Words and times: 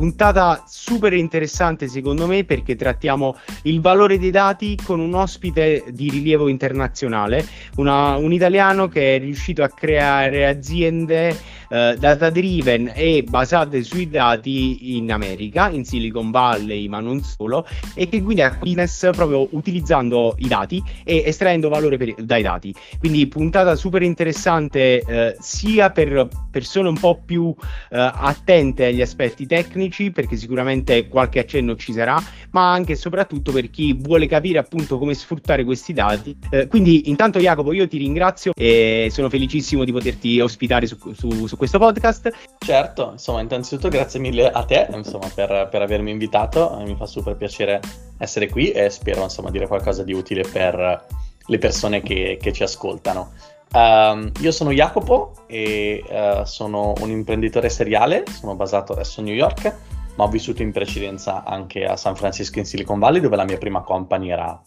puntata 0.00 0.64
super 0.66 1.12
interessante 1.12 1.86
secondo 1.86 2.26
me 2.26 2.44
perché 2.44 2.74
trattiamo 2.74 3.36
il 3.64 3.82
valore 3.82 4.18
dei 4.18 4.30
dati 4.30 4.74
con 4.82 4.98
un 4.98 5.12
ospite 5.12 5.84
di 5.90 6.08
rilievo 6.08 6.48
internazionale, 6.48 7.46
una, 7.76 8.16
un 8.16 8.32
italiano 8.32 8.88
che 8.88 9.16
è 9.16 9.18
riuscito 9.18 9.62
a 9.62 9.68
creare 9.68 10.46
aziende 10.46 11.36
eh, 11.70 11.96
data 11.98 12.28
driven 12.30 12.92
e 12.94 13.24
basate 13.26 13.82
sui 13.82 14.08
dati 14.10 14.96
in 14.96 15.10
America, 15.10 15.70
in 15.70 15.84
Silicon 15.84 16.30
Valley, 16.30 16.88
ma 16.88 17.00
non 17.00 17.22
solo, 17.22 17.66
e 17.94 18.08
che 18.08 18.22
quindi 18.22 18.42
ha 18.42 18.56
business 18.60 19.10
proprio 19.14 19.48
utilizzando 19.52 20.34
i 20.38 20.48
dati 20.48 20.82
e 21.04 21.22
estraendo 21.24 21.68
valore 21.68 21.96
per, 21.96 22.14
dai 22.14 22.42
dati. 22.42 22.74
Quindi 22.98 23.26
puntata 23.28 23.76
super 23.76 24.02
interessante 24.02 25.00
eh, 25.00 25.36
sia 25.38 25.90
per 25.90 26.28
persone 26.50 26.88
un 26.88 26.98
po' 26.98 27.20
più 27.24 27.54
eh, 27.90 27.98
attente 27.98 28.86
agli 28.86 29.00
aspetti 29.00 29.46
tecnici, 29.46 30.10
perché 30.10 30.36
sicuramente 30.36 31.08
qualche 31.08 31.38
accenno 31.38 31.76
ci 31.76 31.92
sarà, 31.92 32.22
ma 32.50 32.72
anche 32.72 32.88
e 32.90 32.96
soprattutto 32.96 33.52
per 33.52 33.70
chi 33.70 33.92
vuole 33.92 34.26
capire 34.26 34.58
appunto 34.58 34.98
come 34.98 35.14
sfruttare 35.14 35.64
questi 35.64 35.92
dati. 35.92 36.36
Eh, 36.50 36.66
quindi 36.66 37.08
intanto 37.08 37.38
Jacopo 37.38 37.72
io 37.72 37.86
ti 37.86 37.98
ringrazio 37.98 38.52
e 38.56 39.08
sono 39.10 39.28
felicissimo 39.28 39.84
di 39.84 39.92
poterti 39.92 40.40
ospitare 40.40 40.86
su, 40.86 40.96
su, 41.14 41.46
su 41.46 41.56
questo 41.60 41.78
podcast. 41.78 42.32
Certo, 42.58 43.10
insomma, 43.12 43.42
innanzitutto 43.42 43.90
grazie 43.90 44.18
mille 44.18 44.50
a 44.50 44.64
te 44.64 44.88
insomma, 44.94 45.28
per, 45.34 45.68
per, 45.70 45.82
avermi 45.82 46.10
invitato, 46.10 46.74
mi 46.86 46.96
fa 46.96 47.04
super 47.04 47.36
piacere 47.36 47.82
essere 48.16 48.48
qui 48.48 48.70
e 48.70 48.88
spero 48.88 49.24
insomma 49.24 49.50
dire 49.50 49.66
qualcosa 49.66 50.02
di 50.02 50.14
utile 50.14 50.42
per 50.50 51.04
le 51.44 51.58
persone 51.58 52.00
che, 52.00 52.38
che 52.40 52.54
ci 52.54 52.62
ascoltano. 52.62 53.32
Um, 53.74 54.32
io 54.40 54.52
sono 54.52 54.70
Jacopo 54.70 55.34
e 55.46 56.02
uh, 56.08 56.44
sono 56.44 56.94
un 56.98 57.10
imprenditore 57.10 57.68
seriale, 57.68 58.24
sono 58.26 58.56
basato 58.56 58.94
adesso 58.94 59.20
a 59.20 59.24
New 59.24 59.34
York, 59.34 59.76
ma 60.16 60.24
ho 60.24 60.28
vissuto 60.28 60.62
in 60.62 60.72
precedenza 60.72 61.44
anche 61.44 61.84
a 61.84 61.94
San 61.96 62.16
Francisco 62.16 62.58
in 62.58 62.64
Silicon 62.64 62.98
Valley 62.98 63.20
dove 63.20 63.36
la 63.36 63.44
mia 63.44 63.58
prima 63.58 63.82
company 63.82 64.30
era, 64.30 64.58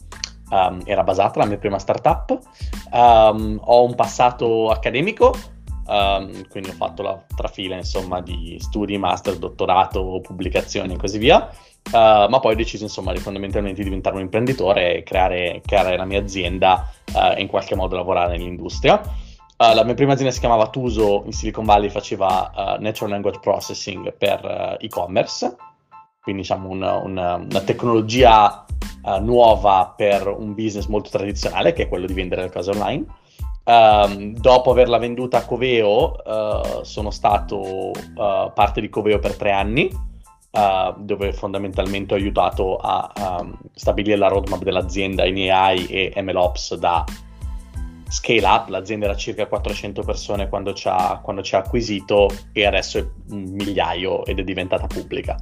um, 0.51 0.79
era 0.85 1.01
basata, 1.01 1.39
la 1.39 1.45
mia 1.45 1.57
prima 1.57 1.79
startup. 1.79 2.37
Um, 2.91 3.59
ho 3.63 3.83
un 3.83 3.95
passato 3.95 4.69
accademico, 4.69 5.33
Um, 5.85 6.47
quindi 6.47 6.69
ho 6.69 6.73
fatto 6.73 7.01
la 7.01 7.21
trafila 7.35 7.75
insomma 7.75 8.21
di 8.21 8.55
studi, 8.59 8.97
master, 8.97 9.37
dottorato, 9.37 10.21
pubblicazioni 10.21 10.93
e 10.93 10.97
così 10.97 11.17
via. 11.17 11.49
Uh, 11.91 12.29
ma 12.29 12.39
poi 12.39 12.53
ho 12.53 12.55
deciso 12.55 12.83
insomma 12.83 13.11
di 13.11 13.19
fondamentalmente 13.19 13.83
diventare 13.83 14.15
un 14.15 14.21
imprenditore 14.21 14.99
e 14.99 15.03
creare, 15.03 15.61
creare 15.65 15.97
la 15.97 16.05
mia 16.05 16.21
azienda 16.21 16.89
uh, 17.13 17.33
e 17.35 17.41
in 17.41 17.47
qualche 17.47 17.75
modo 17.75 17.97
lavorare 17.97 18.37
nell'industria. 18.37 19.01
Uh, 19.01 19.75
la 19.75 19.83
mia 19.83 19.93
prima 19.93 20.13
azienda 20.13 20.33
si 20.33 20.39
chiamava 20.39 20.69
Tuso 20.69 21.23
in 21.25 21.33
Silicon 21.33 21.65
Valley, 21.65 21.89
faceva 21.89 22.77
Natural 22.79 23.11
Language 23.11 23.39
Processing 23.39 24.13
per 24.13 24.77
e-commerce, 24.79 25.55
quindi 26.21 26.41
diciamo 26.43 26.69
una, 26.69 26.95
una, 26.95 27.35
una 27.35 27.61
tecnologia 27.61 28.65
nuova 29.19 29.93
per 29.95 30.27
un 30.27 30.53
business 30.53 30.87
molto 30.87 31.09
tradizionale 31.09 31.73
che 31.73 31.83
è 31.83 31.89
quello 31.89 32.05
di 32.05 32.13
vendere 32.13 32.43
le 32.43 32.51
cose 32.51 32.71
online. 32.71 33.05
Um, 33.65 34.33
dopo 34.33 34.71
averla 34.71 34.97
venduta 34.97 35.37
a 35.37 35.45
Coveo, 35.45 36.15
uh, 36.21 36.83
sono 36.83 37.11
stato 37.11 37.91
uh, 37.91 38.51
parte 38.53 38.81
di 38.81 38.89
Coveo 38.89 39.19
per 39.19 39.37
tre 39.37 39.51
anni, 39.51 39.89
uh, 40.51 40.93
dove 40.97 41.31
fondamentalmente 41.31 42.13
ho 42.13 42.17
aiutato 42.17 42.75
a 42.75 43.39
um, 43.39 43.57
stabilire 43.73 44.17
la 44.17 44.27
roadmap 44.27 44.63
dell'azienda 44.63 45.25
in 45.25 45.49
AI 45.49 45.85
e 45.85 46.21
MLOps 46.21 46.75
da 46.75 47.05
scale 48.09 48.45
up. 48.45 48.67
L'azienda 48.67 49.05
era 49.05 49.15
circa 49.15 49.47
400 49.47 50.03
persone 50.03 50.49
quando 50.49 50.73
ci 50.73 50.89
ha, 50.89 51.21
quando 51.23 51.41
ci 51.41 51.55
ha 51.55 51.59
acquisito 51.59 52.29
e 52.51 52.65
adesso 52.65 52.97
è 52.97 53.05
un 53.29 53.43
migliaio 53.53 54.25
ed 54.25 54.39
è 54.39 54.43
diventata 54.43 54.87
pubblica. 54.87 55.37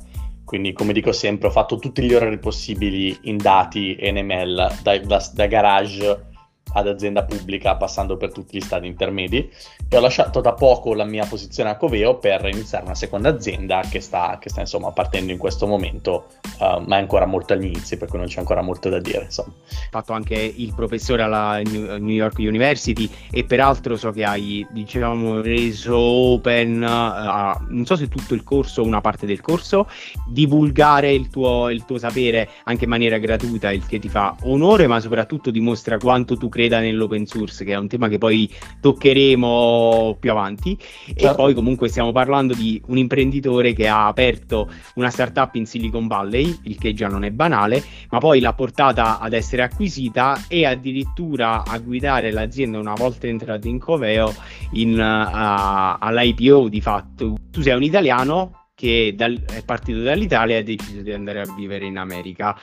Quindi, 0.45 0.73
come 0.73 0.93
dico 0.93 1.11
sempre, 1.11 1.47
ho 1.47 1.51
fatto 1.51 1.77
tutti 1.77 2.03
gli 2.03 2.13
orari 2.13 2.37
possibili 2.37 3.17
in 3.23 3.37
dati 3.37 3.95
e 3.95 4.09
in 4.09 4.25
ML, 4.25 4.79
da, 4.83 4.97
da, 4.99 5.29
da 5.33 5.45
garage 5.47 6.29
ad 6.73 6.87
azienda 6.87 7.23
pubblica 7.23 7.75
passando 7.75 8.17
per 8.17 8.31
tutti 8.31 8.57
gli 8.57 8.61
stadi 8.61 8.87
intermedi 8.87 9.49
e 9.89 9.97
ho 9.97 9.99
lasciato 9.99 10.41
da 10.41 10.53
poco 10.53 10.93
la 10.93 11.03
mia 11.03 11.25
posizione 11.25 11.69
a 11.69 11.75
Coveo 11.75 12.17
per 12.17 12.45
iniziare 12.45 12.85
una 12.85 12.95
seconda 12.95 13.29
azienda 13.29 13.81
che 13.89 13.99
sta, 13.99 14.37
che 14.39 14.49
sta 14.49 14.61
insomma 14.61 14.91
partendo 14.91 15.31
in 15.31 15.37
questo 15.37 15.67
momento 15.67 16.27
uh, 16.59 16.81
ma 16.85 16.97
è 16.97 16.99
ancora 16.99 17.25
molto 17.25 17.53
agli 17.53 17.65
inizi 17.65 17.97
per 17.97 18.07
cui 18.07 18.17
non 18.17 18.27
c'è 18.27 18.39
ancora 18.39 18.61
molto 18.61 18.89
da 18.89 18.99
dire 18.99 19.23
insomma. 19.25 19.53
Fatto 19.89 20.13
anche 20.13 20.35
il 20.35 20.73
professore 20.73 21.23
alla 21.23 21.59
New 21.61 22.07
York 22.07 22.37
University 22.37 23.09
e 23.29 23.43
peraltro 23.43 23.97
so 23.97 24.11
che 24.11 24.23
hai 24.23 24.65
diciamo 24.71 25.41
reso 25.41 25.97
open 25.97 26.81
uh, 26.81 27.65
non 27.73 27.85
so 27.85 27.95
se 27.95 28.07
tutto 28.07 28.33
il 28.33 28.43
corso 28.43 28.81
o 28.81 28.85
una 28.85 29.01
parte 29.01 29.25
del 29.25 29.41
corso 29.41 29.89
divulgare 30.25 31.11
il 31.11 31.29
tuo, 31.29 31.69
il 31.69 31.83
tuo 31.85 31.97
sapere 31.97 32.49
anche 32.63 32.85
in 32.85 32.89
maniera 32.89 33.17
gratuita 33.17 33.71
il 33.71 33.85
che 33.85 33.99
ti 33.99 34.09
fa 34.09 34.35
onore 34.43 34.87
ma 34.87 34.99
soprattutto 34.99 35.51
dimostra 35.51 35.97
quanto 35.97 36.37
tu 36.37 36.47
credi 36.47 36.60
creda 36.61 36.79
nell'open 36.79 37.25
source, 37.25 37.63
che 37.65 37.73
è 37.73 37.77
un 37.77 37.87
tema 37.87 38.07
che 38.07 38.17
poi 38.17 38.49
toccheremo 38.79 40.17
più 40.19 40.31
avanti. 40.31 40.77
Certo. 40.77 41.31
E 41.31 41.35
poi 41.35 41.53
comunque 41.53 41.87
stiamo 41.87 42.11
parlando 42.11 42.53
di 42.53 42.81
un 42.87 42.97
imprenditore 42.97 43.73
che 43.73 43.87
ha 43.87 44.07
aperto 44.07 44.69
una 44.95 45.09
startup 45.09 45.55
in 45.55 45.65
Silicon 45.65 46.07
Valley, 46.07 46.59
il 46.63 46.77
che 46.77 46.93
già 46.93 47.07
non 47.07 47.23
è 47.23 47.31
banale, 47.31 47.83
ma 48.09 48.19
poi 48.19 48.39
l'ha 48.39 48.53
portata 48.53 49.19
ad 49.19 49.33
essere 49.33 49.63
acquisita 49.63 50.45
e 50.47 50.65
addirittura 50.65 51.63
a 51.63 51.77
guidare 51.79 52.31
l'azienda 52.31 52.77
una 52.77 52.93
volta 52.93 53.27
entrata 53.27 53.67
in 53.67 53.79
Coveo 53.79 54.33
in, 54.73 54.93
uh, 54.93 55.97
all'IPO 55.99 56.69
di 56.69 56.81
fatto. 56.81 57.35
Tu 57.49 57.61
sei 57.61 57.75
un 57.75 57.83
italiano 57.83 58.67
che 58.75 59.13
dal, 59.15 59.39
è 59.45 59.63
partito 59.63 60.01
dall'Italia 60.01 60.55
e 60.55 60.59
ha 60.59 60.63
deciso 60.63 61.01
di 61.01 61.11
andare 61.11 61.41
a 61.41 61.53
vivere 61.55 61.85
in 61.85 61.97
America 61.97 62.57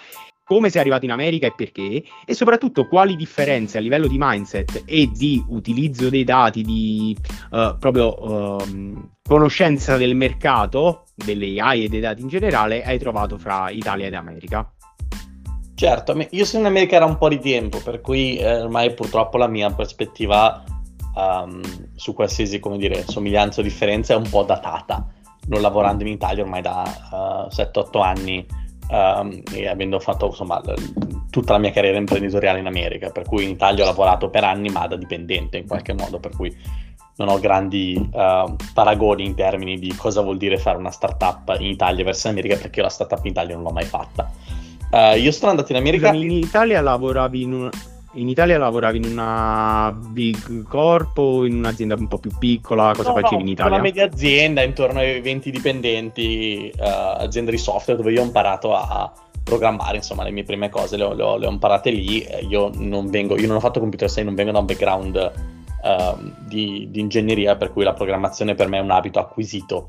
come 0.48 0.70
sei 0.70 0.81
arrivato 0.81 1.04
in 1.04 1.10
America 1.10 1.47
e 1.47 1.53
perché, 1.54 2.03
e 2.25 2.32
soprattutto 2.32 2.88
quali 2.88 3.16
differenze 3.16 3.76
a 3.76 3.82
livello 3.82 4.06
di 4.06 4.16
mindset 4.19 4.84
e 4.86 5.10
di 5.12 5.44
utilizzo 5.48 6.09
dei 6.09 6.25
dati, 6.25 6.62
di 6.62 7.14
uh, 7.50 7.76
proprio 7.78 8.56
uh, 8.56 9.09
conoscenza 9.22 9.98
del 9.98 10.16
mercato, 10.16 11.04
delle 11.14 11.60
AI 11.60 11.84
e 11.84 11.88
dei 11.91 12.00
dati 12.00 12.22
in 12.22 12.28
generale, 12.28 12.82
hai 12.82 12.98
trovato 12.98 13.36
fra 13.36 13.69
Italia 13.69 14.06
ed 14.06 14.14
America. 14.14 14.72
Certo, 15.75 16.16
io 16.31 16.44
sono 16.47 16.62
in 16.62 16.69
America 16.70 16.98
da 16.98 17.04
un 17.04 17.19
po' 17.19 17.28
di 17.28 17.38
tempo, 17.41 17.78
per 17.84 18.00
cui 18.00 18.38
eh, 18.38 18.62
ormai 18.62 18.94
purtroppo 18.94 19.36
la 19.36 19.48
mia 19.48 19.70
prospettiva 19.70 20.65
um, 21.15 21.60
su 21.94 22.15
qualsiasi, 22.15 22.59
come 22.59 22.78
dire, 22.78 23.04
somiglianza 23.06 23.60
o 23.60 23.62
differenza 23.62 24.15
è 24.15 24.16
un 24.16 24.28
po' 24.30 24.44
datata. 24.44 25.06
Non 25.48 25.60
lavorando 25.60 26.04
in 26.04 26.09
Italia 26.09 26.42
ormai 26.42 26.62
da 26.62 27.48
uh, 27.53 27.60
eh, 27.60 27.70
7-8 27.70 28.03
anni 28.03 28.47
um, 28.91 29.43
e 29.53 29.66
avendo 29.69 29.99
fatto 29.99 30.26
insomma 30.26 30.60
tutta 31.31 31.53
la 31.53 31.59
mia 31.59 31.71
carriera 31.71 31.99
imprenditoriale 31.99 32.59
in 32.59 32.66
America, 32.66 33.10
per 33.10 33.25
cui 33.25 33.44
in 33.44 33.50
Italia 33.50 33.84
ho 33.84 33.87
lavorato 33.87 34.31
per 34.31 34.44
anni 34.44 34.69
ma 34.69 34.87
da 34.87 34.97
dipendente 34.97 35.59
in 35.59 35.66
qualche 35.66 35.93
modo, 35.93 36.19
per 36.19 36.34
cui 36.34 36.54
non 37.16 37.28
ho 37.28 37.38
grandi 37.41 37.97
uh, 37.97 38.56
paragoni 38.72 39.25
in 39.25 39.34
termini 39.34 39.78
di 39.78 39.93
cosa 39.94 40.21
vuol 40.21 40.37
dire 40.37 40.56
fare 40.56 40.78
una 40.78 40.91
startup 40.91 41.56
in 41.59 41.66
Italia 41.66 42.04
verso 42.04 42.28
l'America, 42.28 42.56
perché 42.56 42.81
la 42.81 42.88
startup 42.88 43.25
in 43.25 43.32
Italia 43.32 43.54
non 43.54 43.65
l'ho 43.65 43.72
mai 43.72 43.84
fatta. 43.84 44.31
Uh, 44.91 45.16
io 45.16 45.32
sono 45.32 45.50
andato 45.50 45.72
in 45.72 45.78
America. 45.78 46.12
in 46.12 46.31
Italia 46.31 46.81
lavoravi 46.81 47.43
in 47.43 47.53
un, 47.53 47.71
in 48.20 48.28
Italia 48.28 48.58
lavoravi 48.58 48.98
in 48.98 49.04
una 49.04 49.96
big 49.96 50.64
corp 50.64 51.16
o 51.18 51.46
in 51.46 51.56
un'azienda 51.56 51.94
un 51.94 52.08
po' 52.08 52.18
più 52.18 52.30
piccola? 52.38 52.92
Cosa 52.94 53.10
no, 53.10 53.20
facevi 53.20 53.36
no, 53.36 53.40
in 53.40 53.48
Italia? 53.48 53.72
Una 53.72 53.82
media 53.82 54.04
azienda 54.04 54.62
intorno 54.62 54.98
ai 54.98 55.20
20 55.20 55.50
dipendenti, 55.50 56.72
uh, 56.76 56.82
azienda 56.82 57.50
di 57.50 57.58
software 57.58 58.00
dove 58.00 58.12
io 58.12 58.22
ho 58.22 58.24
imparato 58.24 58.74
a 58.74 59.12
programmare, 59.44 59.96
insomma, 59.96 60.24
le 60.24 60.30
mie 60.30 60.42
prime 60.42 60.68
cose 60.68 60.96
le 60.96 61.04
ho, 61.04 61.14
le 61.14 61.22
ho, 61.22 61.36
le 61.38 61.46
ho 61.46 61.50
imparate 61.50 61.90
lì. 61.90 62.26
Io 62.48 62.70
non, 62.74 63.08
vengo, 63.08 63.38
io 63.38 63.46
non 63.46 63.56
ho 63.56 63.60
fatto 63.60 63.80
computer 63.80 64.08
science, 64.08 64.28
non 64.28 64.34
vengo 64.34 64.52
da 64.52 64.58
un 64.58 64.66
background 64.66 65.32
uh, 65.82 66.32
di, 66.46 66.88
di, 66.90 67.00
ingegneria, 67.00 67.56
per 67.56 67.72
cui 67.72 67.84
la 67.84 67.94
programmazione 67.94 68.54
per 68.54 68.68
me 68.68 68.78
è 68.78 68.82
un 68.82 68.91
abito 68.91 69.18
acquisito. 69.18 69.86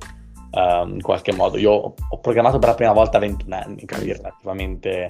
Uh, 0.51 0.87
in 0.87 1.01
qualche 1.03 1.31
modo 1.31 1.57
io 1.57 1.71
ho, 1.71 1.93
ho, 2.09 2.19
programmato 2.19 2.57
per 2.57 2.69
la 2.69 2.75
prima 2.75 2.91
volta 2.91 3.17
a 3.17 3.19
21 3.19 3.55
anni, 3.55 3.85
quindi 3.85 4.13
relativamente, 4.13 5.09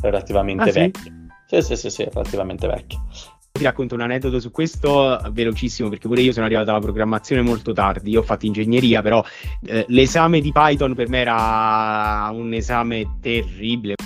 relativamente 0.00 0.70
ah, 0.70 0.72
vecchio. 0.72 1.02
Sì? 1.02 1.19
Sì, 1.50 1.62
sì, 1.62 1.74
sì, 1.74 1.90
sì, 1.90 2.04
relativamente 2.04 2.68
vecchio. 2.68 3.02
Ti 3.50 3.64
racconto 3.64 3.96
un 3.96 4.02
aneddoto 4.02 4.38
su 4.38 4.52
questo 4.52 5.20
velocissimo 5.32 5.88
perché 5.88 6.06
pure 6.06 6.20
io 6.20 6.30
sono 6.30 6.46
arrivato 6.46 6.70
alla 6.70 6.78
programmazione 6.78 7.42
molto 7.42 7.72
tardi. 7.72 8.10
Io 8.10 8.20
ho 8.20 8.22
fatto 8.22 8.46
ingegneria, 8.46 9.02
però 9.02 9.20
eh, 9.66 9.84
l'esame 9.88 10.40
di 10.40 10.52
Python 10.52 10.94
per 10.94 11.08
me 11.08 11.18
era 11.18 12.30
un 12.32 12.54
esame 12.54 13.16
terribile. 13.20 13.96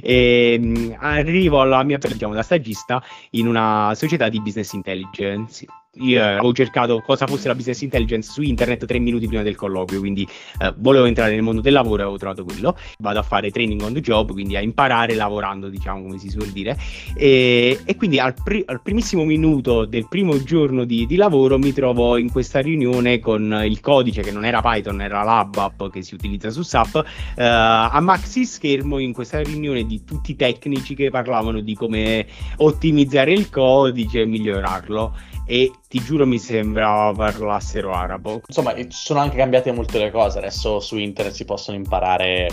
E, 0.00 0.58
mh, 0.58 0.96
arrivo 0.98 1.60
alla 1.60 1.82
mia 1.82 1.98
diciamo 1.98 2.32
da 2.32 2.42
stagista 2.42 3.02
in 3.32 3.46
una 3.46 3.92
società 3.94 4.30
di 4.30 4.40
business 4.40 4.72
intelligence 4.72 5.66
io 5.98 6.22
avevo 6.22 6.52
cercato 6.52 7.00
cosa 7.00 7.26
fosse 7.26 7.48
la 7.48 7.54
business 7.54 7.80
intelligence 7.82 8.30
su 8.30 8.42
internet 8.42 8.84
tre 8.86 8.98
minuti 8.98 9.26
prima 9.26 9.42
del 9.42 9.56
colloquio, 9.56 10.00
quindi 10.00 10.26
eh, 10.58 10.74
volevo 10.76 11.06
entrare 11.06 11.32
nel 11.32 11.42
mondo 11.42 11.60
del 11.60 11.72
lavoro 11.72 11.98
e 11.98 12.02
avevo 12.02 12.18
trovato 12.18 12.44
quello. 12.44 12.76
Vado 12.98 13.18
a 13.18 13.22
fare 13.22 13.50
training 13.50 13.80
on 13.82 13.92
the 13.92 14.00
job, 14.00 14.32
quindi 14.32 14.56
a 14.56 14.60
imparare 14.60 15.14
lavorando, 15.14 15.68
diciamo 15.68 16.02
come 16.02 16.18
si 16.18 16.30
suol 16.30 16.48
dire. 16.48 16.76
E, 17.16 17.80
e 17.84 17.96
quindi 17.96 18.18
al, 18.18 18.34
pri- 18.42 18.64
al, 18.66 18.82
primissimo 18.82 19.24
minuto 19.24 19.84
del 19.84 20.08
primo 20.08 20.42
giorno 20.42 20.84
di, 20.84 21.06
di, 21.06 21.16
lavoro 21.16 21.58
mi 21.58 21.72
trovo 21.72 22.16
in 22.16 22.30
questa 22.30 22.60
riunione 22.60 23.18
con 23.18 23.62
il 23.64 23.80
codice 23.80 24.22
che 24.22 24.32
non 24.32 24.44
era 24.44 24.60
Python, 24.60 25.00
era 25.00 25.22
l'ABAP 25.22 25.90
che 25.90 26.02
si 26.02 26.14
utilizza 26.14 26.50
su 26.50 26.62
SAP, 26.62 27.04
eh, 27.36 27.44
a 27.44 28.00
maxi 28.00 28.44
schermo 28.44 28.98
in 28.98 29.12
questa 29.12 29.40
riunione 29.42 29.84
di 29.84 30.04
tutti 30.04 30.32
i 30.32 30.36
tecnici 30.36 30.94
che 30.94 31.10
parlavano 31.10 31.60
di 31.60 31.74
come 31.74 32.26
ottimizzare 32.56 33.32
il 33.32 33.50
codice 33.50 34.20
e 34.20 34.26
migliorarlo 34.26 35.14
e 35.46 35.70
ti 35.88 36.02
giuro 36.02 36.26
mi 36.26 36.38
sembrava 36.38 37.12
parlassero 37.12 37.92
arabo. 37.92 38.42
Insomma, 38.46 38.74
sono 38.88 39.20
anche 39.20 39.36
cambiate 39.36 39.72
molte 39.72 39.98
le 39.98 40.10
cose, 40.10 40.38
adesso 40.38 40.80
su 40.80 40.96
internet 40.96 41.34
si 41.34 41.44
possono 41.44 41.76
imparare 41.76 42.48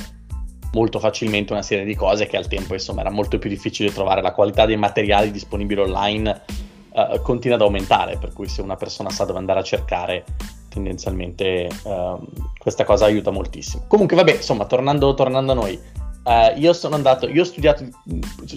molto 0.74 1.00
facilmente 1.00 1.53
una 1.53 1.62
serie 1.62 1.85
di 1.85 1.95
cose 1.95 2.25
che 2.25 2.38
al 2.38 2.47
tempo 2.47 2.74
insomma 2.74 3.01
era 3.01 3.12
molto 3.12 3.38
più 3.38 3.50
difficile 3.50 3.91
trovare, 3.91 4.21
la 4.21 4.33
qualità 4.33 4.65
dei 4.65 4.75
materiali 4.75 5.31
disponibili 5.31 5.81
online 5.81 6.41
uh, 6.89 7.21
continua 7.21 7.57
ad 7.57 7.62
aumentare, 7.62 8.18
per 8.18 8.33
cui 8.33 8.47
se 8.47 8.62
una 8.62 8.75
persona 8.75 9.09
sa 9.09 9.25
dove 9.25 9.39
andare 9.39 9.59
a 9.59 9.63
cercare 9.63 10.25
tendenzialmente 10.69 11.69
uh, 11.83 12.27
questa 12.57 12.83
cosa 12.83 13.06
aiuta 13.06 13.30
moltissimo. 13.30 13.85
Comunque 13.88 14.15
vabbè, 14.15 14.33
insomma, 14.33 14.65
tornando, 14.65 15.13
tornando 15.13 15.51
a 15.51 15.56
noi, 15.56 15.80
uh, 16.24 16.57
io 16.59 16.74
sono 16.74 16.95
andato, 16.95 17.30
io 17.30 17.41
ho 17.41 17.45
studiato, 17.45 17.88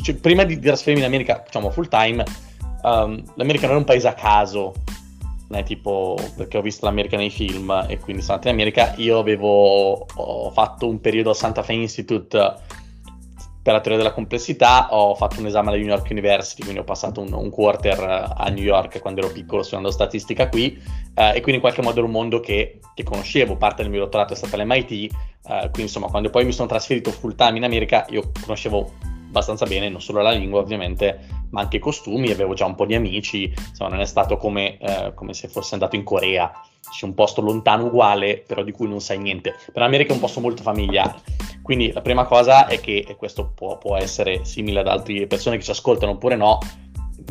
cioè, 0.02 0.14
prima 0.14 0.44
di 0.44 0.58
trasferirmi 0.58 1.04
in 1.04 1.12
America, 1.12 1.42
diciamo 1.44 1.70
full 1.70 1.88
time, 1.88 2.24
um, 2.82 3.22
l'America 3.34 3.66
non 3.66 3.76
è 3.76 3.78
un 3.78 3.84
paese 3.84 4.08
a 4.08 4.14
caso, 4.14 4.74
non 5.48 5.62
tipo 5.62 6.18
perché 6.36 6.58
ho 6.58 6.62
visto 6.62 6.86
l'America 6.86 7.16
nei 7.16 7.30
film 7.30 7.70
e 7.88 7.98
quindi 7.98 8.22
sono 8.22 8.34
andato 8.34 8.48
in 8.48 8.54
America. 8.54 8.94
Io 8.96 9.18
avevo 9.18 10.06
fatto 10.52 10.88
un 10.88 11.00
periodo 11.00 11.30
al 11.30 11.36
Santa 11.36 11.62
Fe 11.62 11.74
Institute 11.74 12.54
per 13.66 13.74
la 13.74 13.80
teoria 13.80 14.00
della 14.00 14.14
complessità, 14.14 14.94
ho 14.94 15.16
fatto 15.16 15.40
un 15.40 15.46
esame 15.46 15.70
alla 15.70 15.76
New 15.76 15.88
York 15.88 16.06
University, 16.10 16.62
quindi 16.62 16.78
ho 16.78 16.84
passato 16.84 17.20
un, 17.20 17.32
un 17.32 17.50
quarter 17.50 18.32
a 18.36 18.48
New 18.48 18.62
York 18.62 19.00
quando 19.00 19.22
ero 19.22 19.32
piccolo 19.32 19.62
studiando 19.62 19.90
statistica 19.90 20.48
qui 20.48 20.80
eh, 21.12 21.30
e 21.30 21.40
quindi 21.40 21.54
in 21.54 21.60
qualche 21.60 21.82
modo 21.82 21.96
era 21.96 22.06
un 22.06 22.12
mondo 22.12 22.38
che, 22.38 22.78
che, 22.94 23.02
conoscevo, 23.02 23.56
parte 23.56 23.82
del 23.82 23.90
mio 23.90 23.98
dottorato 23.98 24.34
è 24.34 24.36
stata 24.36 24.56
l'MIT, 24.56 24.90
eh, 24.92 25.10
quindi 25.42 25.82
insomma 25.82 26.06
quando 26.06 26.30
poi 26.30 26.44
mi 26.44 26.52
sono 26.52 26.68
trasferito 26.68 27.10
full 27.10 27.34
time 27.34 27.56
in 27.56 27.64
America 27.64 28.06
io 28.10 28.30
conoscevo 28.40 28.92
abbastanza 29.36 29.66
bene 29.66 29.88
non 29.90 30.00
solo 30.00 30.22
la 30.22 30.30
lingua 30.30 30.60
ovviamente, 30.60 31.18
ma 31.50 31.60
anche 31.60 31.76
i 31.76 31.80
costumi, 31.80 32.30
avevo 32.30 32.54
già 32.54 32.64
un 32.64 32.74
po' 32.74 32.86
di 32.86 32.94
amici, 32.94 33.52
insomma 33.68 33.90
non 33.90 34.00
è 34.00 34.06
stato 34.06 34.36
come, 34.36 34.78
eh, 34.78 35.12
come 35.14 35.34
se 35.34 35.48
fosse 35.48 35.74
andato 35.74 35.96
in 35.96 36.04
Corea, 36.04 36.50
c'è 36.90 37.04
un 37.04 37.14
posto 37.14 37.42
lontano 37.42 37.86
uguale, 37.86 38.42
però 38.46 38.62
di 38.62 38.72
cui 38.72 38.88
non 38.88 39.00
sai 39.00 39.18
niente. 39.18 39.54
Per 39.72 39.82
l'America 39.82 40.10
è 40.10 40.14
un 40.14 40.20
posto 40.20 40.40
molto 40.40 40.62
familiare. 40.62 41.16
Quindi 41.62 41.92
la 41.92 42.00
prima 42.00 42.24
cosa 42.24 42.66
è 42.66 42.80
che, 42.80 43.04
e 43.06 43.16
questo 43.16 43.52
può, 43.54 43.76
può 43.76 43.96
essere 43.96 44.44
simile 44.44 44.80
ad 44.80 44.88
altre 44.88 45.26
persone 45.26 45.56
che 45.56 45.64
ci 45.64 45.70
ascoltano 45.72 46.12
oppure 46.12 46.36
no, 46.36 46.58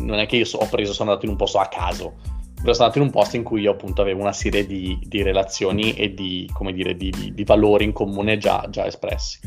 non 0.02 0.20
è 0.20 0.26
che 0.26 0.36
io 0.36 0.46
so, 0.46 0.58
ho 0.58 0.68
preso, 0.68 0.94
sono 0.94 1.10
andato 1.10 1.26
in 1.26 1.32
un 1.32 1.38
posto 1.38 1.58
a 1.58 1.68
caso, 1.68 2.16
però 2.62 2.74
sono 2.74 2.88
andato 2.88 2.98
in 2.98 3.06
un 3.06 3.12
posto 3.12 3.36
in 3.38 3.44
cui 3.44 3.62
io 3.62 3.72
appunto 3.72 4.02
avevo 4.02 4.22
una 4.22 4.34
serie 4.34 4.66
di, 4.66 5.00
di 5.04 5.22
relazioni 5.22 5.94
e 5.94 6.14
di, 6.14 6.50
come 6.54 6.74
dire, 6.74 6.96
di, 6.96 7.32
di, 7.34 7.44
valori 7.44 7.86
in 7.86 7.94
comune 7.94 8.38
già, 8.38 8.66
già 8.70 8.86
espressi. 8.86 9.40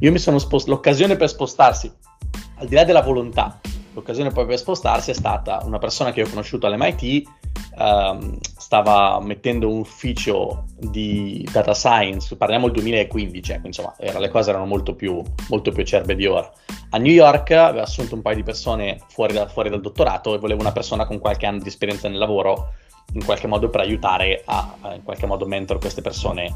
Io 0.00 0.10
mi 0.10 0.18
sono 0.18 0.38
spostato, 0.38 0.74
l'occasione 0.74 1.16
per 1.16 1.28
spostarsi, 1.28 1.92
al 2.56 2.66
di 2.66 2.74
là 2.74 2.84
della 2.84 3.02
volontà, 3.02 3.60
l'occasione 3.92 4.30
poi 4.30 4.44
per 4.46 4.58
spostarsi 4.58 5.10
è 5.10 5.14
stata 5.14 5.60
una 5.64 5.78
persona 5.78 6.12
che 6.12 6.22
ho 6.22 6.28
conosciuto 6.28 6.66
all'MIT, 6.66 7.22
um, 7.78 8.36
stava 8.40 9.20
mettendo 9.20 9.68
un 9.68 9.78
ufficio 9.78 10.64
di 10.76 11.48
data 11.50 11.74
science, 11.74 12.36
parliamo 12.36 12.66
del 12.66 12.74
2015, 12.74 13.52
ecco, 13.52 13.66
insomma, 13.66 13.94
era, 13.98 14.18
le 14.18 14.30
cose 14.30 14.50
erano 14.50 14.66
molto 14.66 14.94
più, 14.94 15.22
molto 15.48 15.70
più 15.70 15.82
acerbe 15.82 16.16
di 16.16 16.26
ora. 16.26 16.50
A 16.90 16.98
New 16.98 17.12
York 17.12 17.52
aveva 17.52 17.84
assunto 17.84 18.14
un 18.14 18.22
paio 18.22 18.36
di 18.36 18.42
persone 18.42 18.98
fuori, 19.08 19.32
da, 19.32 19.46
fuori 19.46 19.70
dal 19.70 19.80
dottorato 19.80 20.34
e 20.34 20.38
voleva 20.38 20.60
una 20.60 20.72
persona 20.72 21.06
con 21.06 21.18
qualche 21.18 21.46
anno 21.46 21.58
di 21.58 21.68
esperienza 21.68 22.08
nel 22.08 22.18
lavoro 22.18 22.72
in 23.12 23.24
qualche 23.24 23.46
modo 23.46 23.68
per 23.68 23.80
aiutare 23.80 24.42
a, 24.44 24.76
in 24.94 25.02
qualche 25.04 25.26
modo 25.26 25.46
mentor 25.46 25.78
queste 25.78 26.02
persone 26.02 26.52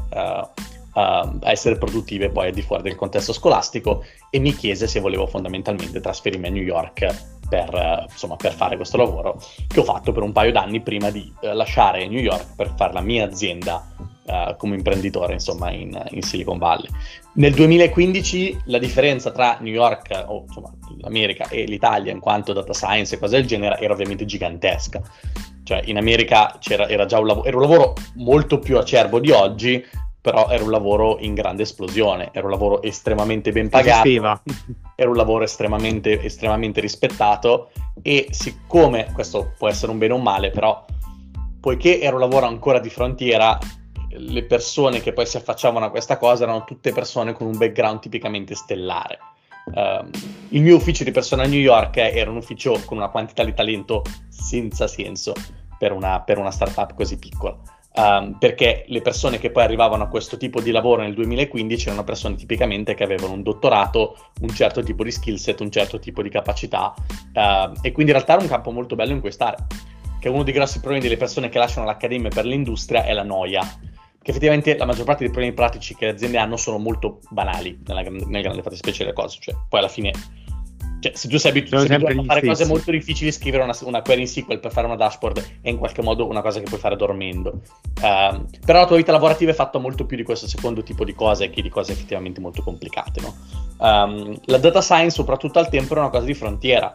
uh, 0.93 0.99
a 0.99 1.39
essere 1.43 1.77
produttive 1.77 2.29
poi 2.29 2.47
al 2.47 2.53
di 2.53 2.61
fuori 2.61 2.83
del 2.83 2.95
contesto 2.95 3.33
scolastico 3.33 4.03
e 4.29 4.39
mi 4.39 4.53
chiese 4.53 4.87
se 4.87 4.99
volevo 4.99 5.27
fondamentalmente 5.27 5.99
trasferirmi 5.99 6.47
a 6.47 6.51
New 6.51 6.63
York 6.63 7.37
per, 7.49 7.73
uh, 7.73 8.09
insomma, 8.09 8.35
per 8.35 8.53
fare 8.53 8.75
questo 8.75 8.97
lavoro 8.97 9.41
che 9.67 9.79
ho 9.79 9.83
fatto 9.83 10.11
per 10.11 10.23
un 10.23 10.31
paio 10.31 10.51
d'anni 10.51 10.81
prima 10.81 11.09
di 11.09 11.33
uh, 11.41 11.53
lasciare 11.53 12.07
New 12.07 12.19
York 12.19 12.55
per 12.55 12.73
fare 12.75 12.93
la 12.93 13.01
mia 13.01 13.25
azienda 13.25 13.83
uh, 14.29 14.55
come 14.55 14.75
imprenditore 14.75 15.33
insomma 15.33 15.71
in, 15.71 15.99
in, 16.11 16.21
Silicon 16.21 16.57
Valley. 16.57 16.89
Nel 17.33 17.53
2015 17.53 18.61
la 18.65 18.77
differenza 18.77 19.31
tra 19.31 19.57
New 19.59 19.73
York 19.73 20.25
o 20.27 20.43
insomma 20.47 20.71
l'America 20.99 21.47
e 21.49 21.63
l'Italia 21.65 22.11
in 22.11 22.19
quanto 22.19 22.53
data 22.53 22.73
science 22.73 23.15
e 23.15 23.19
cose 23.19 23.37
del 23.37 23.47
genere 23.47 23.79
era 23.79 23.93
ovviamente 23.93 24.25
gigantesca. 24.25 25.01
Cioè 25.63 25.81
in 25.85 25.97
America 25.97 26.57
era 26.67 27.05
già 27.05 27.19
un, 27.19 27.27
lav- 27.27 27.45
era 27.45 27.55
un 27.55 27.61
lavoro 27.61 27.93
molto 28.15 28.57
più 28.57 28.77
acerbo 28.77 29.19
di 29.19 29.29
oggi, 29.29 29.85
però 30.21 30.49
era 30.49 30.63
un 30.63 30.71
lavoro 30.71 31.17
in 31.19 31.33
grande 31.33 31.63
esplosione, 31.63 32.29
era 32.33 32.45
un 32.45 32.51
lavoro 32.51 32.81
estremamente 32.81 33.51
ben 33.51 33.69
pagato, 33.69 34.41
era 34.95 35.09
un 35.09 35.15
lavoro 35.15 35.43
estremamente, 35.45 36.21
estremamente 36.21 36.81
rispettato 36.81 37.71
e 38.01 38.27
siccome, 38.31 39.11
questo 39.13 39.53
può 39.57 39.69
essere 39.69 39.91
un 39.91 39.97
bene 39.97 40.13
o 40.13 40.17
un 40.17 40.23
male, 40.23 40.49
però 40.49 40.85
poiché 41.61 42.01
era 42.01 42.15
un 42.15 42.21
lavoro 42.21 42.45
ancora 42.47 42.79
di 42.79 42.89
frontiera, 42.89 43.57
le 44.09 44.43
persone 44.43 45.01
che 45.01 45.13
poi 45.13 45.25
si 45.25 45.37
affacciavano 45.37 45.85
a 45.85 45.89
questa 45.89 46.17
cosa 46.17 46.43
erano 46.43 46.65
tutte 46.65 46.91
persone 46.91 47.31
con 47.33 47.47
un 47.47 47.57
background 47.57 47.99
tipicamente 47.99 48.55
stellare. 48.55 49.19
Um, 49.73 50.09
il 50.49 50.63
mio 50.63 50.77
ufficio 50.77 51.03
di 51.03 51.11
persona 51.11 51.43
a 51.43 51.45
New 51.45 51.59
York 51.59 51.97
era 51.97 52.31
un 52.31 52.37
ufficio 52.37 52.81
con 52.85 52.97
una 52.97 53.09
quantità 53.09 53.43
di 53.43 53.53
talento 53.53 54.03
senza 54.27 54.87
senso 54.87 55.33
per 55.77 55.91
una, 55.91 56.21
per 56.21 56.39
una 56.39 56.49
startup 56.49 56.95
così 56.95 57.19
piccola 57.19 57.55
um, 57.99 58.37
perché 58.37 58.85
le 58.87 59.01
persone 59.01 59.37
che 59.37 59.51
poi 59.51 59.63
arrivavano 59.63 60.03
a 60.03 60.07
questo 60.07 60.37
tipo 60.37 60.61
di 60.61 60.71
lavoro 60.71 61.01
nel 61.01 61.13
2015 61.13 61.87
erano 61.87 62.03
persone 62.03 62.35
tipicamente 62.35 62.93
che 62.95 63.03
avevano 63.03 63.33
un 63.33 63.43
dottorato, 63.43 64.15
un 64.41 64.49
certo 64.49 64.81
tipo 64.81 65.03
di 65.03 65.11
skill 65.11 65.35
set, 65.35 65.59
un 65.59 65.71
certo 65.71 65.99
tipo 65.99 66.21
di 66.21 66.29
capacità 66.29 66.93
uh, 66.95 67.71
e 67.81 67.91
quindi 67.91 68.11
in 68.11 68.17
realtà 68.17 68.33
era 68.33 68.41
un 68.41 68.47
campo 68.47 68.71
molto 68.71 68.95
bello 68.95 69.11
in 69.11 69.19
cui 69.19 69.31
stare, 69.31 69.57
che 70.19 70.29
uno 70.29 70.43
dei 70.43 70.53
grossi 70.53 70.79
problemi 70.79 71.03
delle 71.03 71.17
persone 71.17 71.49
che 71.49 71.57
lasciano 71.57 71.85
l'accademia 71.85 72.29
per 72.29 72.45
l'industria 72.45 73.03
è 73.03 73.13
la 73.13 73.23
noia, 73.23 73.61
che 74.21 74.31
effettivamente 74.31 74.77
la 74.77 74.85
maggior 74.85 75.05
parte 75.05 75.23
dei 75.23 75.31
problemi 75.31 75.53
pratici 75.53 75.95
che 75.95 76.05
le 76.05 76.11
aziende 76.11 76.37
hanno 76.37 76.57
sono 76.57 76.77
molto 76.77 77.19
banali 77.29 77.79
nella, 77.85 78.01
nel 78.01 78.41
grande 78.41 78.61
fattispecie 78.61 79.03
delle 79.03 79.15
cose, 79.15 79.37
cioè 79.39 79.55
poi 79.67 79.79
alla 79.79 79.89
fine 79.89 80.11
cioè, 80.99 81.13
se 81.15 81.29
tu 81.29 81.37
sei 81.37 81.51
abituato 81.51 81.93
a 81.93 82.23
fare 82.23 82.45
cose 82.45 82.65
molto 82.65 82.91
difficili, 82.91 83.31
scrivere 83.31 83.63
una, 83.63 83.75
una, 83.83 84.01
query 84.01 84.21
in 84.21 84.27
SQL 84.27 84.59
per 84.59 84.71
fare 84.71 84.85
una 84.85 84.97
dashboard 84.97 85.59
è 85.61 85.69
in 85.69 85.77
qualche 85.77 86.01
modo 86.01 86.27
una 86.27 86.41
cosa 86.41 86.59
che 86.59 86.65
puoi 86.65 86.79
fare 86.79 86.97
dormendo. 86.97 87.61
Uh, 88.01 88.45
però 88.65 88.79
la 88.79 88.85
tua 88.85 88.97
vita 88.97 89.11
lavorativa 89.13 89.51
è 89.51 89.53
fatta 89.53 89.79
molto 89.79 90.05
più 90.05 90.17
di 90.17 90.23
questo 90.23 90.47
secondo 90.47 90.83
tipo 90.83 91.05
di 91.05 91.13
cose 91.13 91.49
che 91.49 91.61
di 91.61 91.69
cose 91.69 91.93
effettivamente 91.93 92.41
molto 92.41 92.61
complicate. 92.63 93.21
No? 93.21 93.35
Um, 93.77 94.37
la 94.45 94.57
data 94.57 94.81
science, 94.81 95.11
soprattutto 95.11 95.59
al 95.59 95.69
tempo, 95.69 95.93
era 95.93 96.01
una 96.01 96.09
cosa 96.09 96.25
di 96.25 96.33
frontiera. 96.33 96.93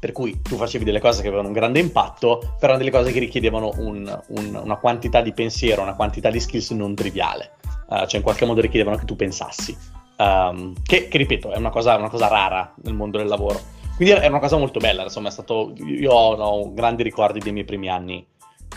Per 0.00 0.12
cui 0.12 0.40
tu 0.42 0.56
facevi 0.56 0.84
delle 0.84 1.00
cose 1.00 1.22
che 1.22 1.28
avevano 1.28 1.48
un 1.48 1.54
grande 1.54 1.80
impatto, 1.80 2.38
però 2.38 2.72
erano 2.72 2.78
delle 2.78 2.90
cose 2.90 3.10
che 3.10 3.20
richiedevano 3.20 3.70
un, 3.76 4.20
un, 4.28 4.60
una 4.62 4.76
quantità 4.76 5.22
di 5.22 5.32
pensiero, 5.32 5.80
una 5.80 5.94
quantità 5.94 6.30
di 6.30 6.40
skills 6.40 6.70
non 6.70 6.94
triviale. 6.94 7.52
Uh, 7.88 8.06
cioè, 8.06 8.16
in 8.16 8.22
qualche 8.22 8.44
modo 8.46 8.60
richiedevano 8.60 8.96
che 8.96 9.04
tu 9.04 9.16
pensassi. 9.16 9.76
Um, 10.16 10.74
che, 10.82 11.08
che, 11.08 11.18
ripeto, 11.18 11.50
è 11.50 11.56
una 11.56 11.70
cosa, 11.70 11.96
una 11.96 12.08
cosa, 12.08 12.28
rara 12.28 12.74
nel 12.82 12.94
mondo 12.94 13.18
del 13.18 13.26
lavoro. 13.26 13.60
Quindi 13.96 14.14
è 14.14 14.26
una 14.26 14.38
cosa 14.40 14.56
molto 14.56 14.78
bella, 14.78 15.04
insomma, 15.04 15.30
stato, 15.30 15.72
io 15.76 16.12
ho, 16.12 16.72
grandi 16.72 17.02
ricordi 17.02 17.38
dei 17.38 17.52
miei 17.52 17.64
primi 17.64 17.88
anni, 17.88 18.26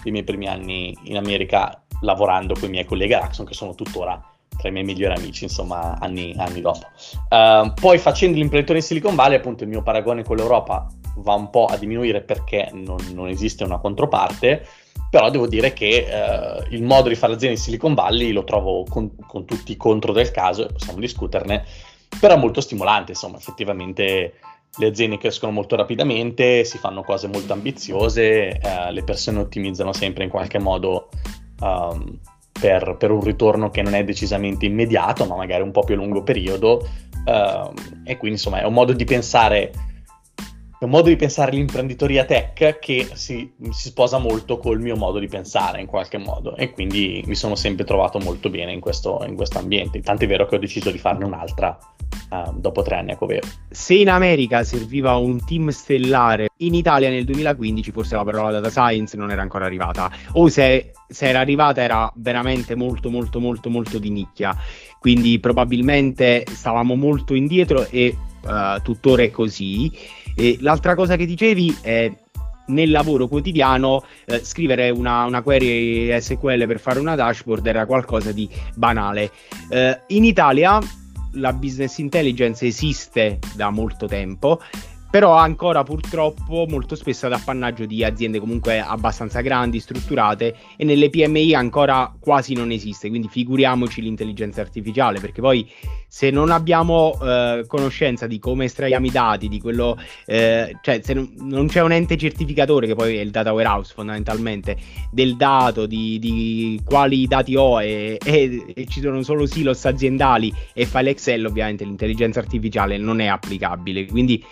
miei 0.05 0.23
primi 0.23 0.47
anni 0.47 0.95
in 1.03 1.17
America 1.17 1.83
lavorando 2.01 2.53
con 2.53 2.65
i 2.65 2.71
miei 2.71 2.85
colleghi 2.85 3.13
Axon, 3.13 3.45
che 3.45 3.53
sono 3.53 3.73
tuttora 3.73 4.21
tra 4.57 4.69
i 4.69 4.71
miei 4.71 4.83
migliori 4.83 5.15
amici, 5.15 5.43
insomma, 5.43 5.97
anni, 5.99 6.33
anni 6.37 6.61
dopo. 6.61 6.87
Uh, 7.29 7.73
poi 7.73 7.97
facendo 7.97 8.37
l'imprenditore 8.37 8.79
in 8.79 8.83
Silicon 8.83 9.15
Valley, 9.15 9.37
appunto, 9.37 9.63
il 9.63 9.69
mio 9.69 9.83
paragone 9.83 10.23
con 10.23 10.37
l'Europa 10.37 10.87
va 11.17 11.33
un 11.33 11.49
po' 11.49 11.65
a 11.65 11.77
diminuire 11.77 12.21
perché 12.21 12.69
non, 12.73 12.97
non 13.13 13.27
esiste 13.27 13.63
una 13.63 13.77
controparte 13.77 14.65
però 15.09 15.29
devo 15.29 15.47
dire 15.47 15.73
che 15.73 16.05
eh, 16.09 16.67
il 16.69 16.83
modo 16.83 17.09
di 17.09 17.15
fare 17.15 17.33
azienda 17.33 17.57
in 17.57 17.61
Silicon 17.61 17.93
Valley 17.93 18.31
lo 18.31 18.43
trovo 18.43 18.83
con, 18.83 19.15
con, 19.25 19.45
tutti 19.45 19.71
i 19.71 19.77
contro 19.77 20.11
del 20.11 20.31
caso 20.31 20.67
e 20.67 20.71
possiamo 20.71 20.99
discuterne, 20.99 21.63
però 22.19 22.35
è 22.35 22.37
molto 22.37 22.61
stimolante, 22.61 23.11
insomma, 23.11 23.37
effettivamente 23.37 24.33
le 24.79 24.87
aziende 24.87 25.17
crescono 25.17 25.51
molto 25.51 25.75
rapidamente, 25.75 26.63
si 26.63 26.77
fanno 26.77 27.03
cose 27.03 27.27
molto 27.27 27.53
ambiziose, 27.53 28.59
eh, 28.59 28.91
le 28.91 29.03
persone 29.03 29.39
ottimizzano 29.39 29.93
sempre 29.93 30.23
in 30.23 30.29
qualche 30.29 30.59
modo 30.59 31.09
um, 31.61 32.19
per, 32.51 32.95
per, 32.97 33.11
un 33.11 33.21
ritorno 33.21 33.69
che 33.69 33.81
non 33.81 33.95
è 33.95 34.03
decisamente 34.03 34.65
immediato, 34.65 35.25
ma 35.25 35.35
magari 35.35 35.63
un 35.63 35.71
po' 35.71 35.83
più 35.83 35.95
a 35.95 35.97
lungo 35.97 36.21
periodo, 36.21 36.87
uh, 37.25 37.73
e 38.03 38.17
quindi 38.17 38.37
insomma 38.37 38.61
è 38.61 38.65
un 38.65 38.73
modo 38.73 38.93
di 38.93 39.03
pensare 39.05 39.71
è 40.79 40.83
un 40.83 40.91
modo 40.91 41.09
di 41.09 41.15
pensare 41.15 41.51
l'imprenditoria 41.51 42.23
tech 42.25 42.77
che 42.77 43.09
si, 43.13 43.51
si, 43.71 43.89
sposa 43.89 44.19
molto 44.19 44.59
col 44.59 44.79
mio 44.79 44.95
modo 44.95 45.17
di 45.17 45.27
pensare 45.27 45.81
in 45.81 45.87
qualche 45.87 46.19
modo. 46.19 46.55
E 46.55 46.71
quindi 46.71 47.23
mi 47.25 47.33
sono 47.33 47.55
sempre 47.55 47.83
trovato 47.83 48.19
molto 48.19 48.51
bene 48.51 48.73
in 48.73 48.79
questo, 48.79 49.23
in 49.27 49.35
questo 49.35 49.57
ambiente, 49.57 50.01
tant'è 50.01 50.27
vero 50.27 50.45
che 50.45 50.55
ho 50.55 50.59
deciso 50.59 50.91
di 50.91 50.99
farne 50.99 51.25
un'altra 51.25 51.75
uh, 52.29 52.59
dopo 52.59 52.83
tre 52.83 52.95
anni 52.95 53.11
a 53.11 53.17
Covero. 53.17 53.47
Se 53.69 53.95
in 53.95 54.09
America 54.09 54.63
serviva 54.63 55.15
un 55.15 55.43
team 55.43 55.69
stellare, 55.69 56.49
in 56.57 56.75
Italia 56.75 57.09
nel 57.09 57.25
2015 57.25 57.91
forse 57.91 58.15
la 58.15 58.23
parola 58.23 58.51
data 58.51 58.69
science 58.69 59.17
non 59.17 59.31
era 59.31 59.41
ancora 59.41 59.65
arrivata. 59.65 60.11
O 60.33 60.47
se, 60.47 60.91
se 61.07 61.27
era 61.27 61.39
arrivata 61.39 61.81
era 61.81 62.11
veramente 62.17 62.75
molto 62.75 63.09
molto 63.09 63.39
molto 63.39 63.71
molto 63.71 63.97
di 63.97 64.11
nicchia, 64.11 64.55
quindi 64.99 65.39
probabilmente 65.39 66.45
stavamo 66.47 66.93
molto 66.93 67.33
indietro 67.33 67.87
e 67.89 68.15
uh, 68.43 68.79
tuttora 68.83 69.23
è 69.23 69.31
così 69.31 69.91
e 70.39 70.57
l'altra 70.61 70.93
cosa 70.93 71.15
che 71.15 71.25
dicevi 71.25 71.75
è 71.81 72.15
nel 72.67 72.91
lavoro 72.91 73.27
quotidiano 73.27 74.03
eh, 74.25 74.43
scrivere 74.43 74.91
una, 74.91 75.23
una, 75.23 75.41
query 75.41 76.21
SQL 76.21 76.67
per 76.67 76.79
fare 76.79 76.99
una 76.99 77.15
dashboard 77.15 77.65
era 77.65 77.85
qualcosa 77.85 78.31
di 78.31 78.47
banale. 78.75 79.31
Eh, 79.69 79.99
in 80.07 80.23
Italia 80.25 80.79
la 81.33 81.53
business 81.53 81.97
intelligence 81.97 82.65
esiste 82.65 83.39
da 83.55 83.69
molto 83.69 84.05
tempo 84.05 84.59
però 85.09 85.35
ancora 85.35 85.83
purtroppo 85.83 86.65
molto 86.67 86.95
spesso 86.95 87.27
ad 87.27 87.33
appannaggio 87.33 87.85
di 87.85 88.03
aziende 88.03 88.39
comunque 88.39 88.79
abbastanza 88.79 89.41
grandi, 89.41 89.79
strutturate 89.79 90.55
e 90.75 90.83
nelle 90.83 91.09
PMI 91.09 91.53
ancora 91.53 92.13
quasi 92.19 92.53
non 92.53 92.71
esiste, 92.71 93.07
quindi 93.07 93.29
figuriamoci 93.29 94.01
l'intelligenza 94.01 94.61
artificiale, 94.61 95.19
perché 95.19 95.41
poi 95.41 95.67
se 96.07 96.29
non 96.31 96.51
abbiamo 96.51 97.19
eh, 97.21 97.65
conoscenza 97.67 98.27
di 98.27 98.39
come 98.39 98.65
estraiamo 98.65 99.05
i 99.05 99.11
dati, 99.11 99.47
di 99.49 99.59
quello, 99.59 99.99
eh, 100.25 100.77
cioè 100.81 101.01
se 101.03 101.13
non, 101.13 101.33
non, 101.39 101.67
c'è 101.67 101.81
un 101.81 101.91
ente 101.91 102.17
certificatore 102.17 102.87
che 102.87 102.95
poi 102.95 103.17
è 103.17 103.21
il 103.21 103.29
data 103.29 103.51
warehouse 103.51 103.93
fondamentalmente, 103.93 104.77
del 105.11 105.35
dato, 105.35 105.85
di, 105.85 106.17
di 106.17 106.81
quali 106.83 107.27
dati 107.27 107.55
ho 107.55 107.81
e, 107.81 108.17
e, 108.23 108.73
e 108.73 108.85
ci 108.85 109.01
sono 109.01 109.21
solo 109.21 109.45
silos 109.45 109.83
aziendali 109.85 110.53
e 110.73 110.85
file 110.85 111.09
Excel, 111.09 111.45
ovviamente 111.45 111.83
l'intelligenza 111.83 112.39
artificiale 112.39 112.97
non 112.97 113.19
è 113.19 113.27
applicabile, 113.27 114.05
quindi 114.05 114.43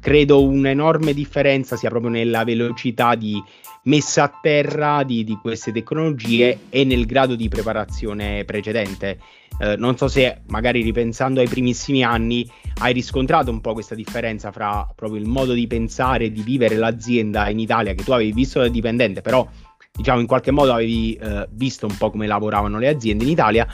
credo 0.00 0.44
un'enorme 0.44 1.14
differenza 1.14 1.76
sia 1.76 1.88
proprio 1.88 2.10
nella 2.10 2.44
velocità 2.44 3.14
di 3.14 3.42
messa 3.86 4.24
a 4.24 4.38
terra 4.40 5.02
di, 5.02 5.24
di 5.24 5.38
queste 5.40 5.72
tecnologie 5.72 6.58
e 6.70 6.84
nel 6.84 7.06
grado 7.06 7.34
di 7.34 7.48
preparazione 7.48 8.44
precedente. 8.44 9.18
Eh, 9.58 9.76
non 9.76 9.96
so 9.96 10.08
se 10.08 10.42
magari 10.48 10.82
ripensando 10.82 11.40
ai 11.40 11.48
primissimi 11.48 12.04
anni 12.04 12.48
hai 12.80 12.92
riscontrato 12.92 13.50
un 13.50 13.60
po' 13.60 13.72
questa 13.72 13.94
differenza 13.94 14.52
fra 14.52 14.86
proprio 14.94 15.18
il 15.18 15.26
modo 15.26 15.54
di 15.54 15.66
pensare 15.66 16.26
e 16.26 16.32
di 16.32 16.42
vivere 16.42 16.76
l'azienda 16.76 17.48
in 17.48 17.58
Italia 17.58 17.94
che 17.94 18.04
tu 18.04 18.12
avevi 18.12 18.32
visto 18.32 18.60
da 18.60 18.68
dipendente, 18.68 19.22
però 19.22 19.48
diciamo 19.92 20.20
in 20.20 20.26
qualche 20.26 20.50
modo 20.50 20.74
avevi 20.74 21.14
eh, 21.14 21.48
visto 21.52 21.86
un 21.86 21.96
po' 21.96 22.10
come 22.10 22.26
lavoravano 22.26 22.78
le 22.78 22.88
aziende 22.88 23.24
in 23.24 23.30
Italia 23.30 23.66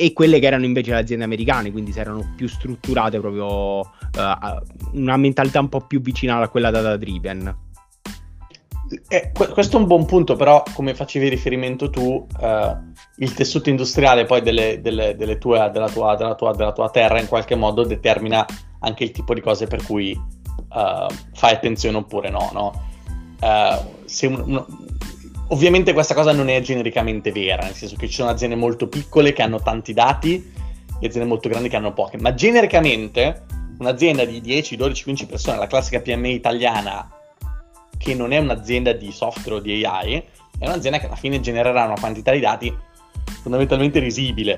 e 0.00 0.12
quelle 0.12 0.38
che 0.38 0.46
erano 0.46 0.64
invece 0.64 0.92
le 0.92 0.98
aziende 0.98 1.24
americane, 1.24 1.72
quindi 1.72 1.90
si 1.90 1.98
erano 1.98 2.32
più 2.36 2.46
strutturate 2.46 3.18
proprio 3.18 3.80
uh, 3.80 4.92
una 4.92 5.16
mentalità 5.16 5.58
un 5.58 5.68
po' 5.68 5.80
più 5.80 6.00
vicina 6.00 6.38
a 6.38 6.48
quella 6.48 6.70
data 6.70 6.96
driven. 6.96 7.52
Eh, 9.08 9.32
questo 9.32 9.76
è 9.76 9.80
un 9.80 9.86
buon 9.86 10.06
punto, 10.06 10.34
però 10.36 10.62
come 10.74 10.94
facevi 10.94 11.28
riferimento 11.28 11.90
tu, 11.90 12.26
uh, 12.40 12.76
il 13.16 13.34
tessuto 13.34 13.68
industriale 13.68 14.24
poi 14.24 14.40
delle, 14.40 14.80
delle, 14.80 15.14
delle 15.16 15.38
tue, 15.38 15.70
della, 15.72 15.88
tua, 15.88 16.16
della, 16.16 16.34
tua, 16.34 16.54
della, 16.54 16.72
tua, 16.72 16.88
terra 16.88 17.20
in 17.20 17.28
qualche 17.28 17.54
modo 17.54 17.84
determina 17.84 18.46
anche 18.80 19.04
il 19.04 19.10
tipo 19.10 19.34
di 19.34 19.40
cose 19.40 19.66
per 19.66 19.84
cui 19.84 20.12
uh, 20.12 21.12
fai 21.34 21.52
attenzione 21.52 21.98
oppure 21.98 22.30
no. 22.30 22.50
no? 22.52 22.86
se 24.06 24.26
un, 24.26 24.42
un, 24.46 24.64
Ovviamente 25.50 25.94
questa 25.94 26.12
cosa 26.12 26.32
non 26.32 26.50
è 26.50 26.60
genericamente 26.60 27.32
vera, 27.32 27.64
nel 27.64 27.72
senso 27.72 27.96
che 27.96 28.06
ci 28.06 28.14
sono 28.14 28.28
aziende 28.28 28.54
molto 28.54 28.86
piccole 28.86 29.32
che 29.32 29.40
hanno 29.42 29.62
tanti 29.62 29.94
dati 29.94 30.52
e 31.00 31.06
aziende 31.06 31.26
molto 31.26 31.48
grandi 31.48 31.70
che 31.70 31.76
hanno 31.76 31.94
poche, 31.94 32.18
ma 32.18 32.34
genericamente 32.34 33.46
un'azienda 33.78 34.26
di 34.26 34.42
10, 34.42 34.76
12, 34.76 35.02
15 35.04 35.26
persone, 35.26 35.56
la 35.56 35.66
classica 35.66 36.00
PMI 36.00 36.34
italiana, 36.34 37.08
che 37.98 38.14
non 38.14 38.32
è 38.32 38.38
un'azienda 38.38 38.92
di 38.92 39.12
software 39.12 39.56
o 39.56 39.60
di 39.60 39.84
AI, 39.84 40.22
è 40.58 40.66
un'azienda 40.66 40.98
che 40.98 41.06
alla 41.06 41.16
fine 41.16 41.40
genererà 41.40 41.84
una 41.84 41.98
quantità 41.98 42.32
di 42.32 42.40
dati 42.40 42.74
fondamentalmente 43.42 43.98
risibile. 43.98 44.56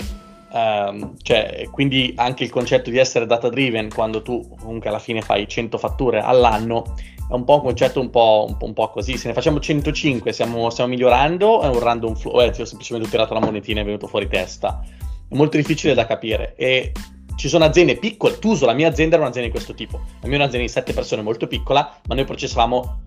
Um, 0.53 1.15
cioè, 1.23 1.69
quindi 1.71 2.13
anche 2.17 2.43
il 2.43 2.51
concetto 2.51 2.91
di 2.91 2.99
essere 2.99 3.25
data 3.25 3.49
driven 3.49 3.89
quando 3.89 4.21
tu 4.21 4.57
comunque 4.59 4.89
alla 4.89 4.99
fine 4.99 5.21
fai 5.21 5.47
100 5.47 5.79
fatture 5.79 6.19
all'anno 6.19 6.97
è 7.31 7.35
un 7.35 7.45
po' 7.45 7.55
un 7.55 7.61
concetto 7.61 8.01
un 8.01 8.11
po', 8.11 8.47
un 8.49 8.57
po', 8.57 8.67
un 8.67 8.73
po 8.73 8.91
così. 8.91 9.17
Se 9.17 9.29
ne 9.29 9.35
facciamo 9.35 9.61
105, 9.61 10.33
stiamo, 10.33 10.69
stiamo 10.71 10.91
migliorando, 10.91 11.63
è 11.63 11.69
un 11.69 11.79
random 11.79 12.17
flow, 12.17 12.41
eh, 12.41 12.51
ti 12.51 12.61
ho 12.61 12.65
semplicemente 12.65 13.09
tirato 13.09 13.35
la 13.35 13.41
monetina 13.41 13.79
e 13.79 13.83
è 13.83 13.87
venuto 13.87 14.09
fuori 14.09 14.27
testa. 14.27 14.83
È 15.29 15.35
molto 15.37 15.57
difficile 15.57 15.95
da 15.95 16.07
capire 16.07 16.55
e 16.57 16.91
ci 17.37 17.49
sono 17.49 17.65
aziende 17.65 17.97
piccole, 17.97 18.41
Tuso, 18.41 18.67
la 18.67 18.73
mia 18.73 18.89
azienda 18.89 19.15
era 19.15 19.25
un'azienda 19.25 19.49
di 19.49 19.55
questo 19.55 19.75
tipo, 19.75 20.01
la 20.21 20.27
mia 20.27 20.39
è 20.39 20.41
un'azienda 20.41 20.67
di 20.67 20.73
7 20.73 20.93
persone 20.93 21.23
molto 21.23 21.47
piccola, 21.47 21.99
ma 22.09 22.17
noi 22.17 22.25
processavamo 22.25 23.01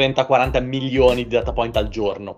30-40 0.00 0.62
milioni 0.64 1.24
di 1.24 1.34
data 1.34 1.52
point 1.52 1.76
al 1.76 1.88
giorno 1.88 2.34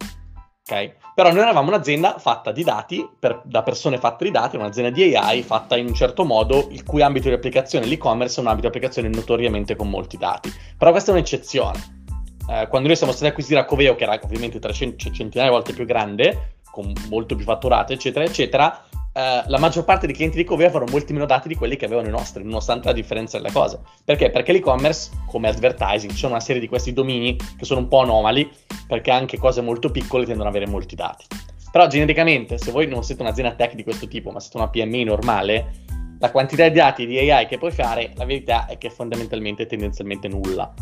ok? 0.73 0.95
Però 1.15 1.31
noi 1.31 1.43
eravamo 1.43 1.69
un'azienda 1.69 2.19
fatta 2.19 2.53
di 2.53 2.65
dati, 2.65 3.07
per, 3.19 3.43
da 3.45 3.63
persone 3.63 3.99
fatte 3.99 4.25
di 4.25 4.31
dati, 4.31 4.57
un'azienda 4.57 4.91
di 4.91 5.15
AI 5.15 5.43
fatta 5.43 5.77
in 5.77 5.87
un 5.87 5.95
certo 5.95 6.25
modo, 6.25 6.69
il 6.71 6.85
cui 6.85 7.03
ambito 7.03 7.29
di 7.29 7.35
applicazione, 7.35 7.87
l'e-commerce, 7.87 8.39
è 8.39 8.41
un 8.41 8.49
ambito 8.49 8.69
di 8.69 8.77
applicazione 8.77 9.09
notoriamente 9.09 9.77
con 9.77 9.91
molti 9.91 10.17
dati. 10.17 10.53
Però 10.79 10.91
questa 10.91 11.11
è 11.11 11.15
un'eccezione. 11.15 12.01
Eh, 12.49 12.67
quando 12.69 12.89
noi 12.89 12.97
siamo 12.97 13.13
stati 13.13 13.31
acquisiti 13.31 13.55
da 13.55 13.65
Coveo, 13.65 13.95
che 13.95 14.05
era 14.05 14.19
ovviamente 14.23 14.59
300, 14.59 15.11
centinaia 15.11 15.51
di 15.51 15.55
volte 15.55 15.73
più 15.75 15.85
grande, 15.85 16.57
con 16.71 16.91
molto 17.09 17.37
più 17.37 17.45
fatturato, 17.45 17.93
eccetera, 17.93 18.25
eccetera, 18.25 18.85
Uh, 19.15 19.45
la 19.47 19.59
maggior 19.59 19.85
parte 19.85 20.07
dei 20.07 20.15
clienti 20.15 20.39
di 20.39 20.45
Coveo 20.45 20.69
avevano 20.69 20.91
molti 20.91 21.13
meno 21.13 21.27
dati 21.27 21.47
di 21.47 21.55
quelli 21.55 21.77
che 21.77 21.85
avevano 21.85 22.09
i 22.09 22.11
nostri, 22.11 22.43
nonostante 22.43 22.89
la 22.89 22.95
differenza 22.95 23.37
delle 23.37 23.53
cose. 23.53 23.79
Perché? 24.05 24.31
Perché 24.31 24.53
l'e-commerce, 24.53 25.11
come 25.27 25.49
advertising, 25.49 26.13
sono 26.13 26.33
una 26.33 26.41
serie 26.41 26.63
di 26.63 26.67
questi 26.67 26.95
domini 26.95 27.37
che 27.37 27.67
sono 27.67 27.81
un 27.81 27.89
po' 27.89 28.01
anomali, 28.01 28.51
perché 28.87 29.11
anche 29.11 29.37
cose 29.37 29.61
molto 29.61 29.91
piccole 29.91 30.25
tendono 30.25 30.49
ad 30.49 30.55
avere 30.55 30.71
molti 30.71 30.95
dati. 30.95 31.27
Però 31.71 31.87
genericamente, 31.89 32.57
se 32.57 32.71
voi 32.71 32.87
non 32.87 33.05
siete 33.05 33.21
un'azienda 33.21 33.53
tech 33.55 33.75
di 33.75 33.83
questo 33.83 34.09
tipo, 34.09 34.31
ma 34.31 34.41
siete 34.41 34.57
una 34.57 34.69
PMI 34.69 35.05
normale, 35.05 35.73
la 36.19 36.31
quantità 36.31 36.67
di 36.69 36.75
dati 36.75 37.05
di 37.05 37.19
AI 37.19 37.47
che 37.47 37.59
puoi 37.59 37.71
fare, 37.71 38.13
la 38.15 38.25
verità 38.25 38.65
è 38.65 38.79
che 38.79 38.87
è 38.87 38.91
fondamentalmente 38.91 39.67
tendenzialmente 39.67 40.27
nulla. 40.29 40.73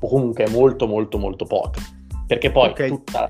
O 0.00 0.08
comunque 0.08 0.48
molto 0.48 0.86
molto 0.86 1.18
molto 1.18 1.44
poca. 1.44 1.80
Perché 2.26 2.50
poi 2.50 2.70
okay. 2.70 2.88
tutta, 2.88 3.28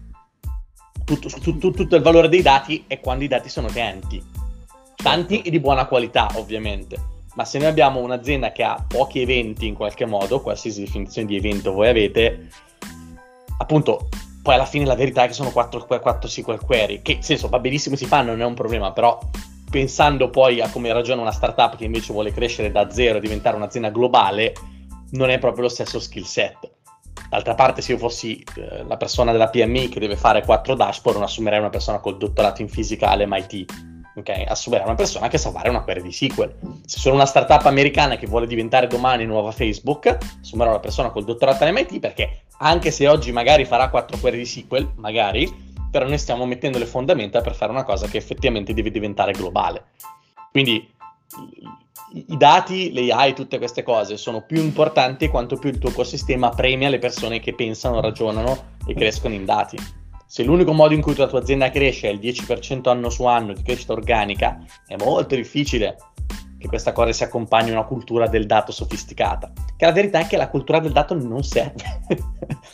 tutto, 1.05 1.29
tutto, 1.41 1.71
tutto 1.73 1.97
il 1.97 2.03
valore 2.03 2.29
dei 2.29 2.43
dati 2.43 2.85
è 2.87 3.01
quando 3.01 3.25
i 3.25 3.29
dati 3.29 3.49
sono 3.49 3.67
utenti 3.67 4.34
tanti 5.05 5.43
e 5.43 5.51
di 5.51 5.61
buona 5.61 5.85
qualità 5.85 6.31
ovviamente, 6.37 6.97
ma 7.35 7.45
se 7.45 7.59
noi 7.59 7.69
abbiamo 7.69 8.01
un'azienda 8.01 8.53
che 8.53 8.63
ha 8.63 8.83
pochi 8.89 9.21
eventi 9.21 9.67
in 9.67 9.75
qualche 9.75 10.07
modo, 10.07 10.41
qualsiasi 10.41 10.81
definizione 10.81 11.29
di 11.29 11.37
evento 11.37 11.75
voi 11.75 11.89
avete, 11.89 12.49
appunto, 13.59 14.09
poi 14.43 14.55
alla 14.55 14.65
fine 14.65 14.87
la 14.87 14.95
verità 14.95 15.25
è 15.25 15.27
che 15.27 15.35
sono 15.35 15.51
4, 15.51 15.85
4 15.85 16.27
SQL 16.27 16.65
query, 16.65 17.03
che 17.03 17.15
nel 17.17 17.23
senso 17.23 17.49
va 17.49 17.59
benissimo 17.59 17.97
si 17.97 18.07
fanno, 18.07 18.31
non 18.31 18.41
è 18.41 18.47
un 18.47 18.55
problema, 18.55 18.93
però 18.93 19.19
pensando 19.71 20.31
poi 20.31 20.63
a 20.63 20.71
come 20.71 20.91
ragiona 20.91 21.21
una 21.21 21.33
startup 21.33 21.77
che 21.77 21.85
invece 21.85 22.15
vuole 22.15 22.33
crescere 22.33 22.71
da 22.71 22.91
zero 22.91 23.19
e 23.19 23.21
diventare 23.21 23.57
un'azienda 23.57 23.91
globale, 23.91 24.55
non 25.11 25.29
è 25.29 25.39
proprio 25.39 25.65
lo 25.65 25.69
stesso 25.69 26.01
skill 26.01 26.25
set. 26.25 26.71
D'altra 27.29 27.55
parte, 27.55 27.83
se 27.83 27.93
io 27.93 27.99
fossi 27.99 28.43
eh, 28.57 28.85
la 28.85 28.97
persona 28.97 29.33
della 29.33 29.51
PMI 29.51 29.91
che 29.91 30.01
deve 30.01 30.17
fare 30.17 30.43
4 30.43 30.75
dashboard, 30.75 31.19
non 31.19 31.29
assumerei 31.29 31.59
una 31.59 31.69
persona 31.69 31.99
col 31.99 32.17
dottorato 32.17 32.63
in 32.63 32.71
fisica 32.71 33.11
all'MIT 33.11 33.93
ok? 34.15 34.45
Assumere 34.47 34.85
una 34.85 34.95
persona 34.95 35.29
che 35.29 35.39
sa 35.39 35.51
fare 35.51 35.69
una 35.69 35.83
query 35.83 36.03
di 36.03 36.13
SQL. 36.13 36.55
Se 36.87 36.99
sono 36.99 37.15
una 37.15 37.27
startup 37.27 37.65
americana 37.67 38.17
che 38.17 38.27
vuole 38.27 38.47
diventare 38.47 38.87
domani 38.87 39.25
nuova 39.27 39.51
Facebook, 39.51 40.17
assumerò 40.41 40.71
una 40.71 40.81
persona 40.81 41.11
col 41.11 41.25
dottorato 41.25 41.65
all'MIT 41.65 41.99
perché 41.99 42.45
anche 42.59 42.91
se 42.91 43.09
oggi 43.09 43.33
magari 43.33 43.65
farà 43.65 43.89
quattro 43.89 44.17
query 44.19 44.39
di 44.39 44.47
SQL, 44.47 44.93
magari, 44.97 45.53
però 45.91 46.07
noi 46.07 46.19
stiamo 46.19 46.47
mettendo 46.47 46.79
le 46.79 46.87
fondamenta 46.87 47.41
per 47.41 47.55
fare 47.55 47.73
una 47.73 47.85
cosa 47.85 48.07
che 48.07 48.17
effettivamente 48.17 48.75
deve 48.75 48.91
diventare 48.91 49.33
globale. 49.33 49.85
Quindi 50.51 50.93
i 52.15 52.37
dati, 52.37 52.93
le 52.93 53.13
AI, 53.13 53.35
tutte 53.35 53.59
queste 53.59 53.83
cose 53.83 54.17
sono 54.17 54.43
più 54.43 54.61
importanti 54.61 55.29
quanto 55.29 55.57
più 55.57 55.71
il 55.71 55.79
tuo 55.79 55.91
ecosistema 55.91 56.51
premia 56.51 56.89
le 56.89 56.99
persone 56.99 57.41
che 57.41 57.55
pensano, 57.55 58.01
ragionano 58.01 58.77
e 58.87 58.95
crescono 58.95 59.35
in 59.35 59.45
dati. 59.45 59.77
Se 60.35 60.43
l'unico 60.43 60.73
modo 60.73 60.95
in 60.95 61.01
cui 61.01 61.15
la 61.15 61.29
tua 61.29 61.39
azienda 61.39 61.71
cresce 61.71 62.09
è 62.09 62.11
il 62.11 62.19
10% 62.19 62.89
anno 62.89 63.09
su 63.09 63.25
anno 63.25 63.53
di 63.53 63.63
crescita 63.63 63.93
organica, 63.93 64.59
è 64.85 64.97
molto 64.97 65.37
difficile 65.37 65.97
che 66.59 66.67
questa 66.67 66.91
cosa 66.91 67.13
si 67.13 67.23
accompagni 67.23 67.71
a 67.71 67.75
una 67.75 67.85
cultura 67.85 68.27
del 68.27 68.45
dato 68.45 68.73
sofisticata. 68.73 69.53
Che 69.77 69.85
la 69.85 69.93
verità 69.93 70.19
è 70.19 70.27
che 70.27 70.37
la 70.37 70.49
cultura 70.49 70.81
del 70.81 70.91
dato 70.91 71.15
non 71.15 71.45
serve. 71.45 72.01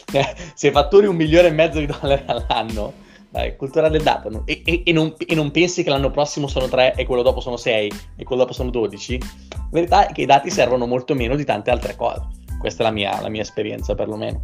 Se 0.54 0.70
fatturi 0.70 1.06
un 1.06 1.16
milione 1.16 1.48
e 1.48 1.50
mezzo 1.50 1.80
di 1.80 1.84
dollari 1.84 2.22
all'anno, 2.24 2.94
dai, 3.28 3.54
cultura 3.56 3.90
del 3.90 4.02
dato, 4.02 4.42
e, 4.46 4.62
e, 4.64 4.82
e, 4.86 4.92
non, 4.92 5.14
e, 5.18 5.34
non, 5.34 5.50
pensi 5.50 5.82
che 5.82 5.90
l'anno 5.90 6.10
prossimo 6.10 6.46
sono 6.46 6.66
3 6.66 6.94
e 6.94 7.04
quello 7.04 7.20
dopo 7.20 7.40
sono 7.40 7.58
6 7.58 7.92
e 8.16 8.24
quello 8.24 8.40
dopo 8.40 8.54
sono 8.54 8.70
12, 8.70 9.18
la 9.18 9.68
verità 9.70 10.06
è 10.08 10.12
che 10.14 10.22
i 10.22 10.26
dati 10.26 10.48
servono 10.48 10.86
molto 10.86 11.14
meno 11.14 11.36
di 11.36 11.44
tante 11.44 11.70
altre 11.70 11.94
cose. 11.94 12.26
questa 12.58 12.84
è 12.84 12.86
la 12.86 12.92
mia, 12.92 13.20
la 13.20 13.28
mia 13.28 13.42
esperienza 13.42 13.94
perlomeno. 13.94 14.38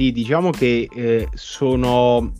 Sì, 0.00 0.12
diciamo 0.12 0.48
che 0.48 0.88
eh, 0.90 1.28
sono 1.34 2.32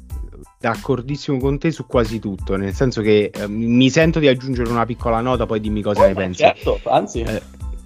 d'accordissimo 0.59 1.37
con 1.37 1.59
te 1.59 1.71
su 1.71 1.85
quasi 1.85 2.19
tutto, 2.19 2.57
nel 2.57 2.73
senso 2.73 3.03
che 3.03 3.31
eh, 3.31 3.49
mi 3.49 3.91
sento 3.91 4.19
di 4.19 4.29
aggiungere 4.29 4.71
una 4.71 4.87
piccola 4.87 5.21
nota, 5.21 5.45
poi 5.45 5.61
dimmi 5.61 5.83
cosa 5.83 6.05
oh, 6.05 6.07
ne 6.07 6.15
pensi. 6.15 6.43
Certo, 6.43 6.81
anzi. 6.85 7.21
Eh, 7.21 7.43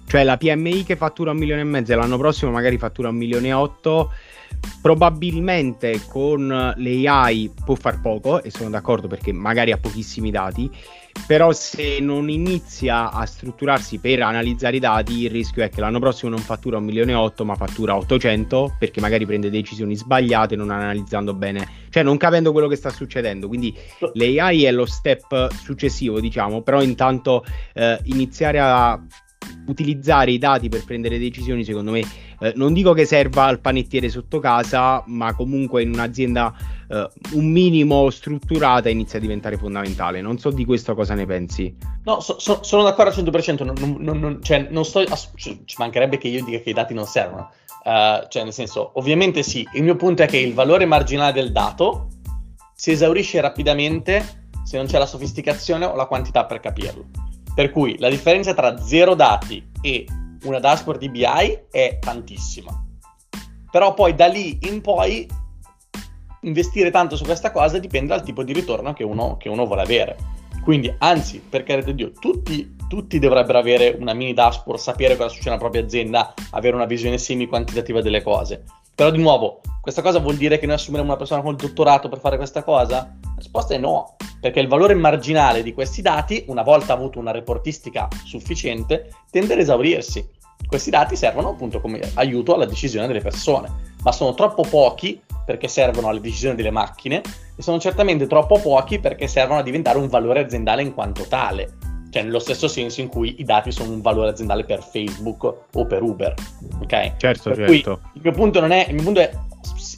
cioè 0.07 0.23
la 0.23 0.37
PMI 0.37 0.85
che 0.85 0.95
fattura 0.95 1.31
un 1.31 1.37
milione 1.39 1.59
e 1.59 1.65
mezzo 1.65 1.91
e 1.91 1.95
l'anno 1.95 2.17
prossimo 2.17 2.51
magari 2.51 2.77
fattura 2.77 3.09
un 3.09 3.17
milione 3.17 3.49
e 3.49 3.53
otto, 3.53 4.13
probabilmente 4.81 6.03
con 6.07 6.47
l'AI 6.47 7.51
può 7.65 7.75
far 7.75 7.99
poco, 7.99 8.41
e 8.41 8.51
sono 8.51 8.69
d'accordo 8.69 9.07
perché 9.09 9.33
magari 9.33 9.73
ha 9.73 9.77
pochissimi 9.77 10.31
dati, 10.31 10.71
però 11.25 11.51
se 11.53 11.99
non 11.99 12.29
inizia 12.29 13.11
a 13.11 13.25
strutturarsi 13.25 13.97
per 13.99 14.21
analizzare 14.21 14.75
i 14.75 14.79
dati 14.79 15.23
il 15.23 15.31
rischio 15.31 15.63
è 15.63 15.69
che 15.69 15.81
l'anno 15.81 15.99
prossimo 15.99 16.29
non 16.31 16.39
fattura 16.39 16.77
un 16.77 16.85
milione 16.85 17.13
e 17.13 17.15
otto 17.15 17.45
ma 17.45 17.55
fattura 17.55 17.95
800 17.95 18.75
perché 18.77 19.01
magari 19.01 19.25
prende 19.25 19.49
decisioni 19.49 19.95
sbagliate 19.95 20.55
non 20.55 20.69
analizzando 20.69 21.33
bene 21.33 21.67
cioè 21.89 22.03
non 22.03 22.17
capendo 22.17 22.51
quello 22.51 22.67
che 22.67 22.75
sta 22.75 22.89
succedendo. 22.89 23.47
Quindi 23.47 23.73
l'AI 24.15 24.65
è 24.65 24.71
lo 24.71 24.85
step 24.85 25.51
successivo 25.53 26.19
diciamo 26.19 26.61
però 26.61 26.81
intanto 26.81 27.45
eh, 27.73 27.99
iniziare 28.03 28.59
a 28.59 29.01
utilizzare 29.67 30.31
i 30.31 30.37
dati 30.37 30.69
per 30.69 30.83
prendere 30.83 31.17
decisioni 31.17 31.63
secondo 31.63 31.91
me 31.91 32.03
eh, 32.45 32.53
non 32.55 32.73
dico 32.73 32.93
che 32.93 33.05
serva 33.05 33.45
al 33.45 33.59
panettiere 33.59 34.07
sotto 34.09 34.39
casa 34.39 35.03
ma 35.07 35.33
comunque 35.33 35.81
in 35.81 35.89
un'azienda 35.89 36.53
uh, 36.89 37.37
un 37.37 37.45
minimo 37.51 38.09
strutturata 38.11 38.87
inizia 38.87 39.17
a 39.17 39.21
diventare 39.21 39.57
fondamentale. 39.57 40.21
Non 40.21 40.37
so 40.37 40.51
di 40.51 40.63
questo 40.63 40.93
cosa 40.93 41.15
ne 41.15 41.25
pensi. 41.25 41.75
No, 42.03 42.19
so, 42.19 42.37
so, 42.37 42.61
sono 42.61 42.83
d'accordo 42.83 43.09
al 43.09 43.25
100%, 43.25 43.63
non, 43.63 43.97
non, 43.99 44.19
non, 44.19 44.43
cioè, 44.43 44.67
non 44.69 44.85
sto, 44.85 45.03
ci 45.35 45.75
mancherebbe 45.77 46.19
che 46.19 46.27
io 46.27 46.43
dica 46.43 46.59
che 46.59 46.69
i 46.69 46.73
dati 46.73 46.93
non 46.93 47.05
servono. 47.05 47.49
Uh, 47.83 48.27
cioè, 48.29 48.43
nel 48.43 48.53
senso, 48.53 48.91
ovviamente 48.95 49.41
sì, 49.41 49.67
il 49.73 49.83
mio 49.83 49.95
punto 49.95 50.21
è 50.21 50.27
che 50.27 50.37
il 50.37 50.53
valore 50.53 50.85
marginale 50.85 51.33
del 51.33 51.51
dato 51.51 52.09
si 52.75 52.91
esaurisce 52.91 53.41
rapidamente 53.41 54.43
se 54.63 54.77
non 54.77 54.85
c'è 54.85 54.99
la 54.99 55.05
sofisticazione 55.05 55.85
o 55.85 55.95
la 55.95 56.05
quantità 56.05 56.45
per 56.45 56.59
capirlo. 56.59 57.05
Per 57.55 57.71
cui 57.71 57.97
la 57.97 58.09
differenza 58.09 58.53
tra 58.53 58.77
zero 58.77 59.15
dati 59.15 59.65
e 59.81 60.05
una 60.45 60.59
dashboard 60.59 60.99
di 60.99 61.09
BI 61.09 61.59
è 61.69 61.97
tantissima. 61.99 62.83
Però 63.69 63.93
poi 63.93 64.15
da 64.15 64.27
lì 64.27 64.57
in 64.63 64.81
poi 64.81 65.27
investire 66.41 66.91
tanto 66.91 67.15
su 67.15 67.25
questa 67.25 67.51
cosa 67.51 67.77
dipende 67.79 68.09
dal 68.09 68.23
tipo 68.23 68.43
di 68.43 68.53
ritorno 68.53 68.93
che 68.93 69.03
uno, 69.03 69.37
che 69.37 69.49
uno 69.49 69.65
vuole 69.65 69.81
avere. 69.81 70.15
Quindi, 70.63 70.91
anzi, 70.97 71.41
per 71.47 71.63
carità 71.63 71.91
di 71.91 71.95
Dio, 71.95 72.11
tutti, 72.11 72.75
tutti, 72.87 73.19
dovrebbero 73.19 73.59
avere 73.59 73.95
una 73.99 74.13
mini 74.13 74.33
dashboard, 74.33 74.79
sapere 74.79 75.15
cosa 75.15 75.29
succede 75.29 75.49
nella 75.49 75.61
propria 75.61 75.83
azienda, 75.83 76.33
avere 76.51 76.75
una 76.75 76.85
visione 76.85 77.19
semi-quantitativa 77.19 78.01
delle 78.01 78.23
cose. 78.23 78.63
Però, 78.95 79.11
di 79.11 79.19
nuovo, 79.19 79.61
questa 79.81 80.01
cosa 80.01 80.17
vuol 80.17 80.37
dire 80.37 80.57
che 80.57 80.65
noi 80.65 80.75
assumeremo 80.75 81.09
una 81.09 81.19
persona 81.19 81.43
con 81.43 81.51
il 81.51 81.57
dottorato 81.57 82.09
per 82.09 82.19
fare 82.19 82.37
questa 82.37 82.63
cosa? 82.63 83.15
La 83.21 83.33
risposta 83.37 83.75
è 83.75 83.77
no, 83.77 84.15
perché 84.41 84.59
il 84.59 84.67
valore 84.67 84.95
marginale 84.95 85.61
di 85.61 85.73
questi 85.73 86.01
dati, 86.01 86.45
una 86.47 86.63
volta 86.63 86.93
avuto 86.93 87.19
una 87.19 87.31
reportistica 87.31 88.07
sufficiente, 88.23 89.11
tende 89.29 89.53
ad 89.53 89.59
esaurirsi. 89.59 90.27
Questi 90.67 90.89
dati 90.89 91.15
servono 91.15 91.49
appunto 91.49 91.79
come 91.79 91.99
aiuto 92.15 92.55
alla 92.55 92.65
decisione 92.65 93.07
delle 93.07 93.21
persone, 93.21 93.69
ma 94.03 94.11
sono 94.11 94.33
troppo 94.33 94.63
pochi 94.63 95.21
perché 95.45 95.67
servono 95.67 96.07
alle 96.07 96.21
decisioni 96.21 96.55
delle 96.55 96.71
macchine 96.71 97.21
e 97.55 97.61
sono 97.61 97.79
certamente 97.79 98.27
troppo 98.27 98.59
pochi 98.59 98.99
perché 98.99 99.27
servono 99.27 99.59
a 99.59 99.63
diventare 99.63 99.97
un 99.97 100.07
valore 100.07 100.41
aziendale 100.41 100.81
in 100.81 100.93
quanto 100.93 101.23
tale. 101.23 101.73
Cioè, 102.09 102.23
nello 102.23 102.39
stesso 102.39 102.67
senso 102.67 103.01
in 103.01 103.09
cui 103.09 103.35
i 103.39 103.43
dati 103.43 103.71
sono 103.71 103.91
un 103.91 104.01
valore 104.01 104.29
aziendale 104.29 104.63
per 104.63 104.81
Facebook 104.81 105.43
o 105.73 105.85
per 105.85 106.01
Uber. 106.01 106.33
Ok? 106.81 107.17
Certo, 107.17 107.49
per 107.49 107.69
certo. 107.69 107.99
il 108.13 108.21
mio 108.21 108.31
punto 108.31 108.59
non 108.61 108.71
è. 108.71 108.85
Il 108.87 108.93
mio 108.93 109.03
punto 109.03 109.19
è, 109.19 109.31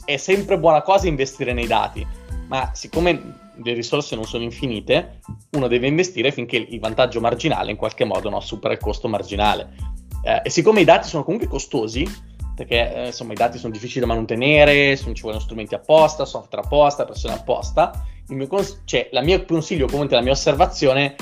è 0.04 0.16
sempre 0.16 0.58
buona 0.58 0.82
cosa 0.82 1.06
investire 1.06 1.52
nei 1.52 1.68
dati, 1.68 2.04
ma 2.48 2.72
siccome 2.74 3.46
le 3.62 3.72
risorse 3.72 4.14
non 4.14 4.24
sono 4.24 4.42
infinite, 4.42 5.20
uno 5.50 5.68
deve 5.68 5.86
investire 5.86 6.32
finché 6.32 6.56
il 6.56 6.80
vantaggio 6.80 7.20
marginale 7.20 7.70
in 7.70 7.76
qualche 7.76 8.04
modo 8.04 8.28
no, 8.28 8.40
supera 8.40 8.74
il 8.74 8.80
costo 8.80 9.08
marginale. 9.08 9.96
Eh, 10.22 10.42
e 10.44 10.50
siccome 10.50 10.80
i 10.80 10.84
dati 10.84 11.08
sono 11.08 11.24
comunque 11.24 11.48
costosi, 11.48 12.06
perché 12.54 12.94
eh, 12.94 13.06
insomma 13.06 13.32
i 13.32 13.36
dati 13.36 13.56
sono 13.58 13.72
difficili 13.72 14.04
da 14.04 14.12
mantenere, 14.12 14.96
sono, 14.96 15.14
ci 15.14 15.22
vogliono 15.22 15.40
strumenti 15.40 15.74
apposta, 15.74 16.24
software 16.24 16.64
apposta, 16.64 17.04
persone 17.04 17.34
apposta. 17.34 18.04
Il 18.28 18.36
mio, 18.36 18.46
cons- 18.46 18.82
cioè, 18.84 19.08
la 19.12 19.22
mia 19.22 19.44
consiglio, 19.44 19.86
comunque 19.86 20.16
la 20.16 20.22
mia 20.22 20.32
osservazione 20.32 21.14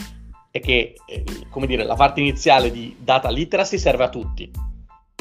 è 0.51 0.61
che, 0.61 0.95
eh, 1.07 1.25
come 1.51 1.67
dire, 1.67 1.85
la 1.85 1.95
parte 1.95 2.21
iniziale 2.21 2.71
di 2.71 2.97
data 2.99 3.31
literacy 3.31 3.79
serve 3.79 4.05
a 4.05 4.09
tutti. 4.09 4.51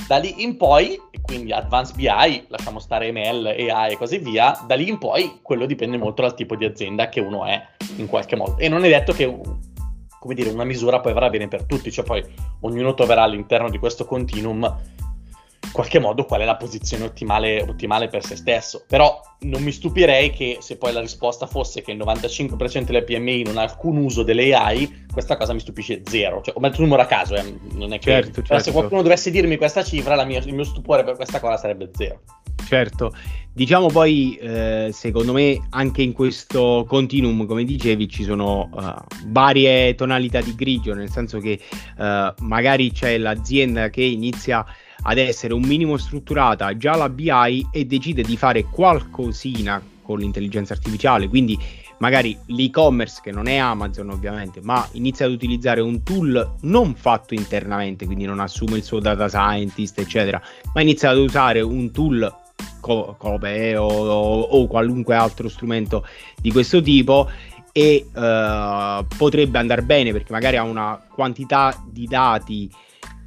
Da 0.08 0.18
lì 0.18 0.44
in 0.44 0.56
poi, 0.56 1.00
quindi 1.22 1.52
advanced 1.52 1.96
BI, 1.96 2.46
lasciamo 2.48 2.80
stare 2.80 3.12
ML, 3.12 3.48
AI 3.48 3.94
e 3.94 3.98
così 3.98 4.20
via, 4.20 4.64
da 4.66 4.76
lì 4.76 4.88
in 4.88 5.00
poi 5.00 5.40
quello 5.42 5.66
dipende 5.66 5.98
molto 5.98 6.22
dal 6.22 6.36
tipo 6.36 6.56
di 6.56 6.64
azienda 6.64 7.10
che 7.10 7.20
uno 7.20 7.46
è 7.46 7.62
in 7.98 8.08
qualche 8.08 8.36
modo. 8.36 8.58
E 8.58 8.70
non 8.70 8.86
è 8.86 8.88
detto 8.88 9.14
che, 9.14 9.26
come 10.26 10.34
dire, 10.34 10.50
una 10.50 10.64
misura 10.64 11.00
poi 11.02 11.12
avrà 11.12 11.30
bene 11.30 11.48
per 11.48 11.66
tutti, 11.66 11.92
cioè 11.92 12.04
poi 12.04 12.24
ognuno 12.62 12.96
troverà 12.96 13.22
all'interno 13.22 13.70
di 13.70 13.78
questo 13.78 14.06
continuum 14.06 14.76
qualche 15.72 16.00
modo 16.00 16.26
qual 16.26 16.42
è 16.42 16.46
la 16.46 16.56
posizione 16.56 17.04
ottimale, 17.04 17.62
ottimale, 17.62 18.08
per 18.08 18.26
se 18.26 18.36
stesso. 18.36 18.86
Però 18.88 19.22
non 19.42 19.62
mi 19.62 19.72
stupirei 19.72 20.32
che 20.32 20.58
se 20.62 20.78
poi 20.78 20.94
la 20.94 21.00
risposta 21.00 21.46
fosse 21.46 21.84
che 21.84 21.92
il 21.92 22.00
95% 22.00 22.86
delle 22.86 23.04
PMI 23.04 23.44
non 23.44 23.58
ha 23.58 23.62
alcun 23.62 23.98
uso 23.98 24.24
delle 24.24 24.56
AI, 24.56 25.06
questa 25.12 25.38
cosa 25.38 25.54
mi 25.54 25.60
stupisce 25.60 26.02
zero. 26.04 26.42
Cioè, 26.42 26.56
ho 26.58 26.60
messo 26.60 26.78
un 26.80 26.86
numero 26.86 27.04
a 27.04 27.06
caso, 27.06 27.36
eh, 27.36 27.56
non 27.74 27.94
è 27.94 28.00
che... 28.00 28.10
Certo, 28.10 28.42
certo. 28.42 28.64
se 28.64 28.72
qualcuno 28.72 29.04
dovesse 29.04 29.30
dirmi 29.30 29.58
questa 29.58 29.84
cifra, 29.84 30.24
mia, 30.24 30.40
il 30.40 30.54
mio 30.56 30.64
stupore 30.64 31.04
per 31.04 31.16
questa 31.16 31.40
cosa 31.40 31.58
sarebbe 31.58 31.92
zero. 31.94 32.22
Certo, 32.68 33.14
diciamo 33.54 33.88
poi, 33.88 34.36
eh, 34.38 34.90
secondo 34.92 35.34
me, 35.34 35.68
anche 35.70 36.02
in 36.02 36.14
questo 36.14 36.84
continuum, 36.88 37.46
come 37.46 37.64
dicevi, 37.64 38.10
ci 38.10 38.24
sono 38.24 38.70
uh, 38.74 39.28
varie 39.28 39.94
tonalità 39.96 40.42
di 40.42 40.56
grigio, 40.56 40.94
nel 40.94 41.10
senso 41.10 41.40
che 41.40 41.60
uh, 41.98 42.44
magari 42.44 42.92
c'è 42.92 43.18
l'azienda 43.18 43.90
che 43.90 44.04
inizia 44.04 44.66
ad 45.04 45.18
essere 45.18 45.54
un 45.54 45.62
minimo 45.62 45.98
strutturata 45.98 46.76
già 46.76 46.96
la 46.96 47.10
BI 47.10 47.68
e 47.72 47.86
decide 47.86 48.24
di 48.24 48.36
fare 48.36 48.64
qualcosina 48.64 49.82
con 50.02 50.20
l'intelligenza 50.20 50.74
artificiale, 50.74 51.28
quindi 51.28 51.58
magari 52.00 52.38
l'e-commerce 52.48 53.22
che 53.24 53.32
non 53.32 53.48
è 53.48 53.58
Amazon 53.58 54.10
ovviamente, 54.10 54.60
ma 54.62 54.88
inizia 54.94 55.26
ad 55.26 55.32
utilizzare 55.32 55.82
un 55.82 56.04
tool 56.04 56.56
non 56.62 56.96
fatto 56.96 57.34
internamente, 57.34 58.06
quindi 58.06 58.26
non 58.26 58.40
assume 58.40 58.78
il 58.78 58.84
suo 58.84 59.00
data 59.00 59.30
scientist, 59.30 60.00
eccetera, 60.00 60.42
ma 60.74 60.82
inizia 60.82 61.12
ad 61.12 61.18
usare 61.18 61.62
un 61.62 61.92
tool 61.92 62.44
co- 62.86 63.16
come 63.18 63.76
o, 63.76 63.88
o, 63.88 64.42
o, 64.42 64.68
qualunque 64.68 65.16
altro 65.16 65.50
strumento 65.50 66.06
di 66.40 66.52
questo 66.52 66.84
tipo 66.84 67.28
e 67.72 68.06
uh, 68.14 69.04
potrebbe 69.18 69.58
andare 69.58 69.82
bene 69.82 70.12
perché 70.12 70.32
magari 70.32 70.58
ha 70.58 70.64
una 70.64 71.04
quantità 71.10 71.84
di 71.90 72.06
dati 72.06 72.70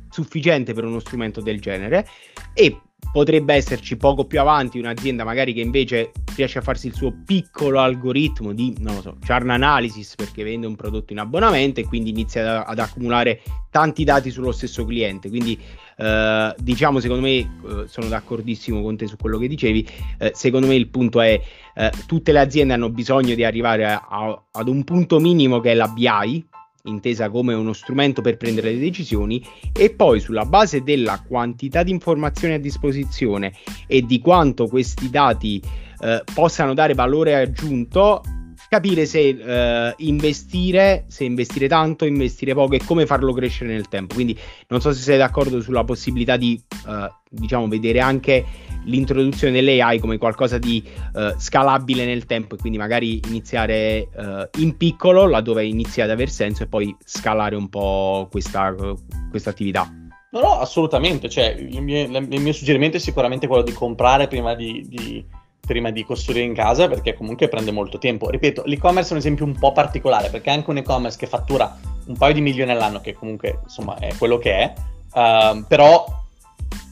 sufficiente 0.09 0.75
per 0.75 0.85
uno 0.85 1.01
strumento 1.01 1.41
del 1.41 1.61
genere 1.61 2.07
e 2.55 2.81
potrebbe 3.11 3.55
esserci 3.55 3.97
poco 3.97 4.27
più 4.27 4.39
avanti 4.39 4.79
un'azienda 4.79 5.25
magari 5.25 5.53
che 5.53 5.61
invece 5.61 6.13
riesce 6.37 6.59
a 6.59 6.63
farsi 6.63 6.87
il 6.87 6.95
suo 6.95 7.13
piccolo 7.27 7.81
algoritmo 7.81 8.53
di, 8.53 8.77
non 8.79 8.95
lo 8.95 9.01
so, 9.01 9.17
churn 9.27 9.51
analysis 9.51 10.15
perché 10.15 10.45
vende 10.45 10.69
un 10.69 10.77
prodotto 10.77 11.13
in 11.13 11.19
abbonamento 11.19 11.81
e 11.81 11.85
quindi 11.85 12.11
inizia 12.11 12.65
ad 12.65 12.79
accumulare 12.79 13.43
tanti 13.71 14.05
dati 14.05 14.31
sullo 14.31 14.53
stesso 14.53 14.85
cliente. 14.85 15.29
Quindi 15.29 15.59
eh, 15.99 16.55
diciamo, 16.59 17.01
secondo 17.01 17.23
me, 17.23 17.37
eh, 17.39 17.49
sono 17.87 18.07
d'accordissimo 18.07 18.81
con 18.81 18.97
te 18.97 19.07
su 19.07 19.17
quello 19.17 19.37
che 19.37 19.49
dicevi, 19.49 19.87
eh, 20.19 20.33
secondo 20.35 20.69
me 20.69 20.77
il 20.77 20.89
punto 20.89 21.21
è 21.21 21.41
eh, 21.75 21.91
tutte 22.07 22.31
le 22.31 22.39
aziende 22.39 22.75
hanno 22.75 22.91
bisogno 22.91 23.35
di 23.35 23.45
arrivare 23.45 23.85
a, 23.85 24.07
a, 24.09 24.43
ad 24.53 24.69
un 24.69 24.85
punto 24.85 25.19
minimo 25.19 25.59
che 25.61 25.73
è 25.73 25.75
la 25.75 25.89
BI, 25.89 26.47
intesa 26.85 27.29
come 27.29 27.53
uno 27.53 27.73
strumento 27.73 28.23
per 28.23 28.37
prendere 28.37 28.73
le 28.73 28.79
decisioni, 28.79 29.45
e 29.73 29.91
poi 29.91 30.21
sulla 30.21 30.45
base 30.45 30.83
della 30.83 31.21
quantità 31.27 31.83
di 31.83 31.91
informazioni 31.91 32.55
a 32.55 32.61
disposizione 32.61 33.53
e 33.89 34.03
di 34.03 34.21
quanto 34.21 34.69
questi 34.69 35.11
dati 35.11 35.61
eh, 36.01 36.23
possano 36.33 36.75
dare 36.75 36.95
valore 36.95 37.35
aggiunto, 37.35 38.23
capire 38.69 39.07
se 39.07 39.29
eh, 39.29 39.95
investire, 39.99 41.05
se 41.09 41.25
investire 41.25 41.69
tanto, 41.69 42.05
investire 42.05 42.55
poco 42.55 42.75
e 42.75 42.81
come 42.85 43.07
farlo 43.07 43.33
crescere 43.33 43.73
nel 43.73 43.89
tempo. 43.89 44.15
Quindi 44.15 44.39
non 44.69 44.81
so 44.81 44.93
se 44.93 45.01
sei 45.01 45.19
d'accordo 45.19 45.61
sulla 45.61 45.85
possibilità 45.85 46.37
di 46.37 46.61
eh, 46.87 47.11
diciamo 47.31 47.69
vedere 47.69 48.01
anche 48.01 48.45
l'introduzione 48.85 49.53
dell'AI 49.53 49.99
come 49.99 50.17
qualcosa 50.17 50.57
di 50.57 50.83
uh, 51.13 51.39
scalabile 51.39 52.07
nel 52.07 52.25
tempo 52.25 52.55
e 52.55 52.59
quindi 52.59 52.79
magari 52.79 53.21
iniziare 53.27 54.09
uh, 54.15 54.61
in 54.61 54.77
piccolo 54.79 55.27
laddove 55.27 55.67
inizia 55.67 56.05
ad 56.05 56.11
aver 56.11 56.31
senso 56.31 56.63
e 56.63 56.69
poi 56.69 56.97
scalare 57.05 57.55
un 57.55 57.69
po' 57.69 58.29
questa, 58.31 58.75
questa 59.31 59.51
attività. 59.51 59.91
No, 60.31 60.41
no, 60.41 60.59
assolutamente. 60.59 61.29
Cioè, 61.29 61.57
il, 61.59 61.83
mio, 61.83 62.03
il, 62.03 62.41
mio, 62.41 62.53
suggerimento 62.53 62.97
è 62.97 63.01
sicuramente 63.01 63.47
quello 63.47 63.63
di 63.63 63.73
comprare 63.73 64.29
prima 64.29 64.55
di, 64.55 64.85
di, 64.87 65.25
prima 65.69 65.91
di, 65.91 66.03
costruire 66.03 66.45
in 66.45 66.55
casa 66.55 66.89
perché 66.89 67.15
comunque 67.15 67.49
prende 67.49 67.71
molto 67.71 67.99
tempo. 67.99 68.31
Ripeto, 68.31 68.63
l'e-commerce 68.65 69.11
è 69.11 69.13
un 69.13 69.19
esempio 69.19 69.45
un 69.45 69.57
po' 69.57 69.73
particolare 69.73 70.31
perché 70.31 70.51
anche 70.51 70.71
un 70.71 70.79
e-commerce 70.79 71.19
che 71.19 71.27
fattura 71.27 71.79
un 72.07 72.17
paio 72.17 72.33
di 72.33 72.41
milioni 72.41 72.71
all'anno, 72.71 73.01
che 73.01 73.13
comunque 73.13 73.61
insomma 73.63 73.99
è 73.99 74.15
quello 74.17 74.39
che 74.39 74.53
è, 74.57 74.73
uh, 75.13 75.65
però 75.69 76.07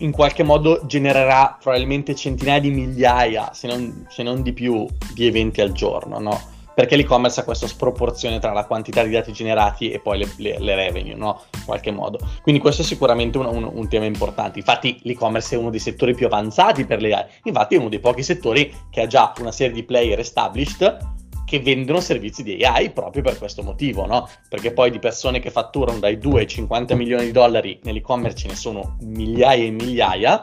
in 0.00 0.12
qualche 0.12 0.42
modo 0.42 0.82
genererà 0.84 1.56
probabilmente 1.60 2.14
centinaia 2.14 2.60
di 2.60 2.70
migliaia, 2.70 3.54
se 3.54 3.66
non, 3.66 4.06
se 4.10 4.22
non 4.22 4.42
di 4.42 4.52
più, 4.52 4.86
di 5.14 5.26
eventi 5.26 5.62
al 5.62 5.72
giorno, 5.72 6.18
no? 6.18 6.54
Perché 6.76 6.94
l'e-commerce 6.96 7.40
ha 7.40 7.44
questa 7.44 7.66
sproporzione 7.66 8.38
tra 8.38 8.52
la 8.52 8.66
quantità 8.66 9.02
di 9.02 9.08
dati 9.08 9.32
generati 9.32 9.90
e 9.90 9.98
poi 9.98 10.18
le, 10.18 10.28
le, 10.36 10.58
le 10.58 10.74
revenue, 10.74 11.14
no? 11.14 11.44
In 11.54 11.64
qualche 11.64 11.90
modo. 11.90 12.18
Quindi 12.42 12.60
questo 12.60 12.82
è 12.82 12.84
sicuramente 12.84 13.38
un, 13.38 13.46
un, 13.46 13.70
un, 13.72 13.88
tema 13.88 14.04
importante. 14.04 14.58
Infatti 14.58 14.98
l'e-commerce 15.04 15.54
è 15.54 15.58
uno 15.58 15.70
dei 15.70 15.80
settori 15.80 16.14
più 16.14 16.26
avanzati 16.26 16.84
per 16.84 17.00
le 17.00 17.14
AI, 17.14 17.24
infatti 17.44 17.76
è 17.76 17.78
uno 17.78 17.88
dei 17.88 17.98
pochi 17.98 18.22
settori 18.22 18.70
che 18.90 19.00
ha 19.00 19.06
già 19.06 19.32
una 19.38 19.52
serie 19.52 19.72
di 19.72 19.84
player 19.84 20.18
established 20.18 21.14
che 21.46 21.60
vendono 21.60 22.00
servizi 22.00 22.42
di 22.42 22.62
AI 22.62 22.90
proprio 22.90 23.22
per 23.22 23.38
questo 23.38 23.62
motivo, 23.62 24.04
no? 24.04 24.28
Perché 24.46 24.74
poi 24.74 24.90
di 24.90 24.98
persone 24.98 25.38
che 25.38 25.50
fatturano 25.50 25.98
dai 25.98 26.18
2 26.18 26.40
ai 26.40 26.46
50 26.46 26.94
milioni 26.94 27.24
di 27.24 27.32
dollari 27.32 27.80
nell'e-commerce 27.84 28.36
ce 28.36 28.48
ne 28.48 28.54
sono 28.54 28.98
migliaia 29.00 29.64
e 29.64 29.70
migliaia 29.70 30.42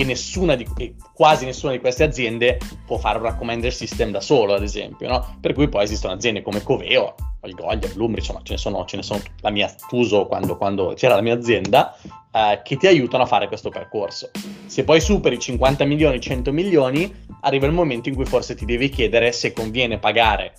e, 0.00 0.04
nessuna 0.04 0.54
di, 0.54 0.66
e 0.76 0.94
quasi 1.14 1.46
nessuna 1.46 1.72
di 1.72 1.80
queste 1.80 2.04
aziende 2.04 2.58
può 2.86 2.98
fare 2.98 3.18
un 3.18 3.24
recommender 3.24 3.72
system 3.72 4.10
da 4.10 4.20
solo, 4.20 4.54
ad 4.54 4.62
esempio, 4.62 5.08
no? 5.08 5.38
Per 5.40 5.54
cui 5.54 5.68
poi 5.68 5.84
esistono 5.84 6.12
aziende 6.12 6.42
come 6.42 6.62
Coveo, 6.62 7.14
Algoglia, 7.40 7.88
Bloomberg, 7.94 8.18
insomma 8.18 8.40
ce 8.42 8.52
ne 8.52 8.58
sono, 8.58 8.84
ce 8.84 8.96
ne 8.96 9.02
sono 9.02 9.20
la 9.40 9.50
mia 9.50 9.72
uso 9.90 10.26
quando, 10.26 10.56
quando 10.56 10.92
c'era 10.94 11.14
la 11.14 11.22
mia 11.22 11.34
azienda, 11.34 11.96
eh, 12.30 12.60
che 12.62 12.76
ti 12.76 12.86
aiutano 12.86 13.22
a 13.22 13.26
fare 13.26 13.48
questo 13.48 13.70
percorso. 13.70 14.30
Se 14.66 14.84
poi 14.84 15.00
superi 15.00 15.38
50 15.38 15.84
milioni, 15.84 16.20
100 16.20 16.52
milioni, 16.52 17.12
arriva 17.40 17.66
il 17.66 17.72
momento 17.72 18.08
in 18.08 18.14
cui 18.14 18.26
forse 18.26 18.54
ti 18.54 18.64
devi 18.64 18.90
chiedere 18.90 19.32
se 19.32 19.52
conviene 19.52 19.98
pagare 19.98 20.52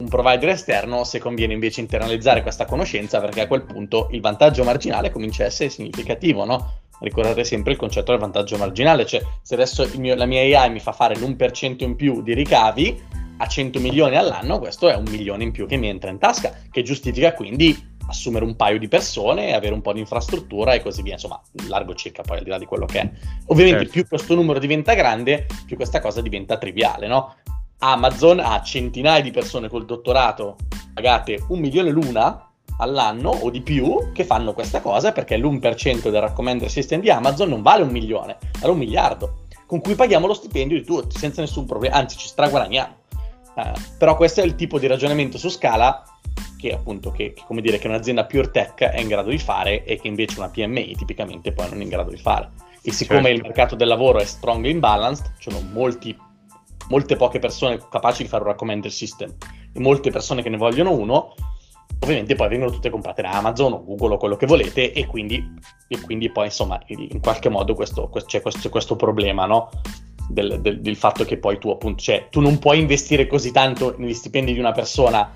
un 0.00 0.08
provider 0.08 0.48
esterno 0.48 1.04
se 1.04 1.18
conviene 1.18 1.52
invece 1.52 1.82
internalizzare 1.82 2.40
questa 2.40 2.64
conoscenza 2.64 3.20
perché 3.20 3.42
a 3.42 3.46
quel 3.46 3.64
punto 3.64 4.08
il 4.12 4.22
vantaggio 4.22 4.64
marginale 4.64 5.10
comincia 5.10 5.42
a 5.42 5.46
essere 5.46 5.68
significativo, 5.68 6.46
no? 6.46 6.80
Ricordate 7.00 7.44
sempre 7.44 7.72
il 7.72 7.78
concetto 7.78 8.12
del 8.12 8.20
vantaggio 8.20 8.56
marginale, 8.56 9.06
cioè 9.06 9.22
se 9.42 9.54
adesso 9.54 9.88
mio, 9.96 10.14
la 10.14 10.26
mia 10.26 10.40
AI 10.40 10.70
mi 10.70 10.80
fa 10.80 10.92
fare 10.92 11.16
l'1% 11.16 11.82
in 11.82 11.96
più 11.96 12.22
di 12.22 12.34
ricavi 12.34 13.02
a 13.38 13.46
100 13.46 13.80
milioni 13.80 14.16
all'anno, 14.16 14.58
questo 14.58 14.88
è 14.88 14.94
un 14.94 15.04
milione 15.08 15.44
in 15.44 15.52
più 15.52 15.66
che 15.66 15.76
mi 15.76 15.88
entra 15.88 16.10
in 16.10 16.18
tasca, 16.18 16.54
che 16.70 16.82
giustifica 16.82 17.32
quindi 17.32 17.88
assumere 18.06 18.44
un 18.44 18.56
paio 18.56 18.78
di 18.78 18.88
persone, 18.88 19.54
avere 19.54 19.72
un 19.72 19.80
po' 19.80 19.92
di 19.92 20.00
infrastruttura 20.00 20.74
e 20.74 20.82
così 20.82 21.00
via, 21.02 21.14
insomma, 21.14 21.40
largo 21.68 21.94
circa 21.94 22.22
poi 22.22 22.38
al 22.38 22.44
di 22.44 22.50
là 22.50 22.58
di 22.58 22.66
quello 22.66 22.84
che 22.84 23.00
è. 23.00 23.10
Ovviamente 23.46 23.84
certo. 23.84 23.92
più 23.92 24.06
questo 24.08 24.34
numero 24.34 24.58
diventa 24.58 24.94
grande, 24.94 25.46
più 25.64 25.76
questa 25.76 26.00
cosa 26.00 26.20
diventa 26.20 26.58
triviale, 26.58 27.06
no? 27.06 27.36
Amazon 27.78 28.40
ha 28.40 28.60
centinaia 28.62 29.22
di 29.22 29.30
persone 29.30 29.68
col 29.68 29.86
dottorato 29.86 30.56
pagate 30.92 31.44
un 31.48 31.60
milione 31.60 31.90
l'una 31.90 32.49
all'anno 32.80 33.30
o 33.30 33.50
di 33.50 33.60
più 33.60 34.10
che 34.12 34.24
fanno 34.24 34.52
questa 34.52 34.80
cosa 34.80 35.12
perché 35.12 35.36
l'1% 35.36 36.10
del 36.10 36.20
recommender 36.20 36.70
system 36.70 37.00
di 37.00 37.10
Amazon 37.10 37.48
non 37.48 37.62
vale 37.62 37.82
un 37.82 37.90
milione, 37.90 38.38
vale 38.58 38.72
un 38.72 38.78
miliardo, 38.78 39.44
con 39.66 39.80
cui 39.80 39.94
paghiamo 39.94 40.26
lo 40.26 40.34
stipendio 40.34 40.76
di 40.76 40.84
tutti 40.84 41.18
senza 41.18 41.40
nessun 41.40 41.66
problema, 41.66 41.96
anzi 41.96 42.16
ci 42.16 42.26
straguadagniamo. 42.26 42.94
Eh, 43.56 43.72
però 43.98 44.16
questo 44.16 44.40
è 44.40 44.44
il 44.44 44.54
tipo 44.54 44.78
di 44.78 44.86
ragionamento 44.86 45.38
su 45.38 45.48
scala 45.48 46.02
che 46.60 46.72
appunto 46.72 47.10
che, 47.10 47.32
che, 47.32 47.42
come 47.46 47.62
dire, 47.62 47.78
che 47.78 47.88
un'azienda 47.88 48.26
pure 48.26 48.50
tech 48.50 48.82
è 48.82 49.00
in 49.00 49.08
grado 49.08 49.30
di 49.30 49.38
fare 49.38 49.82
e 49.84 49.98
che 49.98 50.08
invece 50.08 50.38
una 50.38 50.50
PMI 50.50 50.94
tipicamente 50.94 51.52
poi 51.52 51.70
non 51.70 51.80
è 51.80 51.82
in 51.82 51.88
grado 51.88 52.10
di 52.10 52.18
fare. 52.18 52.50
E 52.82 52.92
siccome 52.92 53.22
certo. 53.22 53.36
il 53.36 53.42
mercato 53.42 53.74
del 53.76 53.88
lavoro 53.88 54.18
è 54.18 54.24
strong 54.24 54.64
e 54.64 54.70
imbalanced, 54.70 55.32
ci 55.38 55.50
sono 55.50 55.66
molti, 55.72 56.16
molte 56.88 57.16
poche 57.16 57.38
persone 57.38 57.78
capaci 57.90 58.22
di 58.22 58.28
fare 58.28 58.44
un 58.44 58.50
recommender 58.50 58.90
system 58.90 59.34
e 59.72 59.80
molte 59.80 60.10
persone 60.10 60.42
che 60.42 60.48
ne 60.50 60.56
vogliono 60.58 60.92
uno, 60.92 61.34
ovviamente 62.00 62.34
poi 62.34 62.48
vengono 62.48 62.70
tutte 62.70 62.90
comprate 62.90 63.22
da 63.22 63.30
Amazon 63.30 63.72
o 63.72 63.84
Google 63.84 64.14
o 64.14 64.16
quello 64.16 64.36
che 64.36 64.46
volete 64.46 64.92
e 64.92 65.06
quindi, 65.06 65.54
e 65.86 66.00
quindi 66.00 66.30
poi 66.30 66.46
insomma 66.46 66.80
in 66.86 67.20
qualche 67.20 67.48
modo 67.48 67.74
questo, 67.74 68.08
questo, 68.08 68.28
c'è 68.28 68.40
questo, 68.40 68.68
questo 68.68 68.96
problema 68.96 69.46
no? 69.46 69.70
del, 70.28 70.60
del, 70.60 70.80
del, 70.80 70.96
fatto 70.96 71.24
che 71.24 71.38
poi 71.38 71.58
tu 71.58 71.70
appunto 71.70 72.02
cioè 72.02 72.28
tu 72.30 72.40
non 72.40 72.58
puoi 72.58 72.78
investire 72.78 73.26
così 73.26 73.52
tanto 73.52 73.94
negli 73.98 74.14
stipendi 74.14 74.52
di 74.52 74.58
una 74.58 74.72
persona 74.72 75.30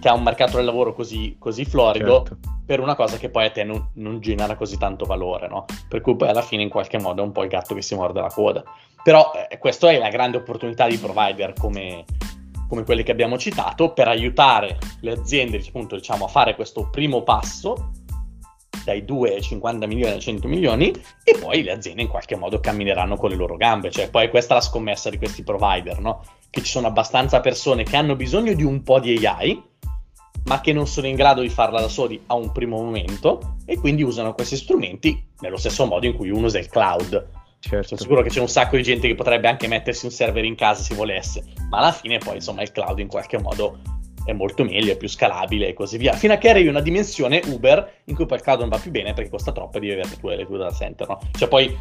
che 0.00 0.08
ha 0.08 0.14
un 0.14 0.22
mercato 0.22 0.56
del 0.56 0.64
lavoro 0.64 0.94
così, 0.94 1.36
così 1.38 1.64
florido 1.64 2.24
certo. 2.26 2.38
per 2.64 2.80
una 2.80 2.94
cosa 2.94 3.18
che 3.18 3.28
poi 3.28 3.44
a 3.44 3.50
te 3.50 3.64
non, 3.64 3.90
non 3.94 4.20
genera 4.20 4.56
così 4.56 4.78
tanto 4.78 5.04
valore 5.04 5.46
no? 5.46 5.66
per 5.88 6.00
cui 6.00 6.16
poi 6.16 6.28
alla 6.28 6.42
fine 6.42 6.62
in 6.62 6.70
qualche 6.70 6.98
modo 6.98 7.22
è 7.22 7.24
un 7.24 7.32
po' 7.32 7.42
il 7.42 7.50
gatto 7.50 7.74
che 7.74 7.82
si 7.82 7.94
morde 7.94 8.20
la 8.20 8.30
coda 8.30 8.64
però 9.02 9.30
eh, 9.48 9.58
questa 9.58 9.90
è 9.90 9.98
la 9.98 10.08
grande 10.08 10.38
opportunità 10.38 10.86
di 10.86 10.96
provider 10.96 11.52
come, 11.52 12.04
come 12.70 12.84
quelli 12.84 13.02
che 13.02 13.10
abbiamo 13.10 13.36
citato, 13.36 13.92
per 13.92 14.06
aiutare 14.06 14.78
le 15.00 15.10
aziende 15.10 15.58
appunto, 15.58 15.96
diciamo, 15.96 16.26
a 16.26 16.28
fare 16.28 16.54
questo 16.54 16.88
primo 16.88 17.24
passo 17.24 17.90
dai 18.84 19.04
2 19.04 19.34
ai 19.34 19.42
50 19.42 19.86
milioni 19.86 20.12
ai 20.14 20.20
100 20.20 20.46
milioni 20.46 20.92
e 21.24 21.36
poi 21.38 21.64
le 21.64 21.72
aziende 21.72 22.02
in 22.02 22.08
qualche 22.08 22.36
modo 22.36 22.60
cammineranno 22.60 23.16
con 23.16 23.28
le 23.28 23.34
loro 23.34 23.56
gambe, 23.56 23.90
cioè 23.90 24.08
poi 24.08 24.30
questa 24.30 24.54
è 24.54 24.56
la 24.58 24.62
scommessa 24.62 25.10
di 25.10 25.18
questi 25.18 25.42
provider, 25.42 25.98
no? 25.98 26.22
che 26.48 26.62
ci 26.62 26.70
sono 26.70 26.86
abbastanza 26.86 27.40
persone 27.40 27.82
che 27.82 27.96
hanno 27.96 28.14
bisogno 28.14 28.54
di 28.54 28.62
un 28.62 28.84
po' 28.84 29.00
di 29.00 29.26
AI, 29.26 29.60
ma 30.44 30.60
che 30.60 30.72
non 30.72 30.86
sono 30.86 31.08
in 31.08 31.16
grado 31.16 31.42
di 31.42 31.48
farla 31.48 31.80
da 31.80 31.88
soli 31.88 32.22
a 32.26 32.34
un 32.34 32.52
primo 32.52 32.80
momento 32.80 33.56
e 33.66 33.78
quindi 33.78 34.04
usano 34.04 34.32
questi 34.32 34.56
strumenti 34.56 35.20
nello 35.40 35.56
stesso 35.56 35.84
modo 35.86 36.06
in 36.06 36.14
cui 36.14 36.30
uno 36.30 36.46
usa 36.46 36.60
il 36.60 36.68
cloud. 36.68 37.28
Certo. 37.60 37.88
Sono 37.88 38.00
sicuro 38.00 38.22
che 38.22 38.30
c'è 38.30 38.40
un 38.40 38.48
sacco 38.48 38.76
di 38.76 38.82
gente 38.82 39.06
che 39.06 39.14
potrebbe 39.14 39.46
anche 39.46 39.68
mettersi 39.68 40.06
un 40.06 40.10
server 40.10 40.44
in 40.44 40.54
casa 40.54 40.82
se 40.82 40.94
volesse, 40.94 41.44
ma 41.68 41.78
alla 41.78 41.92
fine 41.92 42.18
poi 42.18 42.36
insomma 42.36 42.62
il 42.62 42.72
cloud 42.72 42.98
in 42.98 43.08
qualche 43.08 43.38
modo 43.38 43.78
è 44.24 44.32
molto 44.32 44.64
meglio, 44.64 44.92
è 44.92 44.96
più 44.96 45.08
scalabile 45.08 45.68
e 45.68 45.74
così 45.74 45.98
via. 45.98 46.12
Fino 46.14 46.32
a 46.32 46.36
che 46.36 46.48
arrivi 46.48 46.68
una 46.68 46.80
dimensione 46.80 47.42
Uber 47.46 48.00
in 48.04 48.14
cui 48.14 48.26
poi 48.26 48.38
il 48.38 48.42
cloud 48.42 48.60
non 48.60 48.68
va 48.70 48.78
più 48.78 48.90
bene 48.90 49.12
perché 49.12 49.30
costa 49.30 49.52
troppo 49.52 49.76
e 49.76 49.80
devi 49.80 49.92
avere 49.92 50.16
tue, 50.18 50.36
le 50.36 50.46
tue 50.46 50.58
data 50.58 50.74
center, 50.74 51.08
no? 51.08 51.20
Cioè 51.36 51.48
poi 51.48 51.76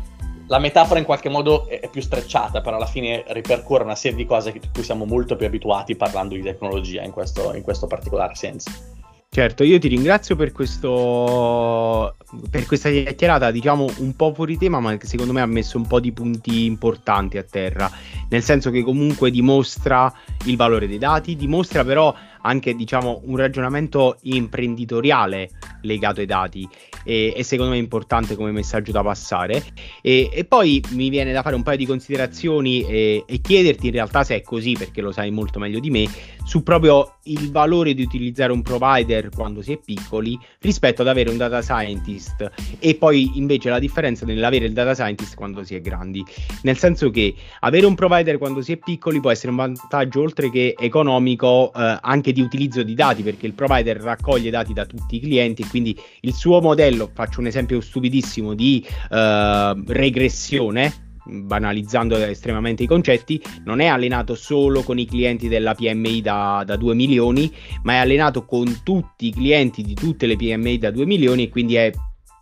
la 0.48 0.60
metafora 0.60 1.00
in 1.00 1.06
qualche 1.06 1.30
modo 1.30 1.68
è, 1.68 1.88
più 1.90 2.02
strecciata, 2.02 2.62
però 2.62 2.76
alla 2.76 2.88
fine 2.88 3.24
ripercorre 3.28 3.84
una 3.84 3.96
serie 3.96 4.18
di 4.18 4.26
cose 4.26 4.50
a 4.50 4.54
cui 4.74 4.84
siamo 4.84 5.06
molto 5.06 5.36
più 5.36 5.46
abituati 5.46 5.96
parlando 5.96 6.34
di 6.34 6.42
tecnologia 6.42 7.04
in 7.04 7.12
questo, 7.12 7.54
in 7.54 7.62
questo 7.62 7.86
particolare 7.86 8.34
senso. 8.36 8.89
Certo, 9.32 9.64
io 9.64 9.78
ti 9.78 9.88
ringrazio 9.88 10.36
per, 10.36 10.52
questo, 10.52 12.16
per 12.50 12.66
questa 12.66 12.90
chiacchierata, 12.90 13.52
diciamo 13.52 13.88
un 13.98 14.16
po' 14.16 14.34
fuori 14.34 14.58
tema, 14.58 14.80
ma 14.80 14.98
che 14.98 15.06
secondo 15.06 15.34
me 15.34 15.42
ha 15.42 15.46
messo 15.46 15.78
un 15.78 15.86
po' 15.86 16.00
di 16.00 16.12
punti 16.12 16.66
importanti 16.66 17.38
a 17.38 17.44
terra, 17.44 17.92
nel 18.30 18.42
senso 18.42 18.72
che 18.72 18.82
comunque 18.82 19.30
dimostra 19.30 20.12
il 20.46 20.56
valore 20.56 20.88
dei 20.88 20.98
dati, 20.98 21.36
dimostra 21.36 21.86
però 21.86 22.12
anche 22.42 22.74
diciamo 22.74 23.22
un 23.26 23.36
ragionamento 23.36 24.18
imprenditoriale 24.24 25.50
legato 25.82 26.22
ai 26.22 26.26
dati. 26.26 26.68
E, 27.04 27.32
e 27.36 27.44
secondo 27.44 27.72
me 27.72 27.78
è 27.78 27.82
importante 27.82 28.36
come 28.36 28.52
messaggio 28.52 28.92
da 28.92 29.04
passare. 29.04 29.64
E, 30.02 30.30
e, 30.34 30.44
poi 30.44 30.84
mi 30.92 31.10
viene 31.10 31.32
da 31.32 31.44
fare 31.44 31.56
un 31.56 31.64
paio 31.64 31.78
di 31.78 31.86
considerazioni 31.86 32.84
e, 32.84 33.24
e 33.28 33.42
chiederti 33.42 33.86
in 33.86 33.94
realtà 33.94 34.24
se 34.24 34.36
è 34.36 34.42
così 34.42 34.74
perché 34.74 35.02
lo 35.02 35.12
sai 35.12 35.30
molto 35.30 35.60
meglio 35.60 35.80
di 35.80 35.92
me 35.92 36.08
su 36.50 36.64
proprio 36.64 37.18
il 37.26 37.52
valore 37.52 37.94
di 37.94 38.02
utilizzare 38.02 38.52
un 38.52 38.64
provider 38.64 39.30
quando 39.30 39.62
si 39.62 39.74
è 39.74 39.78
piccoli 39.78 40.36
rispetto 40.62 41.04
ad 41.04 41.08
avere 41.08 41.30
un 41.30 41.38
data 41.38 41.62
scientist. 41.62 42.50
E 42.80 42.96
poi 42.96 43.34
invece 43.36 43.70
la 43.70 43.78
differenza 43.78 44.26
nell'avere 44.26 44.66
il 44.66 44.74
data 44.74 44.96
scientist 44.96 45.36
quando 45.36 45.64
si 45.64 45.76
è 45.76 45.80
grandi. 45.80 46.26
Nel 46.64 46.76
senso 46.76 47.12
che 47.12 47.36
avere 47.60 47.86
un 47.86 47.94
provider 47.94 48.40
quando 48.40 48.64
si 48.64 48.72
è 48.72 48.78
piccoli 48.78 49.20
può 49.20 49.30
essere 49.30 49.52
un 49.52 49.58
vantaggio 49.58 50.22
oltre 50.22 50.50
che 50.50 50.74
economico 50.76 51.72
eh, 51.72 52.00
anche 52.02 52.32
di 52.32 52.42
utilizzo 52.42 52.82
di 52.82 52.96
dati 52.96 53.22
perché 53.22 53.46
il 53.46 53.54
provider 53.54 53.98
raccoglie 53.98 54.50
dati 54.50 54.74
da 54.74 54.88
tutti 54.88 55.18
i 55.18 55.20
clienti 55.20 55.62
e 55.62 55.68
quindi 55.68 55.96
il 56.22 56.34
suo 56.34 56.62
modello 56.62 57.12
faccio 57.14 57.42
un 57.42 57.46
esempio 57.46 57.80
stupidissimo 57.80 58.56
di 58.56 58.84
eh, 59.12 59.84
regressione 59.86 61.09
banalizzando 61.30 62.18
estremamente 62.18 62.84
i 62.84 62.88
concetti, 62.88 63.42
non 63.66 63.80
è 63.80 63.86
allenato 63.86 64.36
solo 64.36 64.84
con 64.84 64.98
i 64.98 65.06
clienti 65.06 65.48
della 65.48 65.76
PMI 65.76 66.22
da, 66.22 66.64
da 66.66 66.76
2 66.76 66.96
milioni, 66.96 67.54
ma 67.84 67.94
è 67.94 67.98
allenato 67.98 68.46
con 68.46 68.82
tutti 68.84 69.28
i 69.28 69.32
clienti 69.32 69.82
di 69.82 69.94
tutte 69.94 70.26
le 70.26 70.36
PMI 70.36 70.78
da 70.78 70.92
2 70.92 71.06
milioni 71.06 71.44
e 71.44 71.50
quindi 71.50 71.76
è 71.76 71.92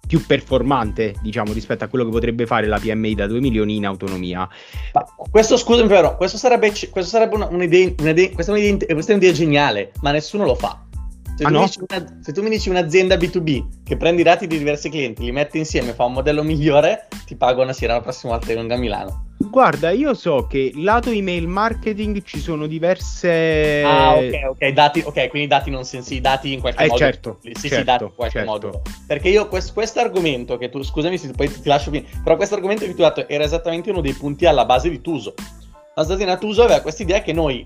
più 0.07 0.25
performante, 0.25 1.15
diciamo, 1.21 1.51
rispetto 1.51 1.83
a 1.83 1.87
quello 1.87 2.05
che 2.05 2.11
potrebbe 2.11 2.45
fare 2.45 2.65
la 2.65 2.79
PMI 2.79 3.13
da 3.13 3.27
2 3.27 3.39
milioni 3.41 3.75
in 3.75 3.85
autonomia. 3.85 4.47
Ma 4.93 5.05
questo, 5.29 5.57
scusami, 5.57 5.89
però, 5.89 6.15
questo 6.15 6.37
sarebbe, 6.37 6.69
questo 6.69 7.03
sarebbe 7.03 7.35
una, 7.35 7.47
un'idea, 7.47 7.91
un'idea, 7.99 8.29
questa, 8.31 8.53
è 8.53 8.57
un'idea, 8.57 8.93
questa 8.93 9.11
è 9.11 9.15
un'idea 9.15 9.33
geniale, 9.33 9.91
ma 10.01 10.11
nessuno 10.11 10.45
lo 10.45 10.55
fa. 10.55 10.86
Se, 11.37 11.43
ah, 11.43 11.49
tu 11.49 11.53
no? 11.53 11.59
una, 11.59 12.17
se, 12.19 12.33
tu 12.33 12.41
mi 12.41 12.49
dici 12.49 12.67
un'azienda 12.69 13.15
B2B 13.15 13.83
che 13.83 13.95
prende 13.95 14.21
i 14.21 14.23
dati 14.23 14.47
di 14.47 14.57
diversi 14.57 14.89
clienti, 14.89 15.23
li 15.23 15.31
mette 15.31 15.59
insieme, 15.59 15.93
fa 15.93 16.05
un 16.05 16.13
modello 16.13 16.41
migliore, 16.41 17.07
ti 17.27 17.35
pago 17.35 17.61
una 17.61 17.73
sera 17.73 17.93
la 17.93 18.01
prossima 18.01 18.31
volta 18.31 18.47
che 18.47 18.55
vengo 18.55 18.73
a 18.73 18.77
Milano. 18.77 19.25
Guarda, 19.37 19.91
io 19.91 20.15
so 20.15 20.47
che 20.47 20.71
lato 20.73 21.11
email 21.11 21.47
marketing 21.47 22.23
ci 22.23 22.39
sono 22.39 22.65
diverse. 22.65 23.83
Ah, 23.85 24.15
ok, 24.15 24.49
ok, 24.49 24.67
dati, 24.69 25.03
ok, 25.05 25.27
quindi 25.27 25.47
dati 25.47 25.69
non 25.69 25.83
sensibili, 25.85 26.21
dati 26.21 26.53
in 26.53 26.59
qualche 26.59 26.85
eh, 26.85 26.87
modo. 26.87 26.97
Certo, 26.97 27.37
sì, 27.43 27.53
certo, 27.53 27.75
sì, 27.75 27.83
dati 27.83 28.03
in 28.05 28.15
qualche 28.15 28.37
certo. 28.39 28.51
modo. 28.51 28.81
Perché 29.05 29.29
io 29.29 29.47
questo 29.47 29.99
argomento 29.99 30.57
che 30.57 30.69
tu, 30.69 30.81
scusami 30.81 31.19
se 31.19 31.29
poi 31.33 31.51
ti, 31.51 31.61
ti 31.61 31.67
lascio 31.67 31.91
finire, 31.91 32.09
però 32.23 32.35
questo 32.35 32.55
argomento 32.55 32.83
che 32.83 32.95
tu 32.95 33.03
hai 33.03 33.09
dato 33.09 33.27
era 33.27 33.43
esattamente 33.43 33.91
uno 33.91 34.01
dei 34.01 34.13
punti 34.13 34.47
alla 34.47 34.65
base 34.65 34.89
di 34.89 35.01
Tuso. 35.01 35.35
La 35.93 36.03
stazione 36.03 36.35
Tuso 36.39 36.63
aveva 36.63 36.81
questa 36.81 37.03
idea 37.03 37.21
che 37.21 37.31
noi 37.31 37.63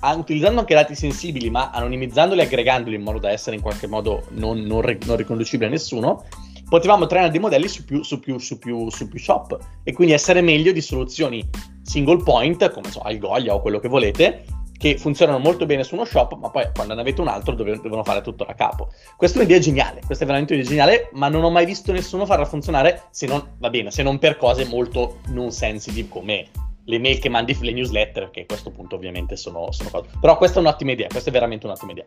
utilizzando 0.00 0.60
anche 0.60 0.74
dati 0.74 0.94
sensibili, 0.94 1.50
ma 1.50 1.70
anonimizzandoli 1.70 2.40
e 2.40 2.44
aggregandoli 2.44 2.96
in 2.96 3.02
modo 3.02 3.18
da 3.18 3.30
essere 3.30 3.56
in 3.56 3.62
qualche 3.62 3.86
modo 3.86 4.24
non, 4.30 4.60
non, 4.60 4.82
non 5.04 5.16
riconducibili 5.16 5.68
a 5.68 5.72
nessuno, 5.72 6.24
potevamo 6.68 7.06
trainare 7.06 7.32
dei 7.32 7.40
modelli 7.40 7.68
su 7.68 7.84
più, 7.84 8.02
su, 8.02 8.20
più, 8.20 8.38
su, 8.38 8.58
più, 8.58 8.90
su 8.90 9.08
più, 9.08 9.18
shop 9.18 9.58
e 9.82 9.92
quindi 9.92 10.14
essere 10.14 10.40
meglio 10.40 10.72
di 10.72 10.80
soluzioni 10.80 11.48
single 11.82 12.22
point, 12.22 12.70
come 12.70 12.90
so, 12.90 13.00
Algolia 13.00 13.54
o 13.54 13.60
quello 13.60 13.78
che 13.80 13.88
volete, 13.88 14.44
che 14.76 14.96
funzionano 14.96 15.38
molto 15.38 15.66
bene 15.66 15.82
su 15.82 15.94
uno 15.94 16.04
shop, 16.04 16.36
ma 16.36 16.50
poi 16.50 16.68
quando 16.72 16.94
ne 16.94 17.00
avete 17.00 17.20
un 17.20 17.28
altro 17.28 17.54
dove, 17.54 17.80
devono 17.80 18.04
fare 18.04 18.20
tutto 18.20 18.44
da 18.44 18.54
capo. 18.54 18.90
Questa 19.16 19.38
è 19.38 19.40
un'idea 19.42 19.58
geniale, 19.58 20.00
questa 20.06 20.24
è 20.24 20.26
veramente 20.26 20.54
un'idea 20.54 20.70
geniale, 20.70 21.10
ma 21.14 21.28
non 21.28 21.42
ho 21.42 21.50
mai 21.50 21.66
visto 21.66 21.90
nessuno 21.90 22.26
farla 22.26 22.44
funzionare 22.44 23.04
se 23.10 23.26
non, 23.26 23.56
va 23.58 23.70
bene, 23.70 23.90
se 23.90 24.02
non 24.02 24.18
per 24.18 24.36
cose 24.36 24.64
molto 24.66 25.18
non 25.28 25.50
sensitive 25.50 26.08
come 26.08 26.46
le 26.88 26.98
mail 26.98 27.18
che 27.18 27.28
mandi, 27.28 27.56
le 27.60 27.72
newsletter, 27.72 28.30
che 28.30 28.40
a 28.40 28.46
questo 28.46 28.70
punto 28.70 28.96
ovviamente 28.96 29.36
sono, 29.36 29.70
sono 29.72 29.90
cose. 29.90 30.08
Però 30.18 30.36
questa 30.38 30.58
è 30.58 30.60
un'ottima 30.60 30.92
idea, 30.92 31.06
questa 31.08 31.28
è 31.28 31.32
veramente 31.32 31.66
un'ottima 31.66 31.92
idea. 31.92 32.06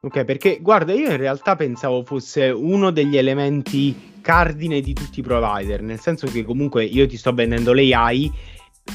Ok, 0.00 0.24
perché 0.24 0.58
guarda, 0.60 0.92
io 0.92 1.10
in 1.10 1.16
realtà 1.16 1.56
pensavo 1.56 2.04
fosse 2.04 2.48
uno 2.48 2.90
degli 2.90 3.16
elementi 3.16 4.10
cardine 4.20 4.80
di 4.80 4.92
tutti 4.92 5.20
i 5.20 5.22
provider, 5.22 5.82
nel 5.82 5.98
senso 5.98 6.26
che 6.28 6.44
comunque 6.44 6.84
io 6.84 7.06
ti 7.06 7.16
sto 7.16 7.32
vendendo 7.32 7.72
l'AI 7.72 8.30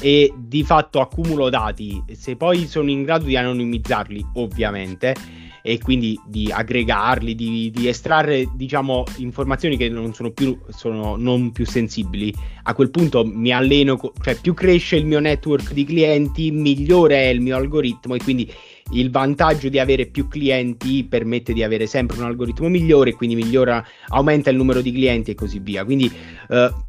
e 0.00 0.32
di 0.34 0.62
fatto 0.64 1.00
accumulo 1.00 1.50
dati, 1.50 2.02
se 2.12 2.36
poi 2.36 2.66
sono 2.66 2.90
in 2.90 3.04
grado 3.04 3.24
di 3.24 3.36
anonimizzarli, 3.36 4.26
ovviamente, 4.34 5.14
e 5.62 5.78
quindi 5.78 6.18
di 6.26 6.50
aggregarli, 6.50 7.34
di, 7.34 7.70
di, 7.70 7.88
estrarre 7.88 8.48
diciamo 8.54 9.04
informazioni 9.16 9.76
che 9.76 9.88
non 9.88 10.14
sono 10.14 10.30
più, 10.30 10.58
sono 10.68 11.16
non 11.16 11.52
più 11.52 11.66
sensibili. 11.66 12.34
A 12.64 12.74
quel 12.74 12.90
punto 12.90 13.24
mi 13.24 13.52
alleno, 13.52 13.98
cioè 14.20 14.38
più 14.40 14.54
cresce 14.54 14.96
il 14.96 15.06
mio 15.06 15.20
network 15.20 15.72
di 15.72 15.84
clienti, 15.84 16.50
migliore 16.50 17.22
è 17.22 17.26
il 17.28 17.40
mio 17.40 17.56
algoritmo 17.56 18.14
e 18.14 18.18
quindi 18.18 18.50
il 18.92 19.10
vantaggio 19.10 19.68
di 19.68 19.78
avere 19.78 20.06
più 20.06 20.28
clienti 20.28 21.04
permette 21.04 21.52
di 21.52 21.62
avere 21.62 21.86
sempre 21.86 22.18
un 22.18 22.24
algoritmo 22.24 22.68
migliore, 22.68 23.12
quindi 23.12 23.36
migliora, 23.36 23.84
aumenta 24.08 24.50
il 24.50 24.56
numero 24.56 24.80
di 24.80 24.92
clienti 24.92 25.32
e 25.32 25.34
così 25.34 25.58
via. 25.58 25.84
Quindi 25.84 26.10
uh, 26.48 26.86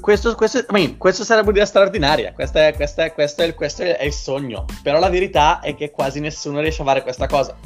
questo, 0.00 0.34
questo, 0.34 0.64
questo, 0.96 1.24
sarebbe 1.24 1.48
un'idea 1.48 1.66
straordinaria, 1.66 2.32
questo 2.32 2.58
è, 2.58 2.72
questo, 2.74 3.00
è, 3.00 3.12
questo, 3.12 3.42
è, 3.42 3.54
questo 3.54 3.82
è 3.82 4.04
il 4.04 4.12
sogno, 4.12 4.64
però 4.82 4.98
la 4.98 5.08
verità 5.08 5.60
è 5.60 5.74
che 5.74 5.90
quasi 5.90 6.20
nessuno 6.20 6.60
riesce 6.60 6.82
a 6.82 6.84
fare 6.84 7.02
questa 7.02 7.26
cosa 7.26 7.56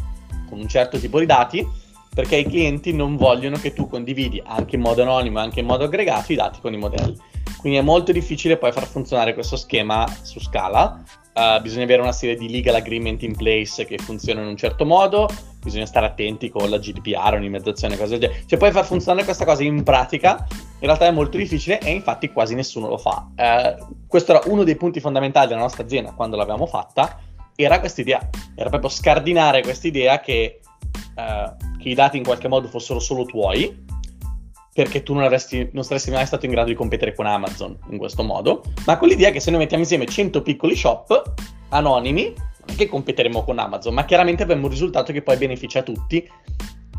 con 0.49 0.59
un 0.59 0.69
certo 0.69 0.99
tipo 0.99 1.19
di 1.19 1.27
dati 1.27 1.85
perché 2.17 2.37
i 2.37 2.47
clienti 2.47 2.95
non 2.95 3.17
vogliono 3.17 3.59
che 3.59 3.75
tu 3.75 3.89
condividi 3.89 4.43
anche 4.43 4.77
in 4.77 4.81
modo 4.81 5.03
anonimo 5.03 5.39
anche 5.39 5.61
in 5.61 5.67
modo 5.67 5.85
aggregato 5.85 6.33
i 6.33 6.37
dati 6.37 6.61
con 6.63 6.73
i 6.73 6.79
modelli. 6.79 7.15
Quindi 7.59 7.79
è 7.79 7.83
molto 7.83 8.11
difficile 8.11 8.57
poi 8.57 8.73
far 8.73 8.87
funzionare 8.87 9.35
questo 9.35 9.57
schema 9.57 10.07
su 10.23 10.41
scala. 10.41 11.03
Uh, 11.37 11.61
bisogna 11.61 11.85
avere 11.85 12.01
una 12.01 12.13
serie 12.13 12.35
di 12.35 12.49
legal 12.49 12.77
agreement 12.77 13.23
in 13.23 13.37
place 13.37 13.85
che 13.85 13.99
funzionano 13.99 14.47
in 14.47 14.53
un 14.53 14.57
certo 14.57 14.87
modo, 14.87 15.29
bisogna 15.63 15.85
stare 15.85 16.07
attenti 16.07 16.49
con 16.49 16.71
la 16.71 16.79
GDPR, 16.79 17.35
un'imitazione, 17.35 17.99
cose 17.99 18.17
del 18.17 18.21
genere. 18.31 18.45
Cioè, 18.47 18.59
poi 18.59 18.71
far 18.73 18.87
funzionare 18.87 19.23
questa 19.25 19.45
cosa 19.45 19.63
in 19.63 19.83
pratica 19.83 20.47
in 20.79 20.87
realtà 20.87 21.05
è 21.05 21.11
molto 21.11 21.37
difficile 21.37 21.79
e 21.81 21.91
infatti 21.91 22.33
quasi 22.33 22.55
nessuno 22.55 22.89
lo 22.89 22.97
fa. 22.97 23.29
Uh, 23.37 23.97
questo 24.07 24.33
era 24.33 24.41
uno 24.47 24.65
dei 24.65 24.77
punti 24.77 24.99
fondamentali 24.99 25.49
della 25.49 25.61
nostra 25.61 25.85
azienda 25.85 26.13
quando 26.13 26.37
l'abbiamo 26.37 26.65
fatta 26.65 27.21
era 27.55 27.81
questa 27.81 28.01
idea, 28.03 28.29
era 28.55 28.69
proprio 28.69 28.91
scardinare 28.91 29.63
questa 29.63 29.87
idea 29.87 30.21
che, 30.21 30.61
uh, 31.17 31.77
che, 31.79 31.89
i 31.89 31.95
dati 31.95 32.17
in 32.17 32.25
qualche 32.25 32.49
modo 32.49 32.69
fossero 32.69 32.99
solo 32.99 33.25
tuoi, 33.25 33.85
perché 34.77 35.03
tu 35.03 35.15
non, 35.15 35.23
avresti, 35.23 35.71
non 35.73 35.85
saresti 35.85 36.11
mai 36.11 36.27
stato 36.27 36.45
in 36.45 36.51
grado 36.51 36.69
di 36.69 36.75
competere 36.75 37.15
con 37.15 37.25
Amazon 37.25 37.79
in 37.89 37.97
questo 37.97 38.23
modo, 38.23 38.63
ma 38.85 38.99
con 38.99 39.09
l'idea 39.09 39.31
che 39.31 39.41
se 39.41 39.51
noi 39.51 39.61
mettiamo 39.61 39.83
insieme 39.83 40.05
100 40.05 40.43
piccoli 40.43 40.77
shop 40.77 41.33
anonimi, 41.71 42.25
non 42.35 42.67
è 42.69 42.75
che 42.77 42.87
competeremo 42.87 43.43
con 43.43 43.59
Amazon, 43.59 43.95
ma 43.95 44.05
chiaramente 44.05 44.43
avremo 44.43 44.65
un 44.65 44.71
risultato 44.71 45.15
che 45.15 45.23
poi 45.23 45.39
beneficia 45.39 45.83
tutti 45.83 46.29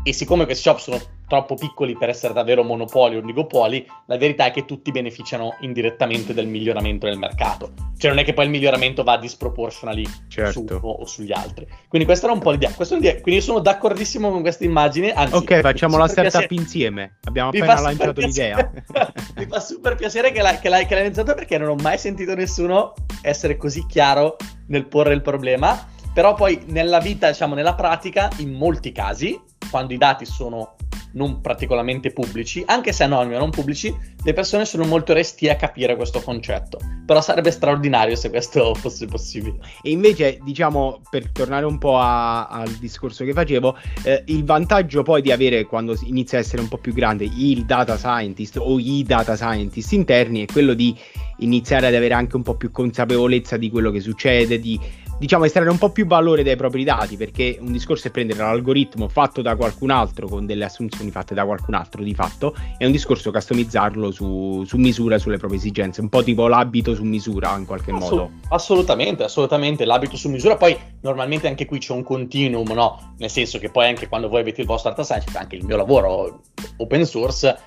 e 0.02 0.12
siccome 0.12 0.44
questi 0.44 0.62
shop 0.62 0.78
sono 0.78 1.00
troppo 1.28 1.54
piccoli 1.54 1.96
per 1.96 2.08
essere 2.08 2.32
davvero 2.32 2.64
monopoli 2.64 3.16
o 3.16 3.18
oligopoli, 3.18 3.86
la 4.06 4.16
verità 4.16 4.46
è 4.46 4.50
che 4.50 4.64
tutti 4.64 4.90
beneficiano 4.90 5.56
indirettamente 5.60 6.32
del 6.32 6.46
miglioramento 6.46 7.06
del 7.06 7.18
mercato. 7.18 7.72
Cioè 7.98 8.10
non 8.10 8.20
è 8.20 8.24
che 8.24 8.32
poi 8.32 8.46
il 8.46 8.50
miglioramento 8.50 9.02
va 9.02 9.18
disproportionally 9.18 10.06
certo. 10.28 10.52
su 10.52 10.66
uno 10.66 10.88
o 10.88 11.04
sugli 11.04 11.32
altri. 11.32 11.66
Quindi 11.88 12.06
questa 12.06 12.26
era 12.26 12.34
un 12.34 12.40
po' 12.40 12.52
l'idea. 12.52 12.72
Quindi 12.72 13.34
io 13.34 13.40
sono 13.40 13.58
d'accordissimo 13.58 14.30
con 14.30 14.40
questa 14.40 14.64
immagine. 14.64 15.12
Anzi, 15.12 15.34
ok, 15.34 15.60
facciamo 15.60 15.98
la 15.98 16.08
startup 16.08 16.38
piacere. 16.38 16.54
insieme. 16.54 17.18
Abbiamo 17.24 17.50
mi 17.52 17.60
appena 17.60 17.80
lanciato 17.80 18.20
l'idea. 18.20 18.70
mi 19.36 19.46
fa 19.46 19.60
super 19.60 19.96
piacere 19.96 20.32
che, 20.32 20.40
l'hai, 20.40 20.58
che, 20.58 20.70
l'hai, 20.70 20.86
che 20.86 20.94
l'hai 20.94 21.04
iniziato 21.04 21.34
perché 21.34 21.58
non 21.58 21.68
ho 21.68 21.74
mai 21.74 21.98
sentito 21.98 22.34
nessuno 22.34 22.94
essere 23.20 23.58
così 23.58 23.84
chiaro 23.86 24.36
nel 24.68 24.86
porre 24.86 25.12
il 25.12 25.22
problema. 25.22 25.96
Però 26.18 26.34
poi 26.34 26.62
nella 26.66 26.98
vita, 26.98 27.28
diciamo, 27.28 27.54
nella 27.54 27.76
pratica, 27.76 28.28
in 28.38 28.52
molti 28.52 28.90
casi, 28.90 29.40
quando 29.70 29.94
i 29.94 29.98
dati 29.98 30.26
sono 30.26 30.74
non 31.12 31.40
particolarmente 31.40 32.12
pubblici, 32.12 32.64
anche 32.66 32.92
se 32.92 33.04
anonimi 33.04 33.36
o 33.36 33.38
non 33.38 33.50
pubblici, 33.50 33.96
le 34.24 34.32
persone 34.32 34.64
sono 34.64 34.84
molto 34.84 35.12
resti 35.12 35.48
a 35.48 35.54
capire 35.54 35.94
questo 35.94 36.20
concetto. 36.20 36.80
Però 37.06 37.20
sarebbe 37.20 37.52
straordinario 37.52 38.16
se 38.16 38.30
questo 38.30 38.74
fosse 38.78 39.06
possibile. 39.06 39.58
E 39.80 39.92
invece, 39.92 40.40
diciamo, 40.42 41.02
per 41.08 41.30
tornare 41.30 41.66
un 41.66 41.78
po' 41.78 42.00
a, 42.00 42.48
al 42.48 42.70
discorso 42.80 43.24
che 43.24 43.32
facevo, 43.32 43.76
eh, 44.02 44.24
il 44.26 44.44
vantaggio 44.44 45.04
poi 45.04 45.22
di 45.22 45.30
avere 45.30 45.66
quando 45.66 45.96
inizia 46.02 46.38
a 46.38 46.40
essere 46.40 46.60
un 46.60 46.66
po' 46.66 46.78
più 46.78 46.92
grande 46.92 47.30
il 47.32 47.64
data 47.64 47.96
scientist 47.96 48.56
o 48.56 48.76
i 48.80 49.04
data 49.06 49.36
scientist 49.36 49.92
interni 49.92 50.42
è 50.42 50.52
quello 50.52 50.74
di 50.74 50.98
iniziare 51.38 51.86
ad 51.86 51.94
avere 51.94 52.14
anche 52.14 52.34
un 52.34 52.42
po' 52.42 52.56
più 52.56 52.72
consapevolezza 52.72 53.56
di 53.56 53.70
quello 53.70 53.92
che 53.92 54.00
succede, 54.00 54.58
di 54.58 55.06
diciamo 55.18 55.44
estrarre 55.44 55.70
un 55.70 55.78
po' 55.78 55.90
più 55.90 56.06
valore 56.06 56.42
dai 56.42 56.56
propri 56.56 56.84
dati 56.84 57.16
perché 57.16 57.58
un 57.60 57.72
discorso 57.72 58.08
è 58.08 58.10
prendere 58.10 58.38
l'algoritmo 58.38 59.08
fatto 59.08 59.42
da 59.42 59.56
qualcun 59.56 59.90
altro 59.90 60.28
con 60.28 60.46
delle 60.46 60.64
assunzioni 60.64 61.10
fatte 61.10 61.34
da 61.34 61.44
qualcun 61.44 61.74
altro 61.74 62.02
di 62.02 62.14
fatto 62.14 62.54
è 62.76 62.84
un 62.84 62.92
discorso 62.92 63.32
customizzarlo 63.32 64.12
su, 64.12 64.62
su 64.64 64.76
misura 64.76 65.18
sulle 65.18 65.36
proprie 65.36 65.58
esigenze 65.58 66.00
un 66.00 66.08
po' 66.08 66.22
tipo 66.22 66.46
l'abito 66.46 66.94
su 66.94 67.02
misura 67.02 67.56
in 67.56 67.66
qualche 67.66 67.90
Assolut- 67.90 68.30
modo 68.30 68.30
assolutamente 68.50 69.24
assolutamente 69.24 69.84
l'abito 69.84 70.16
su 70.16 70.28
misura 70.28 70.56
poi 70.56 70.76
normalmente 71.00 71.48
anche 71.48 71.66
qui 71.66 71.78
c'è 71.78 71.92
un 71.92 72.04
continuum 72.04 72.70
no 72.72 73.14
nel 73.18 73.30
senso 73.30 73.58
che 73.58 73.70
poi 73.70 73.88
anche 73.88 74.08
quando 74.08 74.28
voi 74.28 74.40
avete 74.40 74.60
il 74.60 74.66
vostro 74.66 74.90
data 74.90 75.02
science 75.02 75.36
anche 75.36 75.56
il 75.56 75.64
mio 75.64 75.76
lavoro 75.76 76.42
open 76.76 77.04
source 77.04 77.58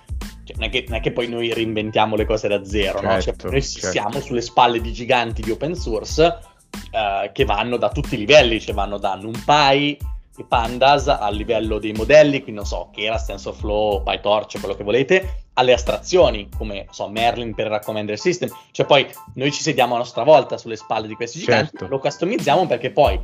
cioè, 0.44 0.56
non, 0.58 0.68
è 0.68 0.70
che, 0.70 0.86
non, 0.88 0.98
è 0.98 1.02
che, 1.02 1.12
poi 1.12 1.28
noi 1.28 1.54
reinventiamo 1.54 2.16
le 2.16 2.26
cose 2.26 2.48
da 2.48 2.64
zero, 2.66 3.00
certo, 3.00 3.06
no? 3.06 3.12
cioè, 3.12 3.22
certo, 3.22 3.50
noi 3.50 3.62
certo. 3.62 3.90
siamo 3.90 4.20
sulle 4.20 4.42
spalle 4.42 4.82
di 4.82 4.92
giganti 4.92 5.42
di 5.42 5.52
open 5.52 5.76
source 5.76 6.40
uh, 6.91 7.32
che 7.32 7.45
vanno 7.45 7.77
da 7.77 7.89
tutti 7.89 8.15
i 8.15 8.17
livelli, 8.17 8.60
cioè 8.60 8.73
vanno 8.73 8.97
da 8.97 9.15
NumPy 9.15 9.97
e 10.38 10.45
Pandas 10.47 11.08
al 11.08 11.36
livello 11.36 11.77
dei 11.77 11.91
modelli, 11.91 12.41
quindi 12.41 12.62
non 12.62 12.65
so, 12.65 12.89
che 12.93 13.04
era 13.04 13.21
TensorFlow, 13.21 14.04
PyTorch, 14.04 14.60
quello 14.60 14.75
che 14.75 14.84
volete, 14.84 15.43
alle 15.54 15.73
astrazioni, 15.73 16.49
come 16.56 16.88
so, 16.91 17.10
Merlin 17.10 17.54
per 17.54 17.65
il 17.65 17.73
Recommender 17.73 18.17
System, 18.17 18.49
cioè 18.71 18.86
poi 18.86 19.08
noi 19.36 19.51
ci 19.51 19.62
sediamo 19.62 19.95
a 19.95 19.97
nostra 19.97 20.23
volta 20.23 20.58
sulle 20.58 20.77
spalle 20.77 21.08
di 21.08 21.15
questi 21.15 21.39
giganti, 21.39 21.77
certo. 21.77 21.88
lo 21.88 21.99
customizziamo 21.99 22.65
perché 22.65 22.91
poi 22.91 23.19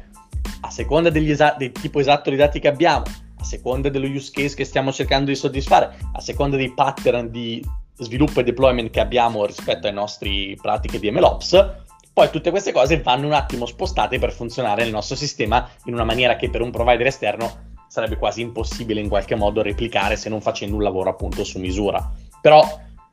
a 0.62 0.70
seconda 0.70 1.10
degli 1.10 1.32
esa- 1.32 1.56
del 1.58 1.72
tipo 1.72 2.00
esatto 2.00 2.30
di 2.30 2.36
dati 2.36 2.60
che 2.60 2.68
abbiamo, 2.68 3.04
a 3.40 3.44
seconda 3.44 3.90
dello 3.90 4.08
use 4.08 4.32
case 4.34 4.56
che 4.56 4.66
stiamo 4.66 4.92
cercando 4.92 5.30
di 5.30 5.36
soddisfare, 5.36 5.96
a 6.14 6.20
seconda 6.20 6.58
dei 6.58 6.74
pattern 6.74 7.30
di 7.32 7.64
sviluppo 8.00 8.42
e 8.42 8.44
deployment 8.44 8.90
che 8.90 9.00
abbiamo 9.00 9.46
rispetto 9.46 9.88
ai 9.88 9.94
nostri 9.94 10.58
pratiche 10.62 11.00
di 11.00 11.10
MLOps, 11.10 11.86
poi 12.18 12.32
tutte 12.32 12.50
queste 12.50 12.72
cose 12.72 13.00
vanno 13.04 13.28
un 13.28 13.34
attimo 13.34 13.68
spostate 13.68 14.18
per 14.18 14.32
funzionare 14.32 14.82
nel 14.82 14.92
nostro 14.92 15.16
sistema 15.16 15.70
in 15.86 15.94
una 15.94 16.04
maniera 16.04 16.36
che 16.36 16.50
per 16.50 16.62
un 16.62 16.72
provider 16.72 17.06
esterno 17.06 17.76
sarebbe 17.88 18.18
quasi 18.18 18.42
impossibile 18.42 19.00
in 19.00 19.08
qualche 19.08 19.36
modo 19.36 19.62
replicare 19.62 20.16
se 20.16 20.28
non 20.28 20.42
facendo 20.42 20.78
un 20.78 20.82
lavoro 20.82 21.12
appunto 21.12 21.44
su 21.44 21.60
misura. 21.60 22.12
Però 22.42 22.64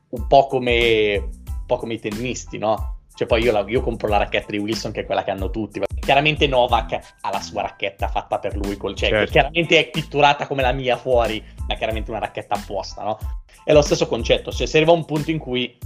un 0.09 0.25
po' 0.25 0.47
come, 0.47 1.17
un 1.17 1.65
po 1.67 1.77
come 1.77 1.93
i 1.93 1.99
tennisti, 1.99 2.57
no? 2.57 3.01
Cioè 3.13 3.27
poi 3.27 3.43
io, 3.43 3.51
la, 3.51 3.63
io, 3.67 3.81
compro 3.81 4.07
la 4.07 4.17
racchetta 4.17 4.49
di 4.49 4.57
Wilson 4.57 4.91
che 4.91 5.01
è 5.01 5.05
quella 5.05 5.23
che 5.23 5.29
hanno 5.29 5.51
tutti. 5.51 5.79
Chiaramente 5.99 6.47
Novak 6.47 6.93
ha 7.21 7.29
la 7.31 7.41
sua 7.41 7.61
racchetta 7.61 8.07
fatta 8.07 8.39
per 8.39 8.55
lui, 8.55 8.75
col, 8.75 8.95
cioè 8.95 9.09
certo. 9.09 9.31
chiaramente 9.31 9.77
è 9.77 9.87
pitturata 9.91 10.47
come 10.47 10.63
la 10.63 10.71
mia 10.71 10.97
fuori, 10.97 11.43
ma 11.67 11.75
chiaramente 11.75 12.09
una 12.09 12.21
racchetta 12.21 12.55
apposta, 12.55 13.03
no? 13.03 13.19
È 13.63 13.71
lo 13.71 13.83
stesso 13.83 14.07
concetto, 14.07 14.51
cioè 14.51 14.65
se 14.65 14.77
arriva 14.77 14.93
un 14.93 15.05
punto 15.05 15.29
in 15.29 15.37
cui 15.37 15.77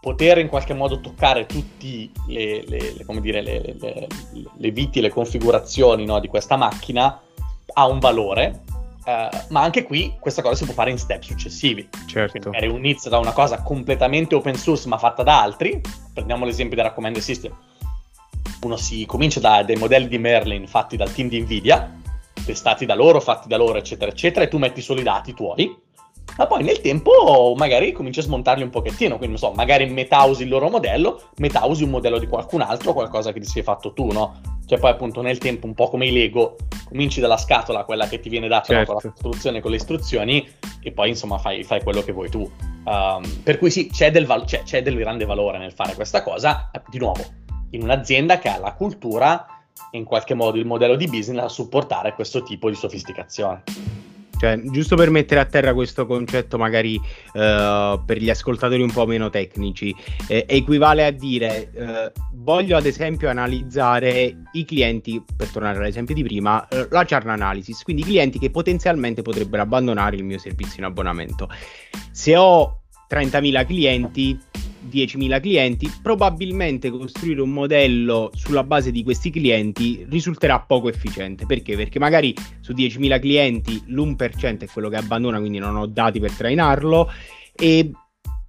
poter 0.00 0.38
in 0.38 0.48
qualche 0.48 0.74
modo 0.74 1.00
toccare 1.00 1.46
tutte 1.46 2.10
le, 2.26 2.64
le, 2.66 2.94
le, 2.96 3.20
dire, 3.20 3.42
le, 3.42 4.70
viti, 4.70 5.00
le 5.00 5.10
configurazioni 5.10 6.04
no, 6.04 6.20
di 6.20 6.28
questa 6.28 6.56
macchina 6.56 7.20
ha 7.74 7.86
un 7.86 7.98
valore, 7.98 8.62
eh, 9.04 9.28
ma 9.48 9.62
anche 9.62 9.82
qui 9.84 10.14
questa 10.20 10.42
cosa 10.42 10.54
si 10.54 10.64
può 10.64 10.74
fare 10.74 10.90
in 10.90 10.98
step 10.98 11.22
successivi. 11.22 11.88
Certo. 12.06 12.30
Quindi 12.30 12.48
magari 12.48 12.74
inizia 12.74 13.10
da 13.10 13.18
una 13.18 13.32
cosa 13.32 13.62
completamente 13.62 14.34
open 14.34 14.54
source 14.54 14.88
ma 14.88 14.98
fatta 14.98 15.22
da 15.22 15.42
altri, 15.42 15.80
prendiamo 16.12 16.44
l'esempio 16.44 16.76
del 16.76 16.86
Recommender 16.86 17.22
System, 17.22 17.54
uno 18.60 18.76
si 18.76 19.04
comincia 19.06 19.40
da 19.40 19.62
dei 19.62 19.76
modelli 19.76 20.08
di 20.08 20.18
Merlin 20.18 20.66
fatti 20.66 20.96
dal 20.96 21.12
team 21.12 21.28
di 21.28 21.40
Nvidia, 21.40 21.96
testati 22.44 22.86
da 22.86 22.94
loro, 22.94 23.20
fatti 23.20 23.48
da 23.48 23.56
loro, 23.56 23.78
eccetera, 23.78 24.10
eccetera, 24.10 24.44
e 24.44 24.48
tu 24.48 24.58
metti 24.58 24.80
solo 24.80 25.00
i 25.00 25.04
dati 25.04 25.34
tuoi, 25.34 25.76
ma 26.36 26.46
poi 26.46 26.62
nel 26.62 26.80
tempo 26.80 27.54
magari 27.56 27.92
cominci 27.92 28.20
a 28.20 28.22
smontarli 28.22 28.62
un 28.62 28.70
pochettino, 28.70 29.16
quindi 29.16 29.38
non 29.40 29.50
so, 29.50 29.52
magari 29.56 29.86
metà 29.86 30.22
usi 30.24 30.44
il 30.44 30.48
loro 30.48 30.68
modello, 30.68 31.30
metà 31.38 31.64
usi 31.64 31.84
un 31.84 31.90
modello 31.90 32.18
di 32.18 32.26
qualcun 32.26 32.60
altro, 32.60 32.92
qualcosa 32.92 33.32
che 33.32 33.40
ti 33.40 33.46
sei 33.46 33.62
fatto 33.62 33.92
tu, 33.92 34.12
no? 34.12 34.40
Cioè 34.66 34.78
poi 34.78 34.90
appunto 34.90 35.22
nel 35.22 35.38
tempo, 35.38 35.66
un 35.66 35.74
po' 35.74 35.88
come 35.88 36.06
i 36.06 36.12
Lego, 36.12 36.56
cominci 36.84 37.20
dalla 37.20 37.38
scatola, 37.38 37.84
quella 37.84 38.06
che 38.06 38.20
ti 38.20 38.28
viene 38.28 38.48
data 38.48 38.66
certo. 38.66 38.80
no, 38.80 38.84
con 38.86 38.94
la 38.94 39.00
certo. 39.00 39.20
costruzione, 39.22 39.60
con 39.60 39.70
le 39.70 39.76
istruzioni, 39.78 40.48
e 40.82 40.92
poi 40.92 41.08
insomma 41.08 41.38
fai, 41.38 41.64
fai 41.64 41.82
quello 41.82 42.02
che 42.02 42.12
vuoi 42.12 42.28
tu. 42.28 42.48
Um, 42.84 43.40
per 43.42 43.58
cui 43.58 43.70
sì, 43.70 43.88
c'è 43.88 44.10
del, 44.10 44.26
val- 44.26 44.44
c'è, 44.44 44.62
c'è 44.62 44.82
del 44.82 44.96
grande 44.96 45.24
valore 45.24 45.58
nel 45.58 45.72
fare 45.72 45.94
questa 45.94 46.22
cosa, 46.22 46.70
di 46.88 46.98
nuovo, 46.98 47.24
in 47.70 47.82
un'azienda 47.82 48.38
che 48.38 48.48
ha 48.48 48.58
la 48.58 48.74
cultura 48.74 49.46
in 49.92 50.04
qualche 50.04 50.34
modo 50.34 50.58
il 50.58 50.66
modello 50.66 50.96
di 50.96 51.06
business 51.06 51.44
a 51.44 51.48
supportare 51.48 52.12
questo 52.14 52.42
tipo 52.42 52.68
di 52.68 52.76
sofisticazione. 52.76 53.62
Cioè, 54.38 54.60
giusto 54.66 54.94
per 54.94 55.10
mettere 55.10 55.40
a 55.40 55.44
terra 55.44 55.74
questo 55.74 56.06
concetto, 56.06 56.56
magari 56.58 56.94
uh, 56.94 58.00
per 58.04 58.18
gli 58.18 58.30
ascoltatori 58.30 58.82
un 58.82 58.92
po' 58.92 59.04
meno 59.04 59.30
tecnici, 59.30 59.94
eh, 60.28 60.44
equivale 60.48 61.04
a 61.04 61.10
dire: 61.10 61.70
uh, 61.74 62.20
voglio 62.34 62.76
ad 62.76 62.86
esempio 62.86 63.28
analizzare 63.28 64.44
i 64.52 64.64
clienti, 64.64 65.22
per 65.36 65.48
tornare 65.48 65.78
all'esempio 65.78 66.14
di 66.14 66.22
prima, 66.22 66.66
uh, 66.70 66.86
la 66.90 67.04
churn 67.04 67.30
analysis, 67.30 67.82
quindi 67.82 68.04
clienti 68.04 68.38
che 68.38 68.50
potenzialmente 68.50 69.22
potrebbero 69.22 69.62
abbandonare 69.62 70.14
il 70.14 70.24
mio 70.24 70.38
servizio 70.38 70.78
in 70.78 70.84
abbonamento. 70.84 71.48
Se 72.12 72.36
ho 72.36 72.82
30.000 73.10 73.66
clienti, 73.66 74.38
10.000 74.90 75.40
clienti, 75.40 75.92
probabilmente 76.02 76.90
costruire 76.90 77.40
un 77.40 77.50
modello 77.50 78.30
sulla 78.34 78.64
base 78.64 78.90
di 78.90 79.02
questi 79.02 79.30
clienti 79.30 80.06
risulterà 80.08 80.60
poco 80.60 80.88
efficiente. 80.88 81.46
Perché? 81.46 81.76
Perché 81.76 81.98
magari 81.98 82.34
su 82.60 82.72
10.000 82.72 83.20
clienti 83.20 83.82
l'1% 83.86 84.60
è 84.60 84.66
quello 84.66 84.88
che 84.88 84.96
abbandona, 84.96 85.38
quindi 85.38 85.58
non 85.58 85.76
ho 85.76 85.86
dati 85.86 86.20
per 86.20 86.32
trainarlo 86.32 87.10
e 87.54 87.90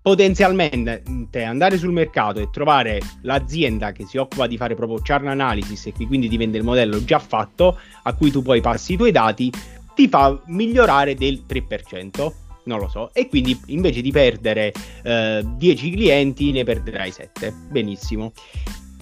potenzialmente 0.02 1.04
andare 1.44 1.78
sul 1.78 1.92
mercato 1.92 2.40
e 2.40 2.50
trovare 2.52 3.00
l'azienda 3.22 3.92
che 3.92 4.06
si 4.06 4.18
occupa 4.18 4.48
di 4.48 4.58
fare 4.58 4.74
proprio 4.74 5.02
churn 5.06 5.28
analysis 5.28 5.88
e 5.88 5.92
quindi 6.08 6.30
ti 6.30 6.38
vende 6.38 6.58
il 6.58 6.64
modello 6.64 7.04
già 7.04 7.20
fatto 7.20 7.78
a 8.04 8.14
cui 8.14 8.32
tu 8.32 8.42
poi 8.42 8.62
passi 8.62 8.94
i 8.94 8.98
tuoi 8.98 9.12
dati 9.12 9.52
ti 9.94 10.08
fa 10.08 10.42
migliorare 10.48 11.16
del 11.16 11.44
3% 11.48 12.32
non 12.70 12.80
lo 12.80 12.88
so. 12.88 13.10
E 13.14 13.28
quindi 13.28 13.60
invece 13.68 14.02
di 14.02 14.12
perdere 14.12 14.72
eh, 15.04 15.44
10 15.44 15.92
clienti 15.92 16.52
ne 16.52 16.64
perderai 16.64 17.12
7. 17.12 17.54
Benissimo. 17.70 18.32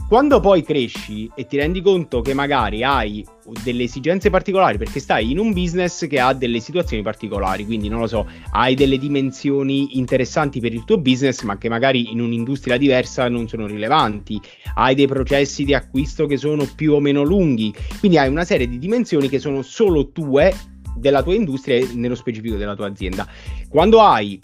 Quando 0.07 0.39
poi 0.39 0.63
cresci 0.63 1.29
e 1.35 1.47
ti 1.47 1.57
rendi 1.57 1.81
conto 1.81 2.21
che 2.21 2.33
magari 2.33 2.81
hai 2.81 3.25
delle 3.61 3.83
esigenze 3.83 4.29
particolari 4.29 4.77
perché 4.77 5.01
stai 5.01 5.31
in 5.31 5.37
un 5.37 5.51
business 5.51 6.07
che 6.07 6.17
ha 6.17 6.31
delle 6.31 6.61
situazioni 6.61 7.03
particolari, 7.03 7.65
quindi 7.65 7.89
non 7.89 7.99
lo 7.99 8.07
so, 8.07 8.25
hai 8.51 8.73
delle 8.73 8.97
dimensioni 8.97 9.97
interessanti 9.97 10.61
per 10.61 10.73
il 10.73 10.85
tuo 10.85 10.97
business 10.97 11.41
ma 11.41 11.57
che 11.57 11.67
magari 11.67 12.09
in 12.09 12.21
un'industria 12.21 12.77
diversa 12.77 13.27
non 13.27 13.49
sono 13.49 13.67
rilevanti, 13.67 14.39
hai 14.75 14.95
dei 14.95 15.07
processi 15.07 15.65
di 15.65 15.73
acquisto 15.73 16.25
che 16.25 16.37
sono 16.37 16.65
più 16.73 16.93
o 16.93 17.01
meno 17.01 17.23
lunghi, 17.23 17.73
quindi 17.99 18.17
hai 18.17 18.29
una 18.29 18.45
serie 18.45 18.69
di 18.69 18.79
dimensioni 18.79 19.27
che 19.27 19.39
sono 19.39 19.61
solo 19.61 20.13
tue 20.13 20.53
della 20.97 21.23
tua 21.23 21.35
industria 21.35 21.75
e 21.75 21.89
nello 21.93 22.15
specifico 22.15 22.55
della 22.55 22.75
tua 22.75 22.87
azienda. 22.87 23.27
Quando 23.69 24.01
hai 24.01 24.39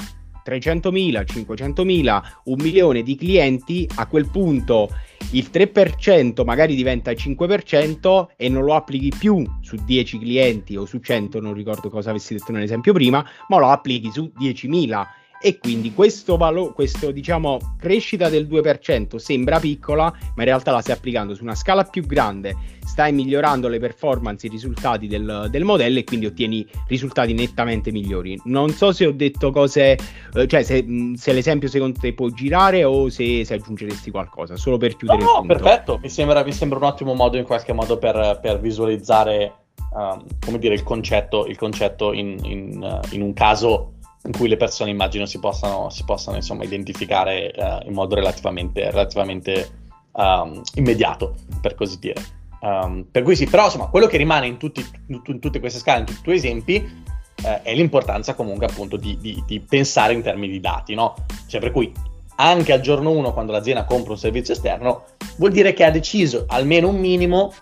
300.000, 0.45 1.23
500.000, 1.25 2.21
un 2.45 2.55
milione 2.59 3.01
di 3.01 3.15
clienti, 3.15 3.87
a 3.95 4.07
quel 4.07 4.29
punto 4.29 4.89
il 5.31 5.49
3% 5.51 6.43
magari 6.43 6.75
diventa 6.75 7.11
il 7.11 7.17
5% 7.19 8.27
e 8.35 8.49
non 8.49 8.65
lo 8.65 8.75
applichi 8.75 9.11
più 9.17 9.43
su 9.61 9.77
10 9.83 10.19
clienti 10.19 10.75
o 10.75 10.85
su 10.85 10.99
100, 10.99 11.39
non 11.39 11.53
ricordo 11.53 11.89
cosa 11.89 12.09
avessi 12.09 12.33
detto 12.33 12.51
nell'esempio 12.51 12.93
prima, 12.93 13.25
ma 13.47 13.57
lo 13.57 13.69
applichi 13.69 14.11
su 14.11 14.31
10.000 14.37 15.05
e 15.45 15.57
quindi 15.57 15.93
questo 15.93 16.37
valore, 16.37 16.71
questo 16.71 17.11
diciamo 17.11 17.75
crescita 17.77 18.29
del 18.29 18.47
2% 18.47 19.17
sembra 19.17 19.59
piccola, 19.59 20.05
ma 20.05 20.41
in 20.41 20.45
realtà 20.45 20.71
la 20.71 20.79
stai 20.79 20.95
applicando 20.95 21.35
su 21.35 21.43
una 21.43 21.53
scala 21.53 21.83
più 21.83 22.05
grande, 22.05 22.55
stai 22.79 23.11
migliorando 23.11 23.67
le 23.67 23.77
performance, 23.77 24.47
i 24.47 24.49
risultati 24.49 25.07
del, 25.07 25.47
del 25.49 25.65
modello 25.65 25.99
e 25.99 26.05
quindi 26.05 26.27
ottieni 26.27 26.65
risultati 26.87 27.33
nettamente 27.33 27.91
migliori. 27.91 28.39
Non 28.45 28.69
so 28.69 28.93
se 28.93 29.05
ho 29.05 29.11
detto 29.11 29.51
cose, 29.51 29.97
eh, 30.33 30.47
cioè 30.47 30.63
se, 30.63 30.85
se, 31.15 31.33
l'esempio 31.33 31.67
secondo 31.67 31.99
te 31.99 32.13
può 32.13 32.29
girare 32.29 32.85
o 32.85 33.09
se, 33.09 33.43
se 33.43 33.55
aggiungeresti 33.55 34.11
qualcosa, 34.11 34.55
solo 34.55 34.77
per 34.77 34.95
chiudere 34.95 35.23
no. 35.23 35.41
No, 35.41 35.45
perfetto, 35.45 35.99
mi 36.01 36.07
sembra, 36.07 36.41
mi 36.45 36.53
sembra, 36.53 36.77
un 36.77 36.85
ottimo 36.85 37.15
modo 37.15 37.35
in 37.35 37.43
qualche 37.43 37.73
modo 37.73 37.97
per, 37.97 38.39
per 38.41 38.61
visualizzare 38.61 39.55
um, 39.91 40.23
come 40.39 40.57
dire, 40.57 40.73
il 40.73 40.83
concetto, 40.83 41.45
il 41.47 41.57
concetto 41.57 42.13
in, 42.13 42.37
in, 42.43 42.81
uh, 42.81 43.13
in 43.13 43.21
un 43.21 43.33
caso 43.33 43.95
in 44.25 44.31
cui 44.31 44.47
le 44.47 44.57
persone 44.57 44.89
immagino 44.89 45.25
si 45.25 45.39
possano, 45.39 45.89
si 45.89 46.03
possano 46.05 46.37
insomma, 46.37 46.63
identificare 46.63 47.53
uh, 47.55 47.87
in 47.87 47.93
modo 47.93 48.15
relativamente, 48.15 48.89
relativamente 48.89 49.69
um, 50.13 50.61
immediato, 50.75 51.35
per 51.61 51.75
così 51.75 51.99
dire. 51.99 52.21
Um, 52.61 53.05
per 53.11 53.23
cui 53.23 53.35
sì, 53.35 53.45
però 53.45 53.65
insomma, 53.65 53.87
quello 53.87 54.07
che 54.07 54.17
rimane 54.17 54.47
in, 54.47 54.57
tutti, 54.57 54.85
in, 55.07 55.39
tutte 55.39 55.59
queste 55.59 55.79
scale, 55.79 55.99
in 55.99 56.05
tutti 56.05 56.19
i 56.19 56.23
tuoi 56.23 56.35
esempi, 56.37 57.03
uh, 57.43 57.61
è 57.61 57.73
l'importanza 57.75 58.33
comunque 58.33 58.65
appunto 58.65 58.95
di, 58.95 59.17
di, 59.19 59.43
di, 59.45 59.59
pensare 59.59 60.13
in 60.13 60.21
termini 60.21 60.53
di 60.53 60.59
dati, 60.61 60.95
no? 60.95 61.15
Cioè 61.47 61.59
per 61.59 61.71
cui 61.71 61.91
anche 62.35 62.71
al 62.71 62.79
giorno 62.79 63.11
1, 63.11 63.33
quando 63.33 63.51
l'azienda 63.51 63.83
compra 63.83 64.13
un 64.13 64.17
servizio 64.17 64.53
esterno, 64.53 65.03
vuol 65.37 65.51
dire 65.51 65.73
che 65.73 65.83
ha 65.83 65.91
deciso 65.91 66.45
almeno 66.47 66.87
un 66.87 66.97
minimo 66.97 67.53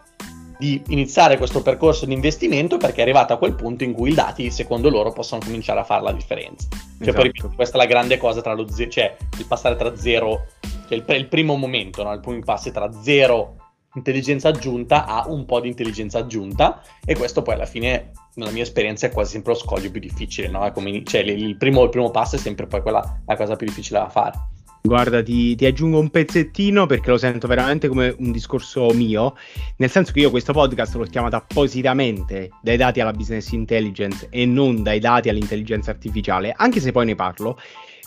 di 0.62 0.80
iniziare 0.90 1.38
questo 1.38 1.64
percorso 1.64 2.06
di 2.06 2.14
investimento 2.14 2.78
perché 2.78 3.00
è 3.00 3.02
arrivato 3.02 3.34
a 3.34 3.38
quel 3.38 3.56
punto 3.56 3.84
in 3.84 3.94
cui 3.94 4.12
i 4.12 4.14
dati, 4.14 4.52
secondo 4.52 4.92
loro, 4.92 5.12
possono 5.12 5.42
cominciare 5.44 5.80
a 5.80 5.84
fare 5.84 6.04
la 6.04 6.12
differenza. 6.12 6.68
Cioè, 6.70 7.10
esatto. 7.10 7.48
poi, 7.48 7.56
questa 7.56 7.78
è 7.78 7.80
la 7.80 7.88
grande 7.88 8.18
cosa 8.18 8.42
tra 8.42 8.54
lo 8.54 8.70
zero, 8.70 8.92
cioè 8.92 9.18
il 9.40 9.46
passare 9.48 9.76
tra 9.76 9.96
zero, 9.96 10.50
cioè 10.88 11.00
il, 11.00 11.04
il 11.18 11.28
primo 11.28 11.56
momento, 11.56 12.04
no? 12.04 12.14
il 12.14 12.20
primo 12.20 12.44
passo 12.44 12.70
tra 12.70 12.92
zero 13.02 13.56
intelligenza 13.96 14.50
aggiunta 14.50 15.06
a 15.06 15.26
un 15.28 15.46
po' 15.46 15.60
di 15.60 15.68
intelligenza 15.68 16.20
aggiunta 16.20 16.82
e 17.04 17.16
questo 17.16 17.42
poi 17.42 17.56
alla 17.56 17.66
fine 17.66 18.12
nella 18.36 18.52
mia 18.52 18.62
esperienza 18.62 19.08
è 19.08 19.12
quasi 19.12 19.32
sempre 19.32 19.54
lo 19.54 19.58
scoglio 19.58 19.90
più 19.90 20.00
difficile, 20.00 20.48
no? 20.48 20.72
Come, 20.72 21.04
cioè, 21.04 21.22
il, 21.22 21.58
primo, 21.58 21.84
il 21.84 21.90
primo 21.90 22.12
passo 22.12 22.36
è 22.36 22.40
sempre 22.40 22.68
poi 22.68 22.82
quella 22.84 23.22
la 23.26 23.36
cosa 23.36 23.56
più 23.56 23.66
difficile 23.66 23.98
da 23.98 24.10
fare. 24.10 24.38
Guarda, 24.84 25.22
ti, 25.22 25.56
ti, 25.56 25.66
aggiungo 25.68 26.00
un 26.00 26.10
pezzettino 26.10 26.88
perché 26.88 27.12
lo 27.12 27.18
sento 27.18 27.48
veramente 27.48 27.88
come 27.88 28.16
un 28.18 28.32
discorso 28.32 28.90
mio, 28.94 29.36
nel 29.78 29.92
senso 29.92 30.12
che 30.12 30.22
io 30.22 30.32
questo 30.32 30.54
podcast 30.54 30.96
l'ho 30.96 31.06
chiamato 31.06 31.36
appositamente 31.36 32.50
dai 32.64 32.78
dati 32.78 33.00
alla 33.00 33.12
business 33.12 33.52
intelligence 33.52 34.28
e 34.32 34.46
non 34.48 34.82
dai 34.82 35.00
dati 35.00 35.30
all'intelligenza 35.30 35.92
artificiale, 35.92 36.52
anche 36.56 36.80
se 36.80 36.92
poi 36.92 37.06
ne 37.06 37.14
parlo, 37.14 37.60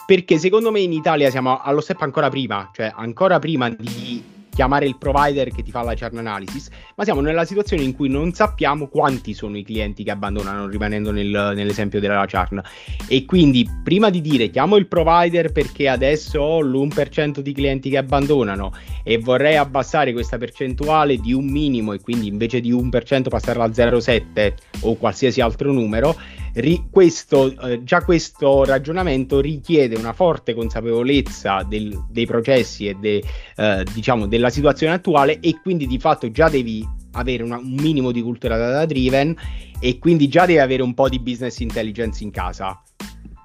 perché 0.05 0.37
secondo 0.39 0.73
me 0.73 0.81
in 0.81 0.93
Italia 0.93 1.31
siamo 1.31 1.61
allo 1.63 1.81
step 1.81 2.03
ancora 2.03 2.29
prima, 2.29 2.69
cioè 2.75 2.93
ancora 2.93 3.39
prima 3.39 3.71
di 3.71 4.34
chiamare 4.55 4.87
il 4.87 4.97
provider 4.97 5.51
che 5.51 5.63
ti 5.63 5.71
fa 5.71 5.83
la 5.83 5.95
churn 5.95 6.19
analysis, 6.19 6.69
ma 6.95 7.05
siamo 7.05 7.21
nella 7.21 7.45
situazione 7.45 7.83
in 7.83 7.95
cui 7.95 8.09
non 8.09 8.33
sappiamo 8.33 8.87
quanti 8.87 9.35
sono 9.35 9.59
i 9.59 9.65
clienti 9.65 10.05
che 10.05 10.11
abbandonano, 10.11 10.69
rimanendo 10.69 11.11
nel, 11.11 11.53
nell'esempio 11.55 12.01
della 12.01 12.25
churn. 12.27 12.63
E 13.09 13.25
quindi 13.25 13.69
prima 13.83 14.09
di 14.09 14.21
dire 14.21 14.49
chiamo 14.49 14.77
il 14.77 14.87
provider 14.87 15.53
perché 15.53 15.89
adesso 15.89 16.41
ho 16.41 16.61
l'1% 16.61 17.41
di 17.41 17.53
clienti 17.53 17.91
che 17.91 17.99
abbandonano 17.99 18.73
e 19.03 19.19
vorrei 19.19 19.57
abbassare 19.57 20.13
questa 20.13 20.39
percentuale 20.39 21.17
di 21.17 21.33
un 21.33 21.47
minimo 21.47 21.93
e 21.93 22.01
quindi 22.01 22.29
invece 22.29 22.61
di 22.61 22.73
1% 22.73 23.29
passarla 23.29 23.65
a 23.65 23.69
0,7 23.69 24.55
o 24.81 24.95
qualsiasi 24.95 25.41
altro 25.41 25.73
numero, 25.73 26.17
ri- 26.55 26.87
questo, 26.91 27.59
eh, 27.61 27.83
già 27.85 28.03
questo 28.03 28.65
ragionamento 28.65 29.41
richiede 29.41 29.97
una 29.97 30.13
forte 30.13 30.55
consapevolezza 30.55 31.63
del, 31.63 32.07
dei 32.11 32.27
processi 32.27 32.87
e 32.89 32.95
de, 32.95 33.23
eh, 33.57 33.85
diciamo 33.93 34.27
della 34.27 34.51
situazione 34.51 34.95
attuale 34.95 35.41
e 35.41 35.59
quindi 35.61 35.87
di 35.87 35.99
fatto 35.99 36.31
già 36.31 36.49
devi 36.49 36.87
avere 37.13 37.43
una, 37.43 37.59
un 37.59 37.75
minimo 37.75 38.11
di 38.13 38.23
cultura 38.23 38.57
data 38.57 38.85
driven 38.87 39.35
e 39.79 39.99
quindi 39.99 40.29
già 40.29 40.47
devi 40.47 40.59
avere 40.59 40.83
un 40.83 40.95
po' 40.95 41.09
di 41.09 41.19
business 41.21 41.59
intelligence 41.59 42.23
in 42.23 42.31
casa. 42.31 42.81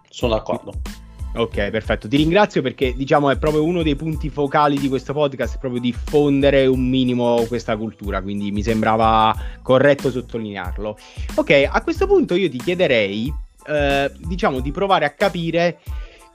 Sono 0.09 0.33
d'accordo. 0.33 0.98
Ok, 1.35 1.69
perfetto. 1.69 2.07
Ti 2.07 2.17
ringrazio 2.17 2.61
perché 2.63 2.95
diciamo 2.95 3.29
è 3.29 3.37
proprio 3.37 3.63
uno 3.63 3.83
dei 3.83 3.95
punti 3.95 4.29
focali 4.29 4.77
di 4.79 4.89
questo 4.89 5.13
podcast, 5.13 5.59
proprio 5.59 5.79
diffondere 5.79 6.65
un 6.65 6.87
minimo 6.87 7.45
questa 7.47 7.77
cultura, 7.77 8.21
quindi 8.21 8.51
mi 8.51 8.63
sembrava 8.63 9.35
corretto 9.61 10.09
sottolinearlo. 10.09 10.97
Ok, 11.35 11.67
a 11.69 11.81
questo 11.83 12.07
punto 12.07 12.33
io 12.33 12.49
ti 12.49 12.57
chiederei, 12.57 13.31
eh, 13.67 14.11
diciamo, 14.17 14.59
di 14.59 14.71
provare 14.71 15.05
a 15.05 15.11
capire 15.11 15.79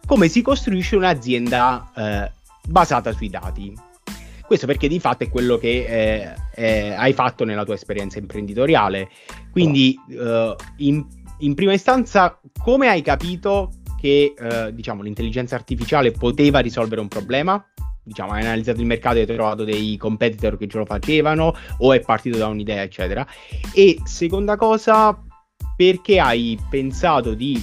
come 0.06 0.28
si 0.28 0.42
costruisce 0.42 0.94
un'azienda 0.94 1.90
eh, 1.96 2.30
basata 2.66 3.12
sui 3.12 3.28
dati. 3.28 3.76
Questo 4.46 4.66
perché 4.66 4.86
di 4.88 5.00
fatto 5.00 5.24
è 5.24 5.28
quello 5.28 5.56
che 5.56 6.34
eh, 6.54 6.90
hai 6.92 7.12
fatto 7.14 7.44
nella 7.44 7.64
tua 7.64 7.74
esperienza 7.74 8.18
imprenditoriale. 8.18 9.08
Quindi, 9.50 9.98
eh, 10.10 10.54
in, 10.76 11.04
in 11.38 11.54
prima 11.54 11.72
istanza, 11.72 12.38
come 12.62 12.88
hai 12.88 13.02
capito 13.02 13.72
che 14.04 14.34
eh, 14.38 14.74
diciamo, 14.74 15.00
l'intelligenza 15.00 15.54
artificiale 15.54 16.10
poteva 16.10 16.58
risolvere 16.58 17.00
un 17.00 17.08
problema? 17.08 17.64
Diciamo, 18.02 18.32
hai 18.32 18.42
analizzato 18.42 18.80
il 18.80 18.86
mercato 18.86 19.16
e 19.16 19.20
hai 19.20 19.26
trovato 19.26 19.64
dei 19.64 19.96
competitor 19.96 20.58
che 20.58 20.68
ce 20.68 20.76
lo 20.76 20.84
facevano, 20.84 21.54
o 21.78 21.92
è 21.94 22.00
partito 22.00 22.36
da 22.36 22.48
un'idea, 22.48 22.82
eccetera. 22.82 23.26
E 23.72 23.98
seconda 24.04 24.56
cosa, 24.56 25.18
perché 25.74 26.20
hai 26.20 26.58
pensato 26.68 27.32
di 27.32 27.58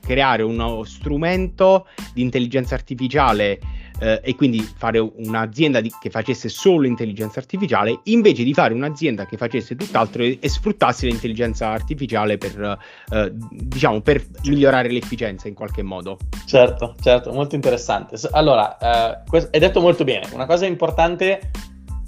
creare 0.00 0.42
uno 0.42 0.82
strumento 0.82 1.86
di 2.12 2.22
intelligenza 2.22 2.74
artificiale 2.74 3.60
eh, 3.98 4.20
e 4.22 4.34
quindi 4.34 4.60
fare 4.60 4.98
un'azienda 4.98 5.80
di, 5.80 5.90
che 6.00 6.10
facesse 6.10 6.48
solo 6.48 6.86
intelligenza 6.86 7.38
artificiale 7.40 8.00
invece 8.04 8.44
di 8.44 8.52
fare 8.52 8.74
un'azienda 8.74 9.26
che 9.26 9.36
facesse 9.36 9.76
tutt'altro 9.76 10.22
e, 10.22 10.38
e 10.40 10.48
sfruttasse 10.48 11.06
l'intelligenza 11.06 11.68
artificiale 11.68 12.38
per, 12.38 12.78
eh, 13.10 13.32
diciamo, 13.32 14.00
per 14.00 14.24
migliorare 14.44 14.90
l'efficienza 14.90 15.48
in 15.48 15.54
qualche 15.54 15.82
modo. 15.82 16.18
Certo, 16.46 16.94
certo, 17.00 17.32
molto 17.32 17.54
interessante. 17.54 18.16
Allora, 18.32 18.76
eh, 18.78 19.22
hai 19.50 19.60
detto 19.60 19.80
molto 19.80 20.04
bene, 20.04 20.28
una 20.32 20.46
cosa 20.46 20.66
importante 20.66 21.50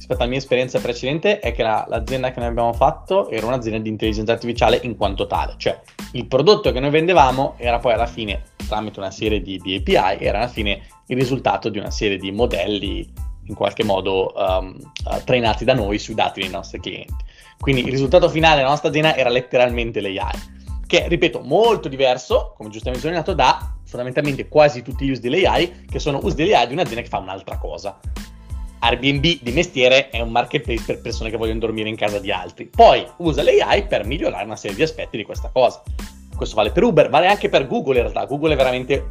rispetto 0.09 0.23
alla 0.23 0.31
mia 0.31 0.39
esperienza 0.39 0.81
precedente 0.81 1.39
è 1.39 1.53
che 1.53 1.63
la, 1.63 1.85
l'azienda 1.87 2.31
che 2.31 2.41
noi 2.41 2.49
abbiamo 2.49 2.73
fatto 2.73 3.29
era 3.29 3.47
un'azienda 3.47 3.79
di 3.79 3.91
intelligenza 3.91 4.33
artificiale 4.33 4.81
in 4.83 4.97
quanto 4.97 5.27
tale, 5.27 5.55
cioè 5.59 5.79
il 6.13 6.27
prodotto 6.27 6.73
che 6.73 6.81
noi 6.81 6.89
vendevamo 6.89 7.55
era 7.59 7.79
poi 7.79 7.93
alla 7.93 8.07
fine, 8.07 8.43
tramite 8.67 9.01
una 9.01 9.11
serie 9.11 9.43
di, 9.43 9.59
di 9.59 9.77
API, 9.77 10.25
era 10.25 10.39
alla 10.39 10.49
fine 10.49 10.81
il 11.07 11.17
risultato 11.17 11.69
di 11.69 11.79
una 11.79 11.91
serie 11.91 12.17
di 12.17 12.33
modelli 12.33 13.07
in 13.45 13.55
qualche 13.55 13.85
modo 13.85 14.33
um, 14.35 14.77
trainati 15.25 15.65
da 15.65 15.75
noi 15.75 15.99
sui 15.99 16.15
dati 16.15 16.41
dei 16.41 16.51
nostri 16.51 16.81
clienti. 16.81 17.25
Quindi 17.59 17.83
il 17.83 17.91
risultato 17.91 18.29
finale 18.31 18.57
della 18.57 18.69
nostra 18.69 18.89
azienda 18.89 19.15
era 19.15 19.29
letteralmente 19.29 20.01
l'AI, 20.01 20.57
che 20.87 21.05
è, 21.05 21.09
ripeto, 21.09 21.41
molto 21.41 21.89
diverso, 21.89 22.55
come 22.57 22.71
giustamente 22.71 23.01
sottolineato, 23.01 23.35
da 23.35 23.75
fondamentalmente 23.85 24.49
quasi 24.49 24.83
tutti 24.83 25.07
gli 25.07 25.11
usi 25.11 25.21
dell'AI, 25.21 25.85
che 25.91 25.99
sono 25.99 26.21
usi 26.23 26.37
dell'AI 26.37 26.67
di 26.67 26.75
un'azienda 26.75 27.03
che 27.03 27.09
fa 27.09 27.19
un'altra 27.19 27.57
cosa. 27.59 27.99
Airbnb 28.81 29.41
di 29.41 29.53
mestiere 29.53 30.11
è 30.11 30.21
un 30.21 30.31
marketplace 30.31 30.85
per 30.85 31.01
persone 31.01 31.31
che 31.31 31.37
vogliono 31.37 31.59
dormire 31.59 31.89
in 31.89 31.97
casa 31.97 32.19
di 32.19 32.31
altri. 32.31 32.67
Poi 32.67 33.07
usa 33.19 33.43
l'AI 33.43 33.87
per 33.87 34.05
migliorare 34.05 34.45
una 34.45 34.57
serie 34.57 34.77
di 34.77 34.83
aspetti 34.83 35.17
di 35.17 35.25
questa 35.25 35.51
cosa. 35.53 35.83
Questo 36.37 36.55
vale 36.55 36.71
per 36.71 36.85
Uber, 36.85 37.09
vale 37.09 37.27
anche 37.27 37.49
per 37.49 37.67
Google 37.67 37.97
in 37.97 38.03
realtà. 38.03 38.25
Google 38.25 38.53
è 38.53 38.57
veramente 38.57 39.07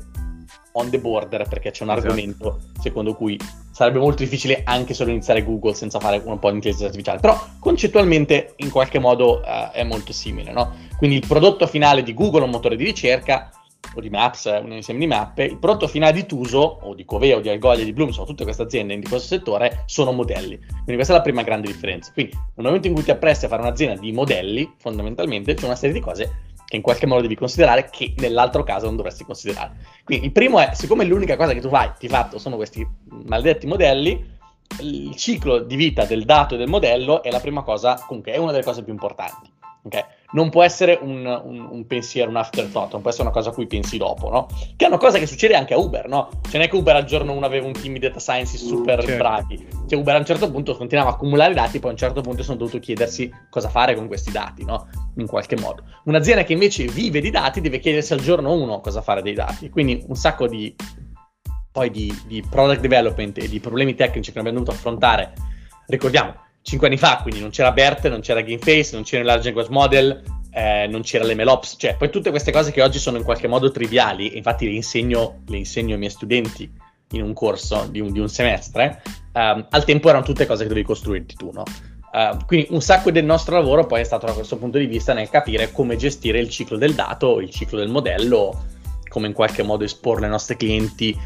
on 0.74 0.90
the 0.90 1.00
border 1.00 1.48
perché 1.48 1.72
c'è 1.72 1.84
un 1.84 1.90
esatto. 1.90 2.08
argomento 2.08 2.60
secondo 2.80 3.16
cui 3.16 3.38
sarebbe 3.72 4.00
molto 4.00 4.24
difficile 4.24 4.62
anche 4.64 4.94
solo 4.94 5.12
iniziare 5.12 5.44
Google 5.44 5.74
senza 5.74 6.00
fare 6.00 6.22
un 6.24 6.40
po' 6.40 6.50
di 6.50 6.56
intelligenza 6.56 6.86
artificiale. 6.86 7.20
Però 7.20 7.40
concettualmente 7.60 8.54
in 8.58 8.72
qualche 8.72 9.00
modo 9.00 9.40
uh, 9.40 9.72
è 9.72 9.84
molto 9.84 10.14
simile, 10.14 10.52
no? 10.52 10.74
Quindi 10.98 11.18
il 11.18 11.28
prodotto 11.28 11.68
finale 11.68 12.04
di 12.04 12.14
Google, 12.14 12.44
un 12.44 12.50
motore 12.50 12.76
di 12.76 12.84
ricerca, 12.84 13.52
o 13.96 14.02
di 14.02 14.10
Maps, 14.10 14.46
un 14.46 14.72
insieme 14.72 15.00
di 15.00 15.08
mappe, 15.08 15.44
il 15.44 15.58
prodotto 15.58 15.88
finale 15.88 16.14
di 16.14 16.26
Tuso, 16.26 16.60
o 16.60 16.94
di 16.94 17.06
Coveo, 17.06 17.40
di 17.40 17.50
Algolia, 17.50 17.84
di 17.84 17.94
Bloom, 17.94 18.10
sono 18.10 18.26
tutte 18.26 18.44
queste 18.44 18.64
aziende 18.64 18.94
in 18.94 19.02
questo 19.02 19.28
settore, 19.28 19.84
sono 19.86 20.12
modelli. 20.12 20.58
Quindi 20.58 20.96
questa 20.96 21.14
è 21.14 21.18
la 21.18 21.24
prima 21.24 21.42
grande 21.44 21.68
differenza. 21.68 22.12
Quindi 22.12 22.34
nel 22.34 22.66
momento 22.66 22.88
in 22.88 22.94
cui 22.94 23.04
ti 23.04 23.12
appresti 23.12 23.46
a 23.46 23.48
fare 23.48 23.62
un'azienda 23.62 24.00
di 24.00 24.12
modelli, 24.12 24.74
fondamentalmente 24.78 25.54
c'è 25.54 25.66
una 25.66 25.76
serie 25.76 25.96
di 25.96 26.02
cose 26.02 26.46
che 26.68 26.76
in 26.76 26.82
qualche 26.82 27.06
modo 27.06 27.22
devi 27.22 27.36
considerare 27.36 27.90
che 27.90 28.14
nell'altro 28.18 28.64
caso 28.64 28.88
non 28.88 28.98
dovresti 28.98 29.24
considerare. 29.24 29.72
Quindi 30.04 30.26
il 30.26 30.32
primo 30.34 30.60
è, 30.60 30.72
siccome 30.74 31.06
l'unica 31.06 31.38
cosa 31.38 31.54
che 31.54 31.62
tu 31.62 31.70
fai 31.70 31.92
di 31.98 32.10
fatto 32.10 32.38
sono 32.40 32.58
questi 32.58 32.86
maledetti 33.26 33.68
modelli, 33.68 34.36
il 34.82 35.16
ciclo 35.16 35.60
di 35.60 35.76
vita 35.78 36.04
del 36.04 36.26
dato 36.26 36.56
e 36.56 36.58
del 36.58 36.68
modello 36.68 37.24
è 37.24 37.32
la 37.32 37.40
prima 37.40 37.64
cosa, 37.64 38.04
comunque 38.06 38.34
è 38.34 38.38
una 38.38 38.52
delle 38.52 38.66
cose 38.66 38.84
più 38.84 38.92
importanti. 38.92 39.50
Okay? 39.84 40.04
Non 40.30 40.50
può 40.50 40.62
essere 40.64 41.00
un, 41.02 41.26
un, 41.26 41.68
un, 41.72 41.88
pensiero, 41.88 42.30
un 42.30 42.36
afterthought, 42.36 42.92
non 42.92 43.02
può 43.02 43.10
essere 43.10 43.26
una 43.26 43.34
cosa 43.34 43.50
a 43.50 43.54
cui 43.54 43.66
pensi 43.66 43.98
dopo, 43.98 44.30
no? 44.30 44.48
Che 44.76 44.84
è 44.84 44.88
una 44.88 44.98
cosa 44.98 45.20
che 45.20 45.26
succede 45.26 45.56
anche 45.56 45.74
a 45.74 45.78
Uber, 45.78 46.08
no? 46.08 46.30
Cioè 46.42 46.54
non 46.54 46.64
è 46.64 46.70
che 46.70 46.76
Uber 46.76 46.96
al 46.96 47.06
giorno 47.06 47.32
1 47.34 47.46
aveva 47.46 47.66
un 47.66 47.74
team 47.74 47.94
di 47.94 48.00
data 48.00 48.20
science 48.20 48.58
super 48.58 49.02
certo. 49.02 49.18
bravi. 49.18 49.68
Cioè 49.88 49.98
Uber 49.98 50.16
a 50.16 50.20
un 50.20 50.26
certo 50.26 50.52
punto 50.52 50.76
continuava 50.76 51.12
a 51.12 51.14
accumulare 51.14 51.54
dati, 51.54 51.80
poi 51.80 51.92
a 51.92 51.94
un 51.94 52.00
certo 52.00 52.22
punto 52.22 52.44
sono 52.44 52.58
dovuto 52.58 52.80
chiedersi 52.80 53.32
cosa 53.50 53.70
fare 53.70 53.96
con 53.96 54.08
questi 54.08 54.32
dati, 54.32 54.66
no? 54.66 54.90
In 55.16 55.28
qualche 55.28 55.58
modo. 55.58 55.84
Un'azienda 56.06 56.44
che 56.44 56.54
invece 56.54 56.86
vive 56.86 57.22
di 57.22 57.30
dati 57.30 57.62
deve 57.62 57.80
chiedersi 57.80 58.12
al 58.14 58.20
giorno 58.20 58.52
1 58.52 58.82
cosa 58.82 59.02
fare 59.02 59.22
dei 59.22 59.34
dati. 59.34 59.70
Quindi 59.70 60.04
un 60.08 60.16
sacco 60.16 60.48
di, 60.48 60.76
poi 61.72 61.90
di, 61.90 62.14
di 62.26 62.44
product 62.50 62.82
development 62.82 63.38
e 63.38 63.48
di 63.48 63.60
problemi 63.60 63.96
tecnici 63.96 64.32
che 64.34 64.40
abbiamo 64.40 64.58
dovuto 64.58 64.76
affrontare. 64.76 65.34
Ricordiamo, 65.86 66.34
5 66.68 66.86
anni 66.86 66.98
fa, 66.98 67.20
quindi 67.22 67.40
non 67.40 67.50
c'era 67.50 67.72
BERT, 67.72 68.10
non 68.10 68.20
c'era 68.20 68.42
GameFace, 68.42 68.90
non 68.92 69.04
c'era 69.04 69.22
il 69.22 69.28
Large 69.28 69.46
Language 69.46 69.72
Model, 69.72 70.24
eh, 70.52 70.86
non 70.90 71.02
c'era 71.02 71.24
l'MLOps, 71.24 71.76
cioè 71.78 71.96
poi 71.96 72.10
tutte 72.10 72.30
queste 72.30 72.52
cose 72.52 72.74
che 72.74 72.82
oggi 72.82 73.00
sono 73.00 73.16
in 73.16 73.24
qualche 73.24 73.48
modo 73.48 73.72
triviali, 73.72 74.36
infatti 74.36 74.66
le 74.66 74.74
insegno, 74.74 75.44
le 75.48 75.58
insegno 75.60 75.94
ai 75.94 76.00
miei 76.00 76.12
studenti 76.12 76.70
in 77.12 77.24
un 77.24 77.32
corso 77.32 77.88
di 77.90 78.02
un, 78.02 78.12
di 78.12 78.20
un 78.20 78.28
semestre, 78.28 79.02
um, 79.32 79.66
al 79.70 79.86
tempo 79.86 80.10
erano 80.10 80.26
tutte 80.26 80.46
cose 80.46 80.64
che 80.64 80.68
dovevi 80.68 80.86
costruirti 80.86 81.36
tu, 81.36 81.52
no? 81.54 81.64
Uh, 82.12 82.38
quindi 82.46 82.68
un 82.72 82.82
sacco 82.82 83.12
del 83.12 83.24
nostro 83.24 83.56
lavoro 83.56 83.86
poi 83.86 84.02
è 84.02 84.04
stato 84.04 84.26
da 84.26 84.34
questo 84.34 84.58
punto 84.58 84.78
di 84.78 84.88
vista 84.88 85.14
nel 85.14 85.30
capire 85.30 85.72
come 85.72 85.96
gestire 85.96 86.40
il 86.40 86.50
ciclo 86.50 86.76
del 86.76 86.96
dato, 86.96 87.40
il 87.40 87.50
ciclo 87.50 87.80
del 87.80 87.90
modello, 87.90 88.66
come 89.08 89.28
in 89.28 89.34
qualche 89.34 89.64
modo 89.64 89.86
esporre 89.86 90.26
ai 90.26 90.32
nostri 90.32 90.58
clienti 90.58 91.18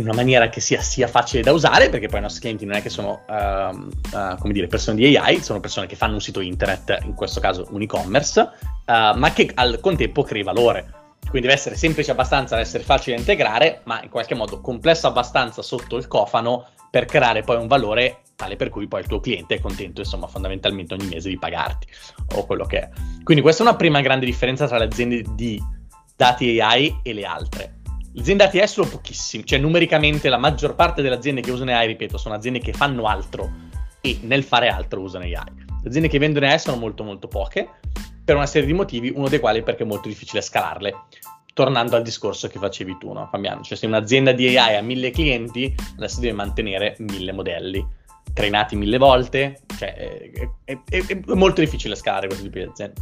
in 0.00 0.06
una 0.06 0.14
maniera 0.14 0.48
che 0.48 0.60
sia, 0.60 0.80
sia, 0.80 1.06
facile 1.06 1.42
da 1.42 1.52
usare, 1.52 1.88
perché 1.88 2.08
poi 2.08 2.18
i 2.18 2.22
nostri 2.22 2.40
clienti 2.40 2.64
non 2.64 2.76
è 2.76 2.82
che 2.82 2.88
sono, 2.88 3.22
uh, 3.28 3.32
uh, 3.32 4.36
come 4.38 4.52
dire, 4.52 4.66
persone 4.66 4.96
di 4.96 5.16
AI, 5.16 5.40
sono 5.40 5.60
persone 5.60 5.86
che 5.86 5.96
fanno 5.96 6.14
un 6.14 6.20
sito 6.20 6.40
internet, 6.40 7.00
in 7.04 7.14
questo 7.14 7.40
caso 7.40 7.66
un 7.70 7.82
e-commerce, 7.82 8.40
uh, 8.40 9.16
ma 9.16 9.32
che 9.32 9.50
al 9.54 9.78
contempo 9.80 10.22
crei 10.22 10.42
valore. 10.42 10.98
Quindi 11.20 11.46
deve 11.46 11.60
essere 11.60 11.76
semplice 11.76 12.10
abbastanza 12.10 12.56
da 12.56 12.62
essere 12.62 12.82
facile 12.82 13.14
da 13.14 13.20
integrare, 13.20 13.82
ma 13.84 14.02
in 14.02 14.08
qualche 14.08 14.34
modo 14.34 14.60
complesso 14.60 15.06
abbastanza 15.06 15.62
sotto 15.62 15.96
il 15.96 16.08
cofano 16.08 16.66
per 16.90 17.04
creare 17.04 17.42
poi 17.42 17.56
un 17.56 17.68
valore 17.68 18.22
tale 18.34 18.56
per 18.56 18.70
cui 18.70 18.88
poi 18.88 19.00
il 19.02 19.06
tuo 19.06 19.20
cliente 19.20 19.56
è 19.56 19.60
contento, 19.60 20.00
insomma, 20.00 20.26
fondamentalmente 20.26 20.94
ogni 20.94 21.06
mese 21.06 21.28
di 21.28 21.38
pagarti 21.38 21.86
o 22.36 22.46
quello 22.46 22.64
che 22.64 22.80
è. 22.80 22.88
Quindi 23.22 23.42
questa 23.42 23.62
è 23.62 23.66
una 23.66 23.76
prima 23.76 24.00
grande 24.00 24.24
differenza 24.24 24.66
tra 24.66 24.78
le 24.78 24.84
aziende 24.84 25.22
di 25.34 25.62
dati 26.16 26.58
AI 26.58 27.00
e 27.02 27.12
le 27.12 27.24
altre. 27.24 27.79
Aziende 28.18 28.44
ATS 28.44 28.72
sono 28.72 28.88
pochissime, 28.88 29.44
cioè 29.44 29.58
numericamente 29.58 30.28
la 30.28 30.36
maggior 30.36 30.74
parte 30.74 31.00
delle 31.00 31.14
aziende 31.14 31.40
che 31.40 31.52
usano 31.52 31.72
AI, 31.72 31.86
ripeto, 31.86 32.18
sono 32.18 32.34
aziende 32.34 32.58
che 32.58 32.72
fanno 32.72 33.04
altro 33.04 33.68
e 34.00 34.18
nel 34.22 34.42
fare 34.42 34.68
altro 34.68 35.00
usano 35.00 35.24
AI. 35.24 35.32
Le 35.82 35.88
aziende 35.88 36.08
che 36.08 36.18
vendono 36.18 36.46
AI 36.46 36.58
sono 36.58 36.76
molto 36.76 37.04
molto 37.04 37.28
poche, 37.28 37.68
per 38.24 38.34
una 38.34 38.46
serie 38.46 38.66
di 38.66 38.74
motivi, 38.74 39.12
uno 39.14 39.28
dei 39.28 39.38
quali 39.38 39.60
è 39.60 39.62
perché 39.62 39.84
è 39.84 39.86
molto 39.86 40.08
difficile 40.08 40.40
scalarle. 40.40 40.94
Tornando 41.52 41.96
al 41.96 42.02
discorso 42.02 42.48
che 42.48 42.58
facevi 42.58 42.96
tu, 42.98 43.12
no, 43.12 43.28
Fabiano? 43.30 43.62
Cioè 43.62 43.76
se 43.76 43.86
un'azienda 43.86 44.32
di 44.32 44.56
AI 44.56 44.76
ha 44.76 44.82
mille 44.82 45.10
clienti, 45.10 45.72
adesso 45.96 46.20
deve 46.20 46.32
mantenere 46.32 46.96
mille 46.98 47.32
modelli, 47.32 47.86
trainati 48.32 48.76
mille 48.76 48.98
volte, 48.98 49.60
cioè 49.78 49.94
è, 49.94 50.48
è, 50.64 51.06
è 51.06 51.20
molto 51.34 51.60
difficile 51.60 51.94
scalare 51.94 52.26
questo 52.26 52.44
tipo 52.44 52.58
di 52.58 52.64
aziende. 52.64 53.00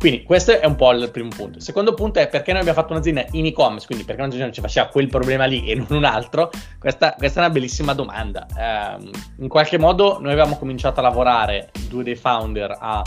Quindi 0.00 0.22
questo 0.22 0.58
è 0.58 0.64
un 0.64 0.76
po' 0.76 0.92
il 0.92 1.10
primo 1.10 1.28
punto. 1.28 1.58
Il 1.58 1.62
secondo 1.62 1.92
punto 1.92 2.20
è 2.20 2.28
perché 2.30 2.52
noi 2.52 2.62
abbiamo 2.62 2.80
fatto 2.80 2.94
un'azienda 2.94 3.26
in 3.32 3.44
e-commerce, 3.44 3.84
quindi 3.84 4.06
perché 4.06 4.22
un'azienda 4.22 4.50
ci 4.50 4.62
faceva 4.62 4.88
quel 4.88 5.08
problema 5.08 5.44
lì 5.44 5.66
e 5.66 5.74
non 5.74 5.88
un 5.90 6.04
altro? 6.04 6.50
Questa, 6.78 7.14
questa 7.18 7.40
è 7.40 7.44
una 7.44 7.52
bellissima 7.52 7.92
domanda. 7.92 8.46
Eh, 8.46 9.10
in 9.40 9.48
qualche 9.48 9.78
modo 9.78 10.18
noi 10.18 10.32
avevamo 10.32 10.56
cominciato 10.56 11.00
a 11.00 11.02
lavorare, 11.02 11.70
due 11.86 12.02
dei 12.02 12.16
founder, 12.16 12.78
a 12.80 13.02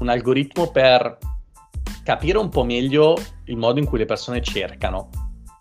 un 0.00 0.08
algoritmo 0.10 0.70
per 0.70 1.16
capire 2.04 2.36
un 2.36 2.50
po' 2.50 2.64
meglio 2.64 3.16
il 3.44 3.56
modo 3.56 3.78
in 3.78 3.86
cui 3.86 3.96
le 3.96 4.04
persone 4.04 4.42
cercano. 4.42 5.08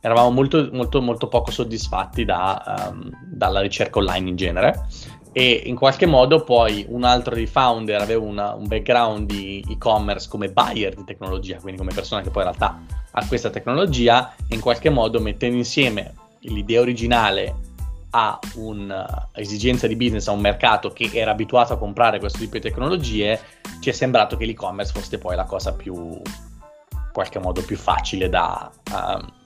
Eravamo 0.01 0.30
molto, 0.30 0.68
molto, 0.74 1.01
molto 1.01 1.30
poco 1.30 1.51
soddisfatti 1.51 2.26
da, 2.26 2.89
um, 2.91 3.10
dalla 3.32 3.62
ricerca 3.62 3.99
online 3.99 4.28
in 4.28 4.36
genere 4.36 4.88
e 5.32 5.62
in 5.66 5.76
qualche 5.76 6.06
modo 6.06 6.44
poi 6.44 6.86
un 6.90 7.04
altro 7.04 7.36
dei 7.36 7.46
founder 7.46 8.02
aveva 8.02 8.24
una, 8.24 8.54
un 8.54 8.68
background 8.68 9.28
di 9.28 9.64
e-commerce 9.70 10.28
come 10.28 10.50
buyer 10.50 10.96
di 10.96 11.04
tecnologia, 11.04 11.58
quindi 11.60 11.80
come 11.80 11.94
persona 11.94 12.22
che 12.22 12.30
poi 12.30 12.44
in 12.44 12.50
realtà 12.50 12.82
ha 13.12 13.26
questa 13.28 13.50
tecnologia 13.50 14.34
e 14.48 14.56
in 14.56 14.62
qualche 14.62 14.90
modo 14.90 15.20
mettendo 15.20 15.58
insieme 15.58 16.14
l'idea 16.42 16.82
originale 16.82 17.68
a 18.12 18.40
un'esigenza 18.56 19.86
di 19.86 19.96
business, 19.96 20.28
a 20.28 20.32
un 20.32 20.40
mercato 20.40 20.90
che 20.90 21.10
era 21.14 21.32
abituato 21.32 21.74
a 21.74 21.78
comprare 21.78 22.18
questo 22.20 22.40
tipo 22.40 22.54
di 22.54 22.62
tecnologie, 22.62 23.40
ci 23.82 23.90
è 23.90 23.94
sembrato 23.94 24.36
che 24.36 24.46
l'e-commerce 24.46 24.94
fosse 24.94 25.20
poi 25.20 25.36
la 25.36 25.44
cosa 25.44 25.74
più, 25.74 25.94
in 25.96 27.10
qualche 27.14 27.38
modo 27.38 27.62
più 27.62 27.78
facile 27.78 28.28
da, 28.28 28.72
um, 28.92 29.39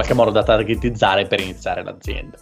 qualche 0.00 0.14
modo 0.14 0.30
da 0.30 0.42
targetizzare 0.42 1.26
per 1.26 1.40
iniziare 1.40 1.82
l'azienda. 1.82 2.38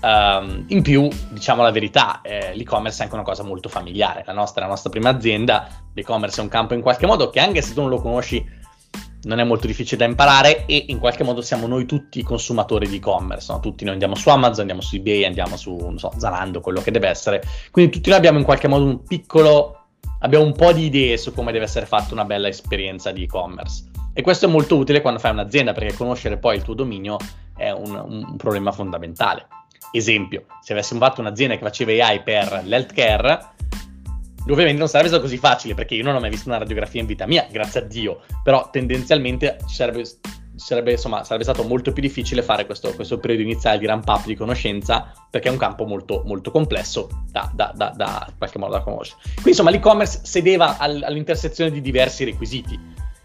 Um, 0.00 0.64
in 0.68 0.82
più, 0.82 1.08
diciamo 1.30 1.62
la 1.62 1.70
verità, 1.70 2.20
eh, 2.22 2.54
l'e-commerce 2.54 3.00
è 3.00 3.02
anche 3.02 3.14
una 3.14 3.24
cosa 3.24 3.42
molto 3.42 3.68
familiare. 3.68 4.22
La 4.26 4.32
nostra 4.32 4.62
è 4.62 4.64
la 4.64 4.70
nostra 4.70 4.90
prima 4.90 5.10
azienda, 5.10 5.68
l'e-commerce 5.92 6.40
è 6.40 6.42
un 6.42 6.48
campo 6.48 6.74
in 6.74 6.80
qualche 6.80 7.06
modo 7.06 7.28
che 7.28 7.38
anche 7.38 7.60
se 7.60 7.74
tu 7.74 7.82
non 7.82 7.90
lo 7.90 8.00
conosci 8.00 8.60
non 9.24 9.38
è 9.38 9.44
molto 9.44 9.68
difficile 9.68 9.98
da 9.98 10.04
imparare 10.06 10.66
e 10.66 10.86
in 10.88 10.98
qualche 10.98 11.22
modo 11.22 11.42
siamo 11.42 11.68
noi 11.68 11.86
tutti 11.86 12.20
consumatori 12.24 12.88
di 12.88 12.96
e-commerce, 12.96 13.52
no? 13.52 13.60
tutti 13.60 13.84
noi 13.84 13.92
andiamo 13.92 14.16
su 14.16 14.28
Amazon, 14.30 14.60
andiamo 14.60 14.80
su 14.80 14.96
eBay, 14.96 15.24
andiamo 15.24 15.56
su 15.56 15.94
so, 15.96 16.10
Zalando, 16.16 16.60
quello 16.60 16.80
che 16.80 16.90
deve 16.90 17.08
essere. 17.08 17.42
Quindi 17.70 17.92
tutti 17.92 18.08
noi 18.08 18.18
abbiamo 18.18 18.38
in 18.38 18.44
qualche 18.44 18.66
modo 18.66 18.84
un 18.84 19.04
piccolo, 19.04 19.84
abbiamo 20.20 20.44
un 20.44 20.54
po' 20.54 20.72
di 20.72 20.86
idee 20.86 21.16
su 21.18 21.32
come 21.32 21.52
deve 21.52 21.66
essere 21.66 21.86
fatta 21.86 22.14
una 22.14 22.24
bella 22.24 22.48
esperienza 22.48 23.12
di 23.12 23.22
e-commerce. 23.24 23.91
E 24.12 24.22
questo 24.22 24.46
è 24.46 24.48
molto 24.48 24.76
utile 24.76 25.00
quando 25.00 25.18
fai 25.18 25.30
un'azienda 25.30 25.72
perché 25.72 25.94
conoscere 25.94 26.36
poi 26.36 26.56
il 26.56 26.62
tuo 26.62 26.74
dominio 26.74 27.16
è 27.56 27.70
un, 27.70 27.94
un 27.94 28.36
problema 28.36 28.72
fondamentale. 28.72 29.46
Esempio, 29.90 30.46
se 30.62 30.72
avessimo 30.72 31.00
fatto 31.00 31.20
un'azienda 31.20 31.56
che 31.56 31.62
faceva 31.62 32.06
AI 32.06 32.22
per 32.22 32.62
l'healthcare, 32.64 33.40
ovviamente 34.48 34.78
non 34.78 34.88
sarebbe 34.88 35.08
stato 35.08 35.22
così 35.22 35.38
facile 35.38 35.74
perché 35.74 35.94
io 35.94 36.02
non 36.02 36.14
ho 36.14 36.20
mai 36.20 36.30
visto 36.30 36.48
una 36.48 36.58
radiografia 36.58 37.00
in 37.00 37.06
vita 37.06 37.26
mia, 37.26 37.46
grazie 37.50 37.80
a 37.80 37.84
Dio, 37.84 38.20
però 38.42 38.68
tendenzialmente 38.70 39.58
sarebbe 39.66 40.04
sarebbe, 40.54 40.92
insomma, 40.92 41.24
sarebbe 41.24 41.44
stato 41.44 41.64
molto 41.64 41.92
più 41.92 42.02
difficile 42.02 42.42
fare 42.42 42.66
questo, 42.66 42.94
questo, 42.94 43.18
periodo 43.18 43.42
iniziale 43.42 43.78
di 43.78 43.86
ramp 43.86 44.06
up 44.06 44.26
di 44.26 44.36
conoscenza 44.36 45.12
perché 45.28 45.48
è 45.48 45.50
un 45.50 45.56
campo 45.56 45.86
molto, 45.86 46.22
molto 46.24 46.50
complesso 46.50 47.08
da, 47.30 47.50
da, 47.52 47.72
da, 47.74 47.92
da, 47.94 48.26
in 48.28 48.34
qualche 48.38 48.58
modo 48.58 48.72
da 48.72 48.80
conoscere. 48.80 49.20
Quindi 49.24 49.50
insomma 49.50 49.70
l'e-commerce 49.70 50.20
sedeva 50.22 50.78
al, 50.78 51.02
all'intersezione 51.02 51.70
di 51.70 51.80
diversi 51.80 52.24
requisiti. 52.24 52.78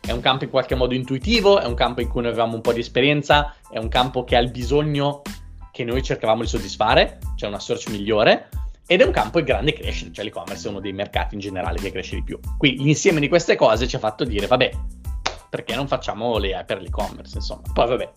È 0.08 0.14
un 0.14 0.22
campo 0.22 0.46
in 0.46 0.50
qualche 0.50 0.74
modo 0.74 0.94
intuitivo, 0.94 1.60
è 1.60 1.66
un 1.66 1.74
campo 1.74 2.00
in 2.00 2.08
cui 2.08 2.22
noi 2.22 2.32
avevamo 2.32 2.56
un 2.56 2.62
po' 2.62 2.72
di 2.72 2.80
esperienza, 2.80 3.54
è 3.70 3.78
un 3.78 3.90
campo 3.90 4.24
che 4.24 4.38
ha 4.38 4.40
il 4.40 4.52
bisogno 4.52 5.22
che 5.70 5.84
noi 5.84 6.02
cercavamo 6.02 6.44
di 6.44 6.48
soddisfare, 6.48 7.20
cioè 7.36 7.50
una 7.50 7.60
search 7.60 7.90
migliore, 7.90 8.48
ed 8.88 9.02
è 9.02 9.04
un 9.04 9.12
campo 9.12 9.40
in 9.40 9.46
grande 9.46 9.74
crescita, 9.74 10.14
cioè 10.14 10.24
l'e-commerce 10.24 10.66
è 10.66 10.70
uno 10.70 10.80
dei 10.80 10.94
mercati 10.94 11.36
in 11.36 11.42
generale 11.42 11.78
che 11.78 11.92
cresce 11.92 12.16
di 12.16 12.24
più. 12.24 12.40
Qui 12.58 12.78
l'insieme 12.78 13.20
di 13.20 13.28
queste 13.28 13.58
cose 13.58 13.86
ci 13.86 13.98
ha 13.98 14.00
fatto 14.00 14.24
dire, 14.24 14.48
vabbè, 14.48 14.72
perché 15.50 15.76
non 15.76 15.90
facciamo 15.90 16.38
le 16.38 16.56
AI 16.56 16.64
per 16.64 16.82
l'e-commerce, 16.82 17.36
insomma. 17.36 17.64
Poi 17.74 17.88
vabbè, 17.90 18.12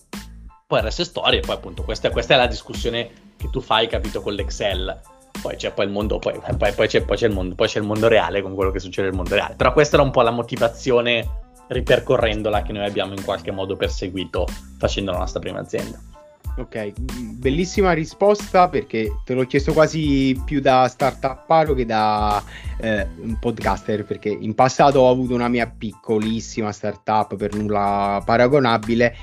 poi 0.69 0.79
il 0.79 0.85
resto 0.85 1.03
è 1.03 1.05
storia, 1.05 1.41
poi 1.41 1.57
appunto 1.57 1.83
questa, 1.83 2.11
questa, 2.11 2.35
è 2.35 2.37
la 2.37 2.47
discussione 2.47 3.11
che 3.37 3.51
tu 3.51 3.61
fai, 3.61 3.89
capito, 3.89 4.23
con 4.23 4.35
l'Excel. 4.35 5.01
Poi 5.43 5.57
c'è 5.57 5.73
poi 5.73 5.87
il 5.87 5.91
mondo, 5.91 6.21
poi, 6.21 6.39
poi, 6.57 6.73
poi, 6.73 6.87
c'è, 6.87 7.03
poi, 7.03 7.17
c'è, 7.17 7.27
il 7.27 7.33
mondo, 7.33 7.57
poi 7.57 7.67
c'è 7.67 7.81
il 7.81 7.85
mondo 7.85 8.07
reale 8.07 8.43
con 8.43 8.55
quello 8.55 8.71
che 8.71 8.79
succede 8.79 9.09
nel 9.09 9.17
mondo 9.17 9.35
reale. 9.35 9.57
Però 9.57 9.73
questa 9.73 9.97
era 9.97 10.05
un 10.05 10.13
po' 10.13 10.23
la 10.23 10.31
motivazione 10.31 11.49
ripercorrendola 11.71 12.63
che 12.63 12.73
noi 12.73 12.85
abbiamo 12.85 13.15
in 13.15 13.25
qualche 13.25 13.51
modo 13.51 13.77
perseguito 13.77 14.47
facendo 14.79 15.13
la 15.13 15.19
nostra 15.19 15.41
prima 15.41 15.61
azienda. 15.61 15.99
Ok, 16.57 16.93
bellissima 16.99 17.93
risposta 17.93 18.69
perché 18.69 19.21
te 19.25 19.35
l'ho 19.35 19.47
chiesto 19.47 19.73
quasi 19.73 20.39
più 20.45 20.61
da 20.61 20.89
startup 20.89 21.75
che 21.75 21.87
da 21.87 22.43
eh, 22.81 23.07
podcaster 23.39 24.05
perché 24.05 24.29
in 24.29 24.55
passato 24.55 24.99
ho 24.99 25.11
avuto 25.11 25.33
una 25.33 25.49
mia 25.49 25.67
piccolissima 25.67 26.73
startup 26.73 27.37
per 27.37 27.55
nulla 27.55 28.21
paragonabile 28.25 29.15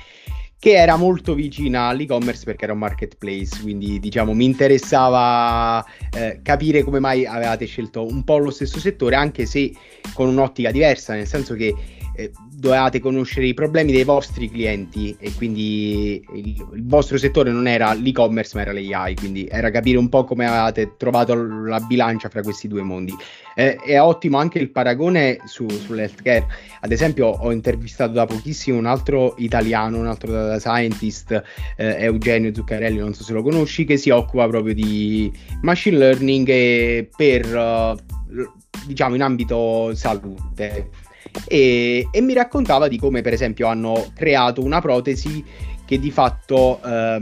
che 0.58 0.72
era 0.72 0.96
molto 0.96 1.34
vicina 1.34 1.82
all'e-commerce 1.82 2.44
perché 2.44 2.64
era 2.64 2.72
un 2.72 2.80
marketplace, 2.80 3.60
quindi 3.62 4.00
diciamo 4.00 4.32
mi 4.32 4.46
interessava 4.46 5.84
eh, 6.10 6.40
capire 6.42 6.82
come 6.82 6.98
mai 6.98 7.24
avevate 7.24 7.66
scelto 7.66 8.04
un 8.04 8.24
po' 8.24 8.38
lo 8.38 8.50
stesso 8.50 8.80
settore, 8.80 9.14
anche 9.14 9.46
se 9.46 9.72
con 10.14 10.26
un'ottica 10.28 10.72
diversa, 10.72 11.14
nel 11.14 11.28
senso 11.28 11.54
che 11.54 11.72
eh, 12.18 12.32
dovevate 12.50 12.98
conoscere 12.98 13.46
i 13.46 13.54
problemi 13.54 13.92
dei 13.92 14.02
vostri 14.02 14.50
clienti 14.50 15.16
e 15.20 15.32
quindi 15.34 16.20
il, 16.34 16.66
il, 16.72 16.84
vostro 16.84 17.16
settore 17.16 17.52
non 17.52 17.68
era 17.68 17.92
l'e-commerce 17.92 18.56
ma 18.56 18.62
era 18.62 18.72
l'AI, 18.72 19.14
quindi 19.14 19.46
era 19.48 19.70
capire 19.70 19.98
un 19.98 20.08
po' 20.08 20.24
come 20.24 20.44
avevate 20.44 20.94
trovato 20.96 21.34
la 21.34 21.78
bilancia 21.78 22.28
fra 22.28 22.42
questi 22.42 22.66
due 22.66 22.82
mondi. 22.82 23.14
Eh, 23.54 23.76
è 23.76 24.00
ottimo 24.00 24.38
anche 24.38 24.58
il 24.58 24.70
paragone 24.70 25.38
su, 25.44 25.68
sull'healthcare, 25.68 26.46
ad 26.80 26.90
esempio 26.90 27.28
ho 27.28 27.52
intervistato 27.52 28.12
da 28.12 28.26
pochissimo 28.26 28.78
un 28.78 28.86
altro 28.86 29.36
italiano, 29.38 29.98
un 29.98 30.08
altro 30.08 30.32
data 30.32 30.58
scientist, 30.58 31.40
eh, 31.76 32.02
Eugenio 32.02 32.52
Zuccarelli, 32.52 32.98
non 32.98 33.14
so 33.14 33.22
se 33.22 33.32
lo 33.32 33.42
conosci, 33.42 33.84
che 33.84 33.96
si 33.96 34.10
occupa 34.10 34.48
proprio 34.48 34.74
di 34.74 35.32
machine 35.62 35.98
learning 35.98 37.08
per, 37.16 37.56
uh, 37.56 38.46
diciamo, 38.86 39.14
in 39.14 39.22
ambito 39.22 39.94
salute 39.94 41.06
e, 41.46 42.08
e, 42.10 42.20
mi 42.20 42.34
raccontava 42.34 42.88
di 42.88 42.98
come 42.98 43.22
per 43.22 43.32
esempio 43.32 43.66
hanno 43.68 44.06
creato 44.14 44.62
una 44.62 44.80
protesi 44.80 45.44
che 45.84 45.98
di 45.98 46.10
fatto 46.10 46.80
eh, 46.84 47.18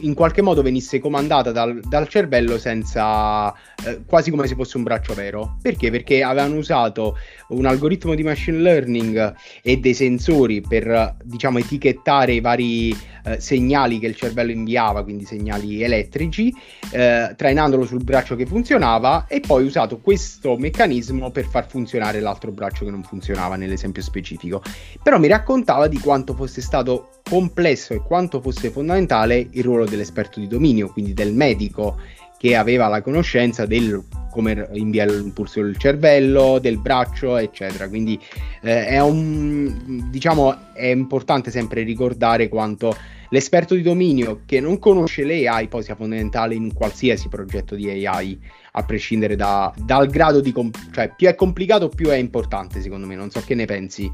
in 0.00 0.14
qualche 0.14 0.42
modo 0.42 0.62
venisse 0.62 0.98
comandata 0.98 1.50
dal, 1.50 1.80
dal 1.80 2.08
cervello 2.08 2.58
senza 2.58 3.52
eh, 3.84 4.02
quasi 4.06 4.30
come 4.30 4.46
se 4.46 4.54
fosse 4.54 4.76
un 4.76 4.82
braccio 4.82 5.14
vero. 5.14 5.56
Perché? 5.60 5.90
Perché 5.90 6.22
avevano 6.22 6.56
usato 6.56 7.16
un 7.48 7.66
algoritmo 7.66 8.14
di 8.14 8.22
machine 8.22 8.58
learning 8.58 9.34
e 9.62 9.78
dei 9.78 9.94
sensori 9.94 10.60
per 10.60 11.16
diciamo 11.24 11.58
etichettare 11.58 12.32
i 12.34 12.40
vari 12.40 12.96
eh, 13.28 13.40
segnali 13.40 13.98
che 13.98 14.06
il 14.06 14.14
cervello 14.16 14.50
inviava, 14.50 15.02
quindi 15.02 15.24
segnali 15.24 15.82
elettrici, 15.82 16.54
eh, 16.90 17.34
trainandolo 17.36 17.84
sul 17.84 18.02
braccio 18.02 18.36
che 18.36 18.46
funzionava 18.46 19.26
e 19.26 19.40
poi 19.40 19.64
usato 19.64 19.98
questo 19.98 20.56
meccanismo 20.56 21.30
per 21.30 21.44
far 21.46 21.68
funzionare 21.68 22.20
l'altro 22.20 22.50
braccio 22.50 22.84
che 22.84 22.90
non 22.90 23.02
funzionava 23.02 23.56
nell'esempio 23.56 24.02
specifico. 24.02 24.62
Però 25.02 25.18
mi 25.18 25.28
raccontava 25.28 25.88
di 25.88 25.98
quanto 25.98 26.34
fosse 26.34 26.60
stato 26.60 27.10
complesso 27.28 27.92
e 27.92 28.02
quanto 28.02 28.40
fosse 28.40 28.70
fondamentale 28.70 29.48
il 29.50 29.62
ruolo 29.62 29.84
dell'esperto 29.84 30.40
di 30.40 30.46
dominio, 30.46 30.88
quindi 30.88 31.12
del 31.12 31.34
medico 31.34 31.98
che 32.38 32.56
aveva 32.56 32.88
la 32.88 33.02
conoscenza 33.02 33.66
del 33.66 34.02
come 34.30 34.68
inviare 34.74 35.16
l'impulso 35.16 35.60
del 35.60 35.76
cervello, 35.76 36.58
del 36.60 36.78
braccio, 36.78 37.36
eccetera. 37.36 37.88
Quindi 37.88 38.18
eh, 38.62 38.86
è 38.86 39.00
un 39.00 40.08
diciamo 40.10 40.74
è 40.74 40.86
importante 40.86 41.50
sempre 41.50 41.82
ricordare 41.82 42.48
quanto 42.48 42.96
l'esperto 43.30 43.74
di 43.74 43.82
dominio 43.82 44.42
che 44.46 44.60
non 44.60 44.78
conosce 44.78 45.24
le 45.24 45.46
AI 45.48 45.68
poi 45.68 45.82
sia 45.82 45.96
fondamentale 45.96 46.54
in 46.54 46.72
qualsiasi 46.72 47.28
progetto 47.28 47.74
di 47.74 48.06
AI, 48.06 48.38
a 48.72 48.84
prescindere 48.84 49.34
da, 49.34 49.72
dal 49.76 50.06
grado 50.08 50.40
di 50.40 50.52
comp- 50.52 50.92
cioè 50.92 51.12
più 51.14 51.26
è 51.26 51.34
complicato 51.34 51.88
più 51.88 52.08
è 52.08 52.16
importante 52.16 52.80
secondo 52.80 53.06
me, 53.06 53.16
non 53.16 53.30
so 53.30 53.42
che 53.44 53.54
ne 53.54 53.64
pensi. 53.64 54.10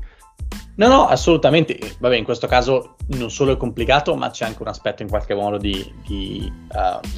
No, 0.76 0.88
no, 0.88 1.06
assolutamente. 1.06 1.78
Vabbè, 1.98 2.16
in 2.16 2.24
questo 2.24 2.46
caso 2.46 2.96
non 3.08 3.30
solo 3.30 3.52
è 3.52 3.56
complicato, 3.56 4.16
ma 4.16 4.30
c'è 4.30 4.44
anche 4.46 4.62
un 4.62 4.68
aspetto 4.68 5.02
in 5.02 5.08
qualche 5.08 5.34
modo 5.34 5.56
di, 5.56 5.92
di 6.04 6.52
uh, 6.72 7.08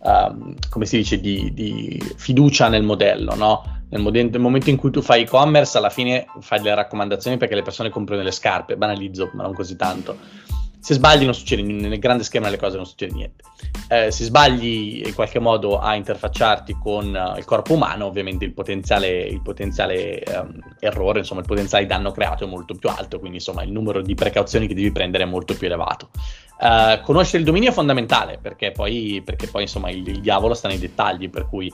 uh, 0.00 0.54
come 0.68 0.86
si 0.86 0.96
dice, 0.96 1.20
di, 1.20 1.52
di, 1.52 2.14
fiducia 2.16 2.68
nel 2.68 2.82
modello, 2.82 3.34
no? 3.34 3.82
Nel, 3.90 4.00
mod- 4.00 4.14
nel, 4.14 4.40
momento 4.40 4.70
in 4.70 4.76
cui 4.76 4.90
tu 4.90 5.02
fai 5.02 5.22
e-commerce, 5.22 5.78
alla 5.78 5.90
fine 5.90 6.26
fai 6.40 6.60
delle 6.60 6.74
raccomandazioni 6.74 7.36
perché 7.36 7.54
le 7.54 7.62
persone 7.62 7.90
comprano 7.90 8.22
le 8.22 8.30
scarpe, 8.30 8.76
banalizzo, 8.76 9.30
ma 9.34 9.42
non 9.42 9.54
così 9.54 9.76
tanto 9.76 10.16
se 10.80 10.94
sbagli 10.94 11.24
non 11.24 11.34
succede 11.34 11.60
niente, 11.60 11.88
nel 11.88 11.98
grande 11.98 12.24
schema 12.24 12.46
delle 12.46 12.56
cose 12.56 12.76
non 12.76 12.86
succede 12.86 13.12
niente. 13.12 13.44
Eh, 13.88 14.10
se 14.10 14.24
sbagli 14.24 15.02
in 15.04 15.14
qualche 15.14 15.38
modo 15.38 15.78
a 15.78 15.94
interfacciarti 15.94 16.78
con 16.80 17.06
uh, 17.14 17.36
il 17.36 17.44
corpo 17.44 17.74
umano, 17.74 18.06
ovviamente 18.06 18.46
il 18.46 18.54
potenziale, 18.54 19.20
il 19.20 19.42
potenziale 19.42 20.22
um, 20.26 20.58
errore, 20.78 21.18
insomma 21.18 21.40
il 21.40 21.46
potenziale 21.46 21.84
danno 21.84 22.12
creato 22.12 22.44
è 22.44 22.46
molto 22.46 22.74
più 22.74 22.88
alto, 22.88 23.18
quindi 23.18 23.36
insomma 23.36 23.62
il 23.62 23.70
numero 23.70 24.00
di 24.00 24.14
precauzioni 24.14 24.66
che 24.66 24.74
devi 24.74 24.90
prendere 24.90 25.24
è 25.24 25.26
molto 25.26 25.54
più 25.54 25.66
elevato. 25.66 26.08
Uh, 26.60 27.00
conoscere 27.02 27.38
il 27.38 27.44
dominio 27.44 27.70
è 27.70 27.72
fondamentale 27.72 28.38
perché 28.38 28.70
poi, 28.70 29.22
perché 29.24 29.46
poi 29.46 29.62
insomma 29.62 29.88
il, 29.88 30.06
il 30.06 30.20
diavolo 30.20 30.52
sta 30.52 30.68
nei 30.68 30.78
dettagli, 30.78 31.30
per 31.30 31.48
cui 31.48 31.72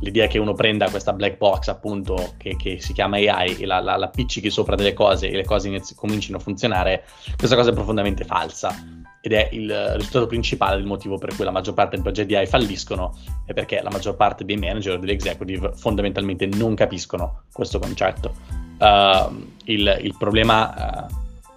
l'idea 0.00 0.26
che 0.26 0.38
uno 0.38 0.54
prenda 0.54 0.90
questa 0.90 1.12
black 1.12 1.36
box 1.36 1.68
appunto 1.68 2.34
che, 2.36 2.56
che 2.56 2.80
si 2.80 2.92
chiama 2.92 3.16
AI 3.16 3.56
e 3.58 3.66
la, 3.66 3.80
la, 3.80 3.96
la, 3.96 4.06
appiccichi 4.06 4.50
sopra 4.50 4.74
delle 4.74 4.92
cose 4.92 5.28
e 5.28 5.36
le 5.36 5.44
cose 5.44 5.68
inizi- 5.68 5.94
comincino 5.94 6.36
a 6.36 6.40
funzionare, 6.40 7.04
questa 7.36 7.56
cosa 7.56 7.70
è 7.70 7.74
profondamente 7.74 8.24
falsa 8.24 8.74
ed 9.20 9.32
è 9.32 9.48
il 9.52 9.70
risultato 9.96 10.26
principale 10.26 10.76
del 10.76 10.86
motivo 10.86 11.18
per 11.18 11.34
cui 11.34 11.44
la 11.44 11.50
maggior 11.50 11.74
parte 11.74 11.96
dei 11.96 12.02
progetti 12.02 12.34
AI 12.34 12.46
falliscono 12.46 13.16
è 13.44 13.52
perché 13.52 13.80
la 13.82 13.90
maggior 13.90 14.16
parte 14.16 14.44
dei 14.44 14.56
manager 14.56 14.98
degli 14.98 15.10
executive 15.10 15.72
fondamentalmente 15.74 16.46
non 16.46 16.74
capiscono 16.74 17.42
questo 17.52 17.78
concetto. 17.78 18.34
Uh, 18.78 19.50
il, 19.64 19.98
il, 20.02 20.14
problema, 20.18 21.08
uh, 21.08 21.14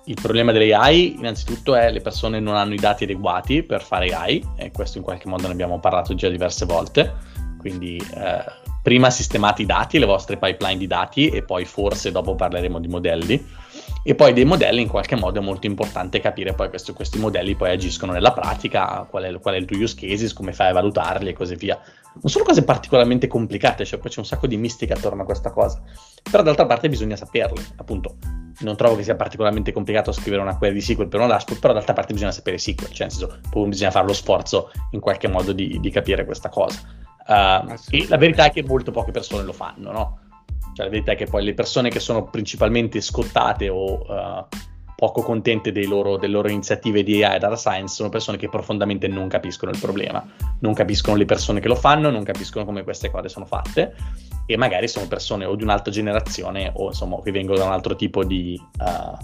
il 0.10 0.18
problema 0.20 0.52
delle 0.52 0.74
AI 0.74 1.20
innanzitutto 1.20 1.76
è 1.76 1.86
che 1.86 1.92
le 1.92 2.02
persone 2.02 2.40
non 2.40 2.56
hanno 2.56 2.74
i 2.74 2.80
dati 2.80 3.04
adeguati 3.04 3.62
per 3.62 3.84
fare 3.84 4.08
AI 4.12 4.44
e 4.56 4.72
questo 4.72 4.98
in 4.98 5.04
qualche 5.04 5.30
modo 5.30 5.46
ne 5.46 5.54
abbiamo 5.54 5.80
parlato 5.80 6.16
già 6.16 6.30
diverse 6.30 6.66
volte 6.66 7.14
quindi 7.60 7.98
eh, 7.98 8.44
prima 8.82 9.10
sistemate 9.10 9.62
i 9.62 9.66
dati, 9.66 10.00
le 10.00 10.06
vostre 10.06 10.38
pipeline 10.38 10.78
di 10.78 10.88
dati 10.88 11.28
e 11.28 11.44
poi 11.44 11.66
forse 11.66 12.12
dopo 12.12 12.36
parleremo 12.36 12.80
di 12.80 12.88
modelli. 12.88 13.48
E 14.02 14.16
poi 14.16 14.34
dei 14.34 14.46
modelli 14.46 14.82
in 14.82 14.88
qualche 14.88 15.16
modo 15.16 15.40
è 15.40 15.44
molto 15.44 15.68
importante 15.68 16.20
capire 16.20 16.54
poi 16.54 16.70
questo, 16.70 16.94
questi 16.94 17.20
modelli 17.20 17.56
poi 17.56 17.72
agiscono 17.72 18.14
nella 18.14 18.32
pratica, 18.32 19.06
qual 19.10 19.24
è, 19.24 19.40
qual 19.40 19.56
è, 19.56 19.58
il 19.58 19.66
tuo 19.66 19.78
use 19.78 19.96
cases, 19.96 20.34
come 20.34 20.54
fai 20.54 20.70
a 20.70 20.74
valutarli 20.74 21.30
e 21.30 21.34
così 21.34 21.56
via. 21.56 21.80
Non 22.22 22.30
sono 22.30 22.44
cose 22.44 22.64
particolarmente 22.64 23.28
complicate, 23.28 23.86
cioè 23.86 24.00
poi 24.00 24.10
c'è 24.10 24.20
un 24.20 24.26
sacco 24.26 24.46
di 24.46 24.58
mistica 24.58 24.94
attorno 24.94 25.22
a 25.22 25.26
questa 25.26 25.52
cosa. 25.52 25.82
Però 26.30 26.44
d'altra 26.44 26.66
parte 26.66 26.90
bisogna 26.90 27.16
saperle, 27.16 27.62
appunto. 27.78 28.18
Non 28.60 28.76
trovo 28.76 28.98
che 28.98 29.04
sia 29.04 29.16
particolarmente 29.16 29.72
complicato 29.72 30.12
scrivere 30.12 30.42
una 30.42 30.58
query 30.58 30.76
di 30.76 30.82
SQL 30.82 31.08
per 31.08 31.22
una 31.22 31.30
dashboard, 31.30 31.62
però 31.62 31.74
d'altra 31.74 31.94
parte 31.94 32.14
bisogna 32.14 32.32
sapere 32.32 32.58
SQL, 32.58 32.92
cioè 32.92 33.08
nel 33.08 33.12
senso, 33.12 33.40
bisogna 33.68 33.92
fare 33.92 34.06
lo 34.06 34.14
sforzo 34.14 34.72
in 34.92 35.00
qualche 35.00 35.30
modo 35.30 35.54
di, 35.54 35.80
di 35.80 35.90
capire 35.90 36.26
questa 36.26 36.50
cosa. 36.50 36.78
Uh, 37.26 37.74
e 37.90 38.08
la 38.10 38.18
verità 38.18 38.46
è 38.46 38.52
che 38.52 38.64
molto 38.64 38.92
poche 38.92 39.12
persone 39.12 39.44
lo 39.44 39.54
fanno, 39.54 39.92
no? 39.92 40.20
Cioè, 40.74 40.86
la 40.86 40.92
verità 40.92 41.14
è 41.14 41.16
che 41.16 41.26
poi 41.26 41.44
le 41.44 41.54
persone 41.54 41.90
che 41.90 42.00
sono 42.00 42.26
principalmente 42.30 43.00
scottate 43.02 43.70
o 43.70 44.02
uh, 44.02 44.48
poco 45.00 45.22
contente 45.22 45.72
loro, 45.86 46.18
delle 46.18 46.34
loro 46.34 46.50
iniziative 46.50 47.04
di 47.04 47.24
AI 47.24 47.38
e 47.38 47.40
data 47.40 47.56
science 47.56 47.96
sono 47.96 48.10
persone 48.10 48.38
che 48.38 48.50
profondamente 48.50 49.08
non 49.08 49.30
capiscono 49.30 49.72
il 49.72 49.80
problema, 49.80 50.22
non 50.60 50.74
capiscono 50.74 51.16
le 51.16 51.24
persone 51.24 51.62
che 51.62 51.70
lo 51.70 51.76
fanno, 51.76 52.10
non 52.10 52.24
capiscono 52.24 52.66
come 52.66 52.84
queste 52.84 53.10
cose 53.10 53.30
sono 53.30 53.46
fatte 53.46 53.96
e 54.46 54.58
magari 54.58 54.90
sono 54.90 55.08
persone 55.08 55.46
o 55.46 55.56
di 55.56 55.64
un'altra 55.64 55.90
generazione 55.90 56.70
o 56.76 56.88
insomma 56.88 57.22
che 57.22 57.32
vengono 57.32 57.58
da 57.58 57.64
un 57.64 57.72
altro 57.72 57.96
tipo 57.96 58.26
di, 58.26 58.62
uh, 58.80 59.18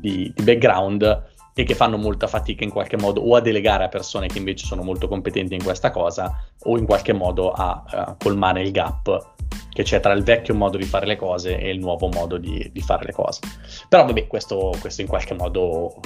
di, 0.00 0.32
di 0.34 0.42
background 0.42 1.29
e 1.60 1.64
che 1.64 1.74
fanno 1.74 1.98
molta 1.98 2.26
fatica 2.26 2.64
in 2.64 2.70
qualche 2.70 2.96
modo 2.96 3.20
o 3.20 3.36
a 3.36 3.40
delegare 3.40 3.84
a 3.84 3.88
persone 3.88 4.28
che 4.28 4.38
invece 4.38 4.64
sono 4.64 4.82
molto 4.82 5.08
competenti 5.08 5.54
in 5.54 5.62
questa 5.62 5.90
cosa 5.90 6.42
o 6.62 6.78
in 6.78 6.86
qualche 6.86 7.12
modo 7.12 7.52
a, 7.52 7.84
a 7.86 8.16
colmare 8.18 8.62
il 8.62 8.70
gap 8.70 9.34
che 9.68 9.82
c'è 9.82 10.00
tra 10.00 10.12
il 10.12 10.22
vecchio 10.22 10.54
modo 10.54 10.78
di 10.78 10.84
fare 10.84 11.06
le 11.06 11.16
cose 11.16 11.58
e 11.58 11.70
il 11.70 11.78
nuovo 11.78 12.08
modo 12.08 12.38
di, 12.38 12.70
di 12.72 12.80
fare 12.80 13.04
le 13.04 13.12
cose. 13.12 13.40
Però 13.88 14.04
vabbè, 14.04 14.26
questo, 14.26 14.74
questo 14.80 15.02
in 15.02 15.06
qualche 15.06 15.34
modo 15.34 16.00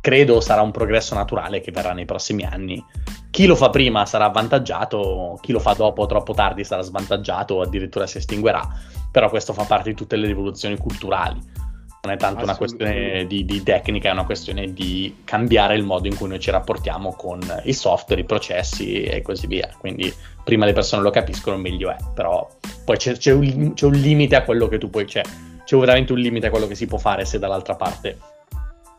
credo 0.00 0.40
sarà 0.40 0.62
un 0.62 0.70
progresso 0.72 1.14
naturale 1.14 1.60
che 1.60 1.70
verrà 1.70 1.92
nei 1.92 2.06
prossimi 2.06 2.44
anni. 2.44 2.82
Chi 3.30 3.46
lo 3.46 3.56
fa 3.56 3.70
prima 3.70 4.06
sarà 4.06 4.24
avvantaggiato, 4.24 5.38
chi 5.40 5.52
lo 5.52 5.60
fa 5.60 5.74
dopo 5.74 6.06
troppo 6.06 6.34
tardi 6.34 6.64
sarà 6.64 6.82
svantaggiato 6.82 7.54
o 7.54 7.60
addirittura 7.62 8.06
si 8.06 8.18
estinguerà, 8.18 8.66
però 9.10 9.28
questo 9.28 9.52
fa 9.52 9.64
parte 9.64 9.90
di 9.90 9.96
tutte 9.96 10.16
le 10.16 10.26
rivoluzioni 10.26 10.76
culturali 10.76 11.40
non 12.04 12.14
è 12.14 12.16
tanto 12.16 12.42
una 12.42 12.56
questione 12.56 13.28
di, 13.28 13.44
di, 13.44 13.62
tecnica, 13.62 14.08
è 14.08 14.12
una 14.12 14.24
questione 14.24 14.72
di 14.72 15.18
cambiare 15.22 15.76
il 15.76 15.84
modo 15.84 16.08
in 16.08 16.16
cui 16.16 16.26
noi 16.26 16.40
ci 16.40 16.50
rapportiamo 16.50 17.14
con 17.14 17.40
i 17.62 17.72
software, 17.72 18.22
i 18.22 18.24
processi 18.24 19.02
e 19.04 19.22
così 19.22 19.46
via. 19.46 19.70
Quindi 19.78 20.12
prima 20.42 20.64
le 20.64 20.72
persone 20.72 21.00
lo 21.00 21.10
capiscono, 21.10 21.56
meglio 21.58 21.90
è. 21.90 21.96
Però 22.12 22.48
poi 22.84 22.96
c'è, 22.96 23.16
c'è, 23.16 23.30
un, 23.30 23.74
c'è 23.74 23.86
un, 23.86 23.92
limite 23.92 24.34
a 24.34 24.42
quello 24.42 24.66
che 24.66 24.78
tu 24.78 24.90
puoi... 24.90 25.04
C'è, 25.04 25.22
c'è 25.64 25.76
veramente 25.76 26.12
un 26.12 26.18
limite 26.18 26.48
a 26.48 26.50
quello 26.50 26.66
che 26.66 26.74
si 26.74 26.86
può 26.86 26.98
fare 26.98 27.24
se 27.24 27.38
dall'altra 27.38 27.76
parte 27.76 28.18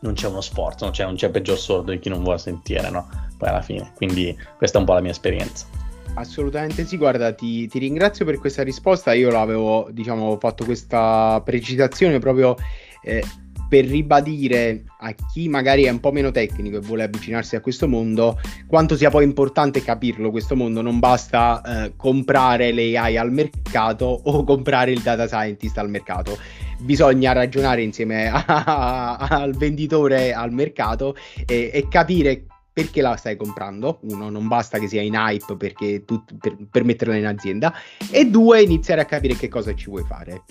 non 0.00 0.14
c'è 0.14 0.28
uno 0.28 0.40
sforzo, 0.40 0.84
non 0.84 0.94
c'è, 0.94 1.04
non 1.04 1.14
c'è 1.14 1.28
peggior 1.28 1.58
sordo 1.58 1.90
di 1.90 1.98
chi 1.98 2.08
non 2.08 2.22
vuole 2.22 2.38
sentire, 2.38 2.88
no? 2.88 3.06
Poi 3.36 3.48
alla 3.50 3.60
fine. 3.60 3.92
Quindi 3.96 4.34
questa 4.56 4.78
è 4.78 4.80
un 4.80 4.86
po' 4.86 4.94
la 4.94 5.00
mia 5.02 5.10
esperienza. 5.10 5.66
Assolutamente 6.14 6.86
sì, 6.86 6.96
guarda, 6.96 7.34
ti, 7.34 7.66
ti 7.66 7.78
ringrazio 7.78 8.24
per 8.24 8.38
questa 8.38 8.62
risposta. 8.62 9.12
Io 9.12 9.30
l'avevo, 9.30 9.88
diciamo, 9.90 10.38
fatto 10.38 10.64
questa 10.64 11.42
precisazione 11.44 12.18
proprio 12.18 12.56
eh, 13.04 13.22
per 13.68 13.86
ribadire 13.86 14.84
a 15.00 15.14
chi 15.32 15.48
magari 15.48 15.84
è 15.84 15.90
un 15.90 16.00
po' 16.00 16.12
meno 16.12 16.30
tecnico 16.30 16.76
e 16.76 16.80
vuole 16.80 17.02
avvicinarsi 17.02 17.56
a 17.56 17.60
questo 17.60 17.88
mondo 17.88 18.38
quanto 18.66 18.96
sia 18.96 19.10
poi 19.10 19.24
importante 19.24 19.82
capirlo 19.82 20.30
questo 20.30 20.54
mondo 20.54 20.80
non 20.80 20.98
basta 20.98 21.60
eh, 21.86 21.92
comprare 21.96 22.72
l'AI 22.72 23.16
al 23.16 23.32
mercato 23.32 24.04
o 24.04 24.44
comprare 24.44 24.92
il 24.92 25.00
data 25.00 25.26
scientist 25.26 25.78
al 25.78 25.90
mercato 25.90 26.38
bisogna 26.78 27.32
ragionare 27.32 27.82
insieme 27.82 28.28
a, 28.30 28.44
a, 28.44 29.16
al 29.16 29.56
venditore 29.56 30.32
al 30.32 30.52
mercato 30.52 31.16
e, 31.46 31.70
e 31.72 31.88
capire 31.88 32.46
perché 32.74 33.02
la 33.02 33.14
stai 33.14 33.36
comprando. 33.36 34.00
Uno, 34.02 34.28
non 34.30 34.48
basta 34.48 34.80
che 34.80 34.88
sia 34.88 35.00
in 35.00 35.14
hype 35.14 35.56
perché 35.56 36.04
tu, 36.04 36.24
per, 36.40 36.56
per 36.68 36.82
metterla 36.82 37.14
in 37.14 37.26
azienda. 37.26 37.72
E 38.10 38.26
due, 38.26 38.62
iniziare 38.62 39.00
a 39.00 39.04
capire 39.04 39.36
che 39.36 39.46
cosa 39.46 39.72
ci 39.76 39.88
vuoi 39.88 40.02
fare. 40.02 40.42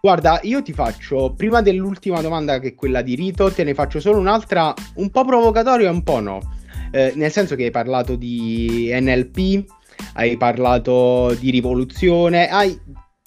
Guarda, 0.00 0.38
io 0.42 0.62
ti 0.62 0.72
faccio, 0.72 1.34
prima 1.36 1.60
dell'ultima 1.60 2.20
domanda 2.20 2.60
che 2.60 2.68
è 2.68 2.74
quella 2.74 3.02
di 3.02 3.16
Rito, 3.16 3.50
te 3.50 3.64
ne 3.64 3.74
faccio 3.74 3.98
solo 3.98 4.18
un'altra 4.18 4.72
un 4.94 5.10
po' 5.10 5.24
provocatoria 5.24 5.88
e 5.88 5.90
un 5.90 6.02
po' 6.04 6.20
no. 6.20 6.40
Eh, 6.92 7.12
nel 7.16 7.32
senso 7.32 7.56
che 7.56 7.64
hai 7.64 7.70
parlato 7.70 8.14
di 8.14 8.90
NLP, 8.92 9.64
hai 10.14 10.36
parlato 10.36 11.34
di 11.38 11.50
rivoluzione, 11.50 12.48
hai 12.48 12.78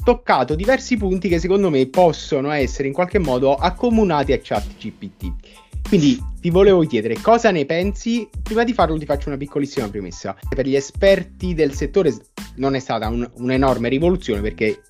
toccato 0.03 0.55
diversi 0.55 0.97
punti 0.97 1.27
che 1.27 1.39
secondo 1.39 1.69
me 1.69 1.87
possono 1.87 2.51
essere 2.51 2.87
in 2.87 2.93
qualche 2.93 3.19
modo 3.19 3.53
accomunati 3.55 4.31
a 4.31 4.39
ChatGPT. 4.41 5.33
Quindi 5.87 6.17
ti 6.39 6.49
volevo 6.49 6.85
chiedere 6.85 7.19
cosa 7.21 7.51
ne 7.51 7.65
pensi. 7.65 8.29
Prima 8.41 8.63
di 8.63 8.73
farlo 8.73 8.97
ti 8.97 9.05
faccio 9.05 9.27
una 9.27 9.37
piccolissima 9.37 9.89
premessa. 9.89 10.37
Per 10.47 10.65
gli 10.65 10.75
esperti 10.75 11.53
del 11.53 11.73
settore 11.73 12.13
non 12.55 12.75
è 12.75 12.79
stata 12.79 13.09
un, 13.09 13.29
un'enorme 13.35 13.89
rivoluzione 13.89 14.39
perché 14.39 14.81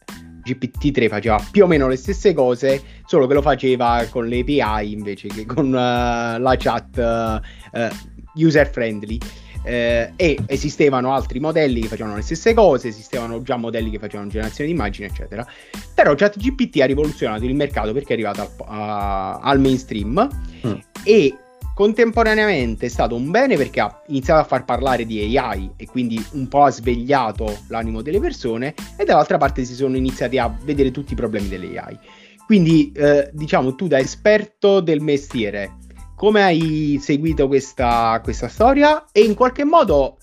GPT-3 0.43 1.07
faceva 1.07 1.43
più 1.51 1.63
o 1.63 1.67
meno 1.67 1.87
le 1.87 1.95
stesse 1.95 2.33
cose, 2.33 2.81
solo 3.05 3.27
che 3.27 3.33
lo 3.33 3.41
faceva 3.41 4.05
con 4.09 4.27
le 4.27 4.39
API 4.39 4.91
invece 4.91 5.27
che 5.27 5.45
con 5.45 5.67
uh, 5.67 5.71
la 5.71 6.55
chat 6.57 7.41
uh, 7.73 7.77
uh, 7.79 7.89
user 8.35 8.69
friendly. 8.69 9.17
Eh, 9.63 10.13
e 10.15 10.39
esistevano 10.47 11.13
altri 11.13 11.39
modelli 11.39 11.81
che 11.81 11.87
facevano 11.87 12.15
le 12.15 12.23
stesse 12.23 12.55
cose, 12.55 12.87
esistevano 12.87 13.43
già 13.43 13.57
modelli 13.57 13.91
che 13.91 13.99
facevano 13.99 14.27
generazione 14.27 14.71
di 14.71 14.75
immagini, 14.75 15.07
eccetera. 15.07 15.45
Però 15.93 16.15
ChatGPT 16.15 16.81
ha 16.81 16.85
rivoluzionato 16.85 17.45
il 17.45 17.53
mercato 17.53 17.93
perché 17.93 18.09
è 18.09 18.13
arrivato 18.13 18.41
al, 18.41 18.49
a, 18.65 19.37
al 19.37 19.59
mainstream 19.59 20.27
mm. 20.65 20.73
e 21.03 21.35
Contemporaneamente 21.81 22.85
è 22.85 22.89
stato 22.89 23.15
un 23.15 23.31
bene 23.31 23.57
perché 23.57 23.79
ha 23.79 24.03
iniziato 24.09 24.39
a 24.39 24.43
far 24.43 24.65
parlare 24.65 25.03
di 25.03 25.35
AI 25.35 25.71
e 25.77 25.87
quindi 25.87 26.23
un 26.33 26.47
po' 26.47 26.61
ha 26.61 26.69
svegliato 26.69 27.61
l'animo 27.69 28.03
delle 28.03 28.19
persone 28.19 28.75
e 28.95 29.03
dall'altra 29.03 29.39
parte 29.39 29.65
si 29.65 29.73
sono 29.73 29.97
iniziati 29.97 30.37
a 30.37 30.55
vedere 30.61 30.91
tutti 30.91 31.13
i 31.13 31.15
problemi 31.15 31.47
dell'AI. 31.47 31.97
Quindi 32.45 32.91
eh, 32.91 33.31
diciamo 33.33 33.73
tu 33.73 33.87
da 33.87 33.97
esperto 33.97 34.79
del 34.79 35.01
mestiere, 35.01 35.77
come 36.15 36.43
hai 36.43 36.99
seguito 37.01 37.47
questa, 37.47 38.19
questa 38.23 38.47
storia 38.47 39.05
e 39.11 39.21
in 39.21 39.33
qualche 39.33 39.63
modo 39.63 40.19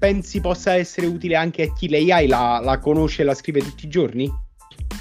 pensi 0.00 0.40
possa 0.40 0.74
essere 0.74 1.06
utile 1.06 1.36
anche 1.36 1.62
a 1.62 1.72
chi 1.72 1.88
l'AI 1.88 2.26
la, 2.26 2.60
la 2.60 2.80
conosce 2.80 3.22
e 3.22 3.24
la 3.24 3.34
scrive 3.34 3.60
tutti 3.60 3.84
i 3.84 3.88
giorni? 3.88 4.28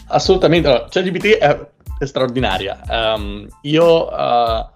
Assolutamente, 0.09 0.67
allora, 0.67 0.85
ChatGPT 0.87 1.37
è, 1.39 1.69
è 1.97 2.05
straordinaria. 2.05 2.83
Um, 2.87 3.47
io... 3.63 4.09
Uh 4.09 4.75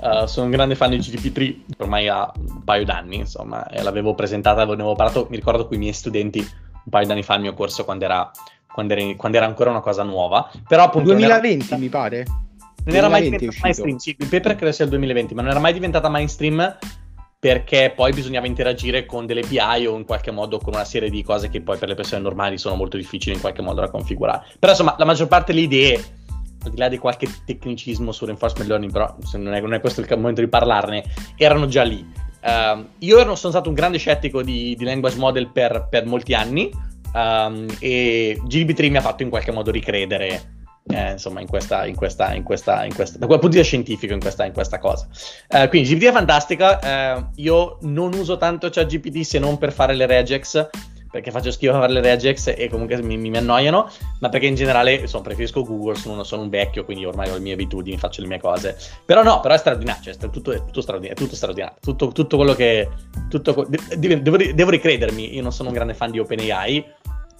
Uh, 0.00 0.26
sono 0.26 0.46
un 0.46 0.50
grande 0.50 0.74
fan 0.74 0.90
di 0.90 0.98
GDP3 0.98 1.56
ormai 1.78 2.08
ha 2.08 2.30
un 2.36 2.64
paio 2.64 2.84
d'anni, 2.84 3.16
insomma, 3.16 3.68
e 3.68 3.82
l'avevo 3.82 4.14
presentata, 4.14 4.64
ne 4.64 4.72
avevo 4.72 4.94
parlato, 4.94 5.28
mi 5.30 5.36
ricordo 5.36 5.66
con 5.66 5.76
i 5.76 5.78
miei 5.78 5.92
studenti 5.92 6.38
un 6.38 6.90
paio 6.90 7.06
d'anni 7.06 7.22
fa 7.22 7.34
al 7.34 7.40
mio 7.40 7.54
corso 7.54 7.84
quando 7.84 8.04
era, 8.04 8.28
quando 8.72 8.94
era, 8.94 9.14
quando 9.16 9.36
era 9.36 9.46
ancora 9.46 9.70
una 9.70 9.80
cosa 9.80 10.02
nuova. 10.02 10.50
Però 10.66 10.82
appunto... 10.82 11.10
2020 11.10 11.66
era, 11.66 11.76
mi 11.76 11.88
pare. 11.88 12.26
Non 12.84 12.96
era 12.96 13.08
mai 13.08 13.22
diventata 13.22 13.56
mainstream, 13.62 13.96
sì, 13.98 14.16
il 14.18 14.26
paper 14.26 14.56
credo 14.56 14.72
sia 14.72 14.84
il 14.84 14.90
2020, 14.90 15.34
ma 15.34 15.42
non 15.42 15.50
era 15.52 15.60
mai 15.60 15.72
diventata 15.72 16.08
mainstream 16.08 16.78
perché 17.42 17.92
poi 17.94 18.12
bisognava 18.12 18.46
interagire 18.46 19.04
con 19.04 19.26
delle 19.26 19.40
API 19.40 19.86
o 19.86 19.96
in 19.96 20.04
qualche 20.04 20.30
modo 20.30 20.58
con 20.58 20.74
una 20.74 20.84
serie 20.84 21.10
di 21.10 21.24
cose 21.24 21.48
che 21.48 21.60
poi 21.60 21.76
per 21.76 21.88
le 21.88 21.96
persone 21.96 22.22
normali 22.22 22.56
sono 22.56 22.76
molto 22.76 22.96
difficili 22.96 23.34
in 23.34 23.40
qualche 23.40 23.62
modo 23.62 23.80
da 23.80 23.90
configurare. 23.90 24.44
Però 24.60 24.70
insomma, 24.70 24.94
la 24.96 25.04
maggior 25.04 25.26
parte 25.26 25.52
delle 25.52 25.64
idee 25.64 26.04
al 26.64 26.70
di 26.70 26.76
là 26.78 26.88
di 26.88 26.98
qualche 26.98 27.28
tecnicismo 27.44 28.12
su 28.12 28.24
reinforcement 28.24 28.68
learning, 28.68 28.92
però 28.92 29.14
non 29.34 29.54
è, 29.54 29.60
non 29.60 29.74
è, 29.74 29.80
questo 29.80 30.00
il 30.00 30.08
momento 30.10 30.40
di 30.40 30.48
parlarne, 30.48 31.04
erano 31.36 31.66
già 31.66 31.82
lì. 31.82 32.04
Uh, 32.42 32.86
io 32.98 33.18
ero, 33.18 33.34
sono 33.36 33.52
stato 33.52 33.68
un 33.68 33.74
grande 33.74 33.98
scettico 33.98 34.42
di, 34.42 34.74
di 34.76 34.84
language 34.84 35.16
model 35.16 35.50
per, 35.50 35.86
per 35.88 36.06
molti 36.06 36.34
anni 36.34 36.72
um, 37.14 37.66
e 37.78 38.40
GB3 38.44 38.90
mi 38.90 38.96
ha 38.96 39.00
fatto 39.00 39.22
in 39.22 39.30
qualche 39.30 39.52
modo 39.52 39.70
ricredere 39.70 40.60
eh, 40.88 41.12
insomma, 41.12 41.40
in 41.40 41.46
questa, 41.46 41.86
in 41.86 41.94
questa, 41.94 42.34
in 42.34 42.42
questa, 42.42 42.84
in 42.84 42.94
questa, 42.94 43.18
da 43.18 43.26
quel 43.26 43.38
punto 43.38 43.56
di 43.56 43.62
vista 43.62 43.76
scientifico, 43.76 44.12
in 44.12 44.20
questa, 44.20 44.44
in 44.44 44.52
questa 44.52 44.78
cosa. 44.78 45.06
Uh, 45.48 45.68
quindi 45.68 45.94
GPT 45.94 46.04
è 46.06 46.12
fantastica. 46.12 46.78
Uh, 47.16 47.26
io 47.36 47.78
non 47.82 48.12
uso 48.14 48.36
tanto 48.36 48.68
ChatGPT 48.68 49.20
se 49.20 49.38
non 49.38 49.58
per 49.58 49.72
fare 49.72 49.94
le 49.94 50.06
regex 50.06 50.68
perché 51.12 51.30
faccio 51.30 51.50
schifo 51.52 51.74
a 51.74 51.80
fare 51.80 51.92
le 51.92 52.00
regex 52.00 52.54
e 52.56 52.68
comunque 52.70 53.00
mi, 53.02 53.18
mi, 53.18 53.36
annoiano, 53.36 53.88
ma 54.20 54.30
perché 54.30 54.46
in 54.46 54.54
generale 54.54 54.94
insomma, 54.94 55.24
preferisco 55.24 55.62
Google, 55.62 55.94
sono, 55.94 56.24
sono, 56.24 56.42
un 56.42 56.48
vecchio, 56.48 56.86
quindi 56.86 57.04
ormai 57.04 57.28
ho 57.28 57.34
le 57.34 57.40
mie 57.40 57.52
abitudini, 57.52 57.98
faccio 57.98 58.22
le 58.22 58.28
mie 58.28 58.40
cose. 58.40 58.78
Però 59.04 59.22
no, 59.22 59.40
però 59.40 59.54
è 59.54 59.58
straordinario, 59.58 60.02
cioè, 60.02 60.16
è, 60.16 60.30
tutto, 60.30 60.52
è 60.52 60.64
tutto 60.64 60.80
straordinario, 60.80 61.20
è 61.20 61.22
tutto 61.22 61.36
straordinario, 61.36 61.76
tutto, 61.80 62.08
tutto 62.08 62.36
quello 62.36 62.54
che... 62.54 62.88
Tutto, 63.28 63.68
devo, 63.96 64.36
devo, 64.36 64.70
ricredermi, 64.70 65.34
io 65.34 65.42
non 65.42 65.52
sono 65.52 65.68
un 65.68 65.74
grande 65.74 65.92
fan 65.92 66.10
di 66.10 66.18
OpenAI, 66.18 66.84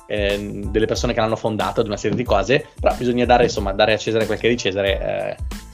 eh, 0.06 0.60
delle 0.66 0.86
persone 0.86 1.14
che 1.14 1.20
l'hanno 1.20 1.36
fondato, 1.36 1.80
di 1.80 1.88
una 1.88 1.96
serie 1.96 2.16
di 2.16 2.24
cose, 2.24 2.66
però 2.78 2.94
bisogna 2.94 3.24
dare, 3.24 3.44
insomma, 3.44 3.72
dare 3.72 3.94
a 3.94 3.96
Cesare 3.96 4.26
quel 4.26 4.38
che 4.38 4.48
è 4.48 4.50
di 4.50 4.58
Cesare. 4.58 5.00
Eh, 5.00 5.70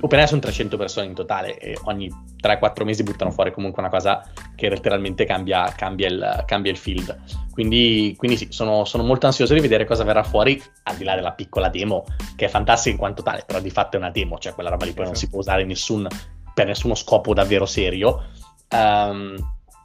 OpenAI 0.00 0.28
sono 0.28 0.40
300 0.40 0.76
persone 0.76 1.06
in 1.06 1.14
totale 1.14 1.58
e 1.58 1.76
ogni 1.84 2.10
3-4 2.40 2.84
mesi 2.84 3.02
buttano 3.02 3.30
fuori 3.30 3.52
comunque 3.52 3.80
una 3.80 3.90
cosa 3.90 4.22
che 4.54 4.68
letteralmente 4.68 5.24
cambia, 5.24 5.72
cambia, 5.74 6.08
il, 6.08 6.44
cambia 6.46 6.70
il, 6.70 6.76
field. 6.76 7.18
Quindi, 7.52 8.14
quindi 8.16 8.36
sì, 8.36 8.48
sono, 8.50 8.84
sono, 8.84 9.02
molto 9.02 9.26
ansioso 9.26 9.54
di 9.54 9.60
vedere 9.60 9.84
cosa 9.84 10.04
verrà 10.04 10.22
fuori, 10.22 10.62
al 10.84 10.96
di 10.96 11.04
là 11.04 11.14
della 11.14 11.32
piccola 11.32 11.68
demo, 11.68 12.04
che 12.36 12.46
è 12.46 12.48
fantastica 12.48 12.90
in 12.90 12.98
quanto 12.98 13.22
tale, 13.22 13.44
però 13.46 13.60
di 13.60 13.70
fatto 13.70 13.96
è 13.96 13.98
una 13.98 14.10
demo, 14.10 14.38
cioè 14.38 14.52
quella 14.52 14.70
roba 14.70 14.84
lì 14.84 14.92
poi 14.92 15.06
non 15.06 15.14
si 15.16 15.28
può 15.28 15.38
usare 15.38 15.64
nessun, 15.64 16.06
per 16.52 16.66
nessuno 16.66 16.94
scopo 16.94 17.32
davvero 17.32 17.64
serio. 17.64 18.24
Um, 18.70 19.36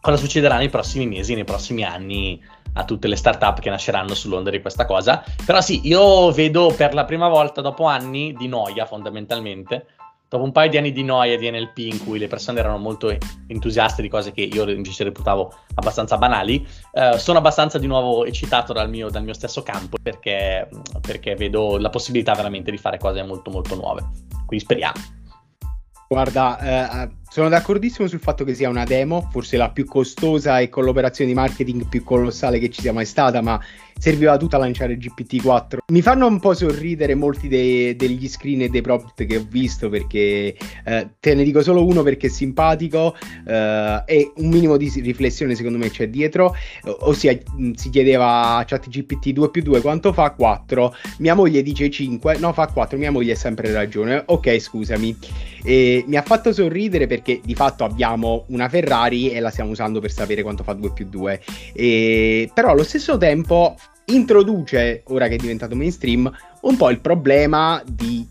cosa 0.01 0.17
succederà 0.17 0.57
nei 0.57 0.69
prossimi 0.69 1.07
mesi, 1.07 1.35
nei 1.35 1.45
prossimi 1.45 1.83
anni 1.83 2.41
a 2.73 2.85
tutte 2.85 3.07
le 3.07 3.15
startup 3.15 3.59
che 3.59 3.69
nasceranno 3.69 4.13
sull'onda 4.13 4.49
di 4.49 4.61
questa 4.61 4.85
cosa. 4.85 5.23
Però 5.45 5.61
sì, 5.61 5.87
io 5.87 6.31
vedo 6.31 6.73
per 6.75 6.93
la 6.93 7.05
prima 7.05 7.27
volta 7.27 7.61
dopo 7.61 7.85
anni 7.85 8.33
di 8.33 8.47
noia 8.47 8.85
fondamentalmente 8.85 9.85
dopo 10.31 10.45
un 10.45 10.53
paio 10.53 10.69
di 10.69 10.77
anni 10.77 10.93
di 10.93 11.03
noia 11.03 11.37
di 11.37 11.51
NLP 11.51 11.77
in 11.79 12.05
cui 12.05 12.17
le 12.17 12.29
persone 12.29 12.57
erano 12.57 12.77
molto 12.77 13.13
entusiaste 13.47 14.01
di 14.01 14.07
cose 14.07 14.31
che 14.31 14.39
io 14.39 14.69
invece 14.69 15.03
reputavo 15.03 15.53
abbastanza 15.75 16.17
banali, 16.17 16.65
eh, 16.93 17.17
sono 17.17 17.39
abbastanza 17.39 17.77
di 17.77 17.85
nuovo 17.85 18.23
eccitato 18.23 18.71
dal 18.71 18.89
mio, 18.89 19.09
dal 19.09 19.25
mio 19.25 19.33
stesso 19.33 19.61
campo 19.61 19.97
perché, 20.01 20.69
perché, 21.01 21.35
vedo 21.35 21.77
la 21.77 21.89
possibilità 21.89 22.33
veramente 22.33 22.71
di 22.71 22.77
fare 22.77 22.97
cose 22.97 23.21
molto 23.23 23.51
molto 23.51 23.75
nuove. 23.75 24.07
Quindi 24.45 24.63
speriamo. 24.63 25.01
Guarda, 26.07 26.59
eh, 26.59 27.09
sono 27.31 27.47
d'accordissimo 27.47 28.09
sul 28.09 28.19
fatto 28.19 28.43
che 28.43 28.53
sia 28.53 28.67
una 28.67 28.83
demo, 28.83 29.25
forse 29.31 29.55
la 29.55 29.69
più 29.69 29.85
costosa 29.85 30.59
e 30.59 30.67
con 30.67 30.83
l'operazione 30.83 31.31
di 31.31 31.35
marketing 31.37 31.87
più 31.87 32.03
colossale 32.03 32.59
che 32.59 32.69
ci 32.69 32.81
sia 32.81 32.91
mai 32.91 33.05
stata, 33.05 33.39
ma 33.41 33.57
serviva 33.97 34.35
tutto 34.35 34.57
a 34.57 34.59
lanciare 34.59 34.97
GPT-4. 34.97 35.77
Mi 35.93 36.01
fanno 36.01 36.25
un 36.25 36.39
po' 36.39 36.53
sorridere 36.53 37.13
molti 37.13 37.47
dei, 37.47 37.95
degli 37.95 38.27
screen 38.27 38.63
e 38.63 38.69
dei 38.69 38.81
prompt 38.81 39.25
che 39.25 39.37
ho 39.37 39.45
visto 39.47 39.89
perché 39.89 40.57
eh, 40.83 41.09
te 41.19 41.35
ne 41.35 41.43
dico 41.43 41.61
solo 41.61 41.85
uno 41.85 42.01
perché 42.01 42.27
è 42.27 42.29
simpatico 42.29 43.15
eh, 43.45 44.03
e 44.05 44.31
un 44.37 44.49
minimo 44.49 44.75
di 44.75 44.91
riflessione 45.01 45.53
secondo 45.53 45.77
me 45.77 45.91
c'è 45.91 46.09
dietro, 46.09 46.55
ossia 47.01 47.37
si 47.75 47.89
chiedeva 47.91 48.57
a 48.57 48.65
ChatGPT 48.65 49.29
2 49.29 49.51
più 49.51 49.61
2 49.61 49.81
quanto 49.81 50.11
fa 50.13 50.31
4, 50.31 50.95
mia 51.19 51.35
moglie 51.35 51.61
dice 51.61 51.89
5, 51.89 52.39
no 52.39 52.51
fa 52.53 52.67
4, 52.67 52.97
mia 52.97 53.11
moglie 53.11 53.33
ha 53.33 53.37
sempre 53.37 53.71
ragione, 53.71 54.23
ok 54.25 54.59
scusami. 54.59 55.17
E 55.63 56.03
mi 56.07 56.15
ha 56.15 56.23
fatto 56.23 56.51
sorridere 56.51 57.05
perché 57.05 57.20
di 57.21 57.55
fatto 57.55 57.83
abbiamo 57.83 58.45
una 58.47 58.69
Ferrari 58.69 59.31
e 59.31 59.39
la 59.39 59.49
stiamo 59.49 59.71
usando 59.71 59.99
per 59.99 60.11
sapere 60.11 60.41
quanto 60.41 60.63
fa 60.63 60.73
2 60.73 60.91
più 60.91 61.07
2. 61.07 61.41
E... 61.73 62.49
Però 62.53 62.69
allo 62.69 62.83
stesso 62.83 63.17
tempo 63.17 63.75
introduce, 64.05 65.03
ora 65.07 65.27
che 65.27 65.35
è 65.35 65.37
diventato 65.37 65.75
mainstream, 65.75 66.31
un 66.61 66.77
po' 66.77 66.89
il 66.89 66.99
problema 66.99 67.81
di 67.85 68.27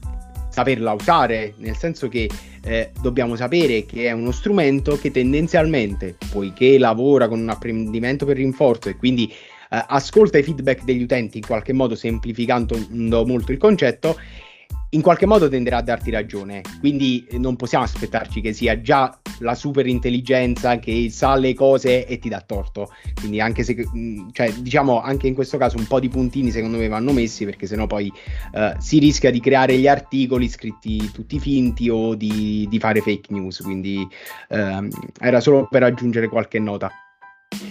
saperla 0.51 0.93
usare, 0.93 1.55
nel 1.59 1.77
senso 1.77 2.09
che 2.09 2.29
eh, 2.63 2.91
dobbiamo 3.01 3.37
sapere 3.37 3.87
che 3.87 4.07
è 4.07 4.13
uno 4.13 4.33
strumento 4.33 4.99
che 4.99 5.11
tendenzialmente, 5.11 6.17
poiché 6.31 6.79
lavora 6.79 7.29
con 7.29 7.41
un 7.41 7.49
apprendimento 7.49 8.27
per 8.27 8.37
rinforzo 8.37 8.89
e 8.89 8.97
quindi 8.97 9.33
eh, 9.33 9.85
ascolta 9.87 10.39
i 10.39 10.43
feedback 10.43 10.85
degli 10.85 11.03
utenti 11.03 11.39
in 11.39 11.47
qualche 11.47 11.73
modo 11.73 11.95
semplificando 11.95 12.77
molto 12.91 13.53
il 13.53 13.59
concetto, 13.59 14.17
in 14.91 15.03
qualche 15.03 15.27
modo 15.27 15.49
tenderà 15.49 15.79
a 15.79 15.83
darti 15.83 16.11
ragione. 16.11 16.63
Quindi 16.81 17.27
eh, 17.29 17.39
non 17.39 17.57
possiamo 17.57 17.85
aspettarci 17.85 18.41
che 18.41 18.53
sia 18.53 18.81
già 18.81 19.17
la 19.41 19.55
super 19.55 19.87
intelligenza 19.87 20.79
che 20.79 21.09
sa 21.11 21.37
le 21.37 21.55
cose 21.55 22.07
e 22.07 22.19
ti 22.19 22.29
dà 22.29 22.41
torto. 22.41 22.93
Quindi 23.15 23.41
anche 23.41 23.63
se, 23.63 23.77
mm, 23.77 24.31
cioè, 24.33 24.53
diciamo, 24.53 25.01
anche 25.01 25.27
in 25.27 25.35
questo 25.35 25.59
caso 25.59 25.77
un 25.77 25.87
po' 25.87 26.01
di 26.01 26.09
puntini 26.09 26.51
secondo 26.51 26.79
me 26.79 26.89
vanno 26.89 27.13
messi 27.13 27.45
perché 27.45 27.67
sennò 27.67 27.87
poi 27.87 28.11
uh, 28.53 28.79
si 28.79 28.99
rischia 28.99 29.31
di 29.31 29.41
creare 29.41 29.77
gli 29.77 29.87
articoli 29.87 30.49
scritti 30.49 31.11
tutti 31.13 31.39
finti 31.39 31.89
o 31.89 32.15
di, 32.15 32.67
di 32.69 32.79
fare 32.79 33.01
fake 33.01 33.33
news. 33.33 33.61
Quindi 33.61 34.07
uh, 34.49 34.89
era 35.21 35.41
solo 35.41 35.69
per 35.71 35.83
aggiungere 35.83 36.29
qualche 36.29 36.59
nota. 36.59 36.91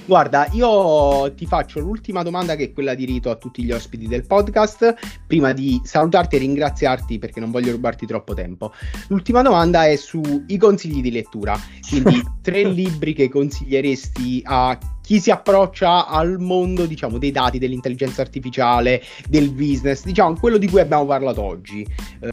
Guarda, 0.10 0.48
io 0.54 1.32
ti 1.36 1.46
faccio 1.46 1.80
l'ultima 1.80 2.24
domanda 2.24 2.56
che 2.56 2.64
è 2.64 2.74
quella 2.74 2.96
di 2.96 3.06
rito 3.06 3.30
a 3.30 3.36
tutti 3.36 3.64
gli 3.64 3.72
ospiti 3.72 4.08
del 4.08 4.26
podcast, 4.26 4.96
prima 5.28 5.54
di 5.54 5.80
salutarti 5.84 6.36
e 6.36 6.40
ringraziarti 6.40 7.20
perché 7.20 7.40
non 7.40 7.52
voglio 7.52 7.72
rubarti 7.72 8.08
troppo 8.08 8.34
tempo. 8.34 8.74
L'ultima 9.10 9.44
domanda 9.44 9.86
è 9.86 9.96
sui 9.96 10.58
consigli 10.58 11.02
di 11.02 11.12
lettura, 11.12 11.56
quindi 11.88 12.24
tre 12.42 12.64
libri 12.64 13.14
che 13.14 13.30
consiglieresti 13.30 14.42
a 14.46 14.76
chi 15.00 15.20
si 15.20 15.30
approccia 15.30 16.08
al 16.08 16.40
mondo, 16.40 16.88
diciamo, 16.88 17.20
dei 17.20 17.32
dati, 17.32 17.60
dell'intelligenza 17.60 18.24
artificiale, 18.24 19.04
del 19.28 19.52
business, 19.52 20.04
diciamo, 20.04 20.36
quello 20.40 20.58
di 20.58 20.68
cui 20.68 20.80
abbiamo 20.80 21.06
parlato 21.06 21.44
oggi. 21.44 21.88
Eh, 22.22 22.32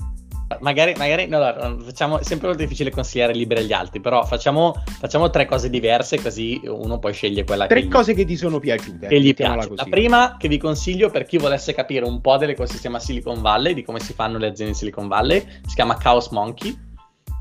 Magari, 0.60 0.94
magari 0.96 1.26
no, 1.26 1.38
no, 1.38 1.78
facciamo 1.80 2.22
sempre 2.22 2.46
molto 2.46 2.62
difficile 2.62 2.90
consigliare 2.90 3.32
libri 3.32 3.58
agli 3.58 3.72
altri, 3.72 4.00
però 4.00 4.24
facciamo, 4.24 4.80
facciamo, 4.98 5.28
tre 5.28 5.44
cose 5.44 5.68
diverse 5.68 6.22
così 6.22 6.60
uno 6.64 7.00
poi 7.00 7.12
sceglie 7.12 7.44
quella 7.44 7.66
tre 7.66 7.80
che 7.80 7.86
Tre 7.88 7.96
cose 7.96 8.14
che 8.14 8.24
ti 8.24 8.36
sono 8.36 8.60
piaciute. 8.60 9.08
Che 9.08 9.20
gli 9.20 9.34
piace. 9.34 9.68
La 9.74 9.84
prima 9.84 10.36
che 10.38 10.46
vi 10.46 10.58
consiglio 10.58 11.10
per 11.10 11.24
chi 11.24 11.38
volesse 11.38 11.74
capire 11.74 12.04
un 12.04 12.20
po' 12.20 12.36
dell'ecosistema 12.36 13.00
Silicon 13.00 13.42
Valley, 13.42 13.74
di 13.74 13.82
come 13.82 13.98
si 13.98 14.12
fanno 14.12 14.38
le 14.38 14.46
aziende 14.46 14.72
in 14.72 14.78
Silicon 14.78 15.08
Valley, 15.08 15.44
si 15.66 15.74
chiama 15.74 15.96
Chaos 15.96 16.28
Monkey. 16.28 16.84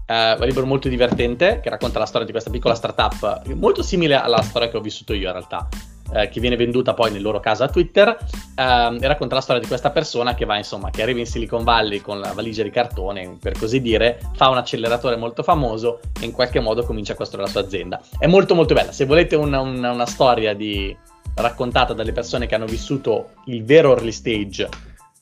Uh, 0.08 0.40
un 0.40 0.46
libro 0.46 0.66
molto 0.68 0.88
divertente 0.88 1.60
che 1.62 1.70
racconta 1.70 1.98
la 1.98 2.06
storia 2.06 2.28
di 2.28 2.32
questa 2.32 2.52
piccola 2.52 2.76
startup, 2.76 3.44
molto 3.56 3.82
simile 3.82 4.16
alla 4.16 4.42
storia 4.44 4.70
che 4.70 4.78
ho 4.78 4.82
vissuto 4.82 5.14
io 5.14 5.28
in 5.28 5.32
realtà 5.32 5.68
eh, 6.14 6.30
che 6.30 6.40
viene 6.40 6.56
venduta 6.56 6.94
poi 6.94 7.12
nel 7.12 7.22
loro 7.22 7.40
caso 7.40 7.64
a 7.64 7.70
Twitter 7.70 8.18
ehm, 8.56 8.98
e 9.02 9.08
racconta 9.08 9.36
la 9.36 9.42
storia 9.42 9.62
di 9.62 9.68
questa 9.68 9.92
persona 9.92 10.36
che 10.36 10.46
va 10.46 10.58
insomma 10.58 10.90
che 10.90 11.02
arriva 11.02 11.20
in 11.20 11.26
Silicon 11.26 11.64
Valley 11.64 12.00
con 12.00 12.20
la 12.20 12.34
valigia 12.34 12.64
di 12.64 12.70
cartone 12.70 13.38
per 13.40 13.58
così 13.58 13.82
dire 13.82 14.20
fa 14.34 14.50
un 14.50 14.58
acceleratore 14.58 15.16
molto 15.16 15.44
famoso 15.44 16.00
e 16.20 16.26
in 16.26 16.32
qualche 16.32 16.60
modo 16.60 16.84
comincia 16.84 17.14
a 17.14 17.16
costruire 17.16 17.48
la 17.48 17.52
sua 17.52 17.62
azienda. 17.62 18.02
È 18.18 18.28
molto 18.28 18.56
molto 18.56 18.74
bella. 18.74 18.92
Se 18.92 19.06
volete 19.06 19.36
una, 19.36 19.60
una, 19.60 19.92
una 19.92 20.06
storia 20.06 20.54
di, 20.54 20.96
raccontata 21.36 21.94
dalle 21.94 22.12
persone 22.12 22.48
che 22.48 22.56
hanno 22.56 22.66
vissuto 22.66 23.32
il 23.46 23.64
vero 23.64 23.92
early 23.92 24.12
stage 24.12 24.70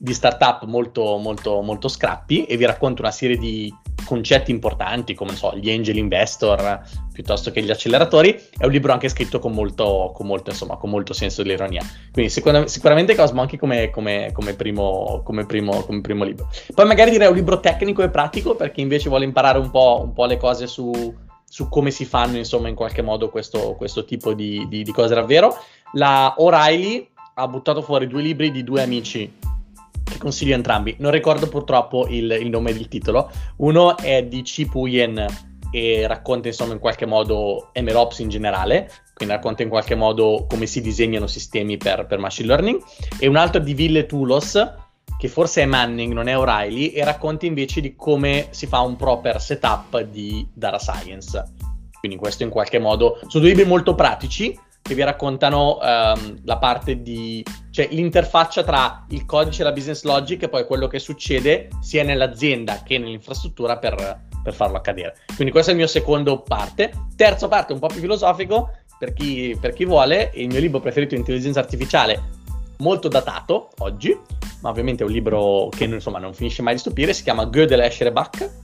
di 0.04 0.14
startup 0.14 0.66
molto 0.66 1.16
molto 1.16 1.62
molto 1.62 1.88
scrappi 1.88 2.44
e 2.44 2.58
vi 2.58 2.66
racconto 2.66 3.02
una 3.02 3.12
serie 3.12 3.38
di 3.38 3.74
concetti 4.04 4.52
importanti 4.52 5.14
come 5.14 5.34
so, 5.34 5.56
gli 5.56 5.72
angel 5.72 5.96
investor 5.96 6.82
piuttosto 7.14 7.52
che 7.52 7.62
gli 7.62 7.72
acceleratori. 7.72 8.34
È 8.58 8.66
un 8.66 8.72
libro 8.72 8.92
anche 8.92 9.08
scritto 9.08 9.40
con 9.40 9.54
molto, 9.54 10.12
con 10.14 10.26
molto, 10.26 10.50
insomma, 10.50 10.76
con 10.76 10.90
molto 10.90 11.14
senso 11.14 11.42
dell'ironia. 11.42 11.82
Quindi 12.12 12.30
sicur- 12.30 12.66
sicuramente 12.66 13.16
Cosmo 13.16 13.40
anche 13.40 13.58
come, 13.58 13.92
come, 13.92 14.32
come, 14.34 14.56
primo, 14.56 15.22
come, 15.24 15.46
primo, 15.46 15.84
come 15.84 16.02
primo 16.02 16.26
libro. 16.26 16.50
Poi 16.74 16.86
magari 16.86 17.12
direi 17.12 17.30
un 17.30 17.36
libro 17.36 17.62
tecnico 17.62 18.04
e 18.04 18.10
pratico 18.10 18.56
per 18.56 18.72
chi 18.72 18.82
invece 18.82 19.08
vuole 19.08 19.24
imparare 19.24 19.58
un 19.58 19.72
po', 19.72 20.02
un 20.04 20.12
po 20.12 20.26
le 20.26 20.36
cose 20.38 20.68
su, 20.68 21.16
su, 21.48 21.70
come 21.70 21.92
si 21.92 22.04
fanno 22.04 22.38
insomma 22.38 22.68
in 22.68 22.76
qualche 22.76 23.02
modo 23.02 23.30
questo, 23.30 23.76
questo 23.76 24.04
tipo 24.04 24.34
di, 24.34 24.68
di, 24.68 24.84
di 24.84 24.92
cose 24.92 25.16
davvero. 25.16 25.56
La 25.94 26.34
O'Reilly 26.38 27.08
ha 27.36 27.48
buttato 27.48 27.82
fuori 27.82 28.08
due 28.08 28.22
libri 28.22 28.52
di 28.52 28.64
due 28.64 28.82
amici 28.82 29.32
consiglio 30.18 30.56
entrambi. 30.56 30.96
Non 31.00 31.12
ricordo 31.12 31.48
purtroppo 31.48 32.08
il, 32.08 32.32
il 32.32 32.50
nome 32.50 32.74
del 32.74 32.88
titolo. 32.88 33.32
Uno 33.58 33.98
è 33.98 34.24
di 34.24 34.42
Chip 34.42 34.74
Huyen 34.74 35.26
e 35.72 36.06
racconta 36.06 36.50
insomma 36.50 36.74
in 36.74 36.80
qualche 36.80 37.08
modo 37.08 37.72
MLOps 37.74 38.20
in 38.20 38.30
generale, 38.30 38.92
quindi 39.14 39.34
racconta 39.34 39.64
in 39.64 39.70
qualche 39.70 39.96
modo 39.96 40.46
come 40.48 40.68
si 40.68 40.82
disegnano 40.82 41.26
sistemi 41.26 41.78
per, 41.78 42.06
per 42.06 42.20
machine 42.20 42.48
learning, 42.48 42.80
e 43.18 43.26
un 43.26 43.38
altro 43.38 43.60
di 43.60 43.74
Ville 43.74 44.06
Tulos, 44.06 44.72
che 45.18 45.28
forse 45.28 45.64
è 45.64 45.66
Manning, 45.66 46.14
non 46.14 46.28
è 46.28 46.38
O'Reilly, 46.38 46.90
e 46.90 47.04
racconta 47.04 47.48
invece 47.48 47.82
di 47.82 47.96
come 47.96 48.48
si 48.52 48.68
fa 48.68 48.82
un 48.82 48.96
proper 48.96 49.42
setup 49.42 50.02
di 50.02 50.48
data 50.54 50.78
science. 50.78 51.44
Quindi 52.00 52.20
questo 52.20 52.44
in 52.44 52.50
qualche 52.50 52.78
modo 52.78 53.18
sono 53.28 53.44
due 53.44 53.54
libri 53.54 53.66
molto 53.66 53.96
pratici, 53.96 54.56
che 54.84 54.96
vi 54.96 55.04
raccontano 55.04 55.78
um, 55.82 56.42
la 56.44 56.58
parte 56.58 57.02
di, 57.02 57.44
cioè 57.72 57.88
l'interfaccia 57.90 58.64
tra 58.64 59.06
il 59.10 59.26
codice 59.26 59.62
e 59.62 59.64
la 59.64 59.72
business 59.72 60.04
logic 60.04 60.44
e 60.44 60.50
poi 60.50 60.66
quello 60.66 60.88
che 60.88 61.00
succede 61.00 61.70
sia 61.80 62.04
nell'azienda 62.04 62.84
che 62.84 62.98
nell'infrastruttura 62.98 63.78
per, 63.78 64.26
per 64.44 64.54
farlo 64.54 64.76
accadere. 64.76 65.16
Quindi 65.36 65.54
questo 65.54 65.72
è 65.72 65.74
il 65.74 65.80
mio 65.80 65.88
secondo 65.88 66.42
parte. 66.42 66.92
Terzo 67.16 67.48
parte, 67.48 67.72
un 67.72 67.80
po' 67.80 67.88
più 67.88 68.02
filosofico, 68.02 68.72
per 69.00 69.14
chi, 69.14 69.58
per 69.60 69.72
chi 69.72 69.86
vuole, 69.86 70.32
il 70.36 70.50
mio 70.50 70.60
libro 70.60 70.82
preferito 70.82 71.16
di 71.16 71.22
intelligenza 71.22 71.62
artificiale, 71.62 72.22
molto 72.80 73.08
datato 73.08 73.70
oggi, 73.80 74.18
ma 74.62 74.70
ovviamente 74.70 75.04
è 75.04 75.06
un 75.06 75.14
libro 75.14 75.70
che 75.70 75.86
insomma 75.86 76.20
non 76.20 76.34
finisce 76.34 76.62
mai 76.62 76.74
di 76.74 76.80
stupire, 76.80 77.14
si 77.14 77.24
chiama 77.24 77.46
Gödel 77.46 77.82
Escher 77.82 78.12
Bach 78.12 78.63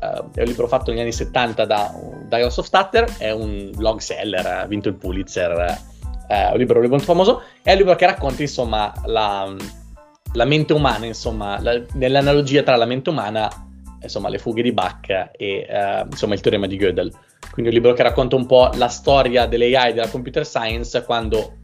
Uh, 0.00 0.30
è 0.34 0.40
un 0.40 0.46
libro 0.46 0.68
fatto 0.68 0.90
negli 0.90 1.00
anni 1.00 1.12
70 1.12 1.64
da 1.64 1.92
Douglas 2.28 2.56
Hofstadter, 2.58 3.16
è 3.18 3.30
un 3.30 3.70
blog 3.74 4.00
seller, 4.00 4.44
ha 4.44 4.66
vinto 4.66 4.88
il 4.88 4.94
Pulitzer, 4.94 5.52
uh, 5.52 6.26
è 6.28 6.50
un 6.52 6.58
libro 6.58 6.80
molto 6.86 7.04
famoso, 7.04 7.42
è 7.62 7.72
un 7.72 7.78
libro 7.78 7.96
che 7.96 8.06
racconta 8.06 8.42
insomma 8.42 8.92
la, 9.06 9.54
la 10.32 10.44
mente 10.44 10.72
umana, 10.74 11.06
insomma, 11.06 11.60
la, 11.60 11.80
nell'analogia 11.94 12.62
tra 12.62 12.76
la 12.76 12.84
mente 12.84 13.10
umana, 13.10 13.48
insomma, 14.02 14.28
le 14.28 14.38
fughe 14.38 14.62
di 14.62 14.72
Bach 14.72 15.30
e 15.32 15.66
uh, 15.68 16.06
insomma 16.10 16.34
il 16.34 16.40
teorema 16.40 16.66
di 16.66 16.76
Gödel. 16.76 17.10
Quindi 17.50 17.70
un 17.70 17.78
libro 17.78 17.94
che 17.94 18.02
racconta 18.02 18.36
un 18.36 18.44
po' 18.44 18.70
la 18.74 18.88
storia 18.88 19.46
dell'AI 19.46 19.90
e 19.90 19.94
della 19.94 20.08
computer 20.08 20.44
science 20.44 21.04
quando 21.04 21.58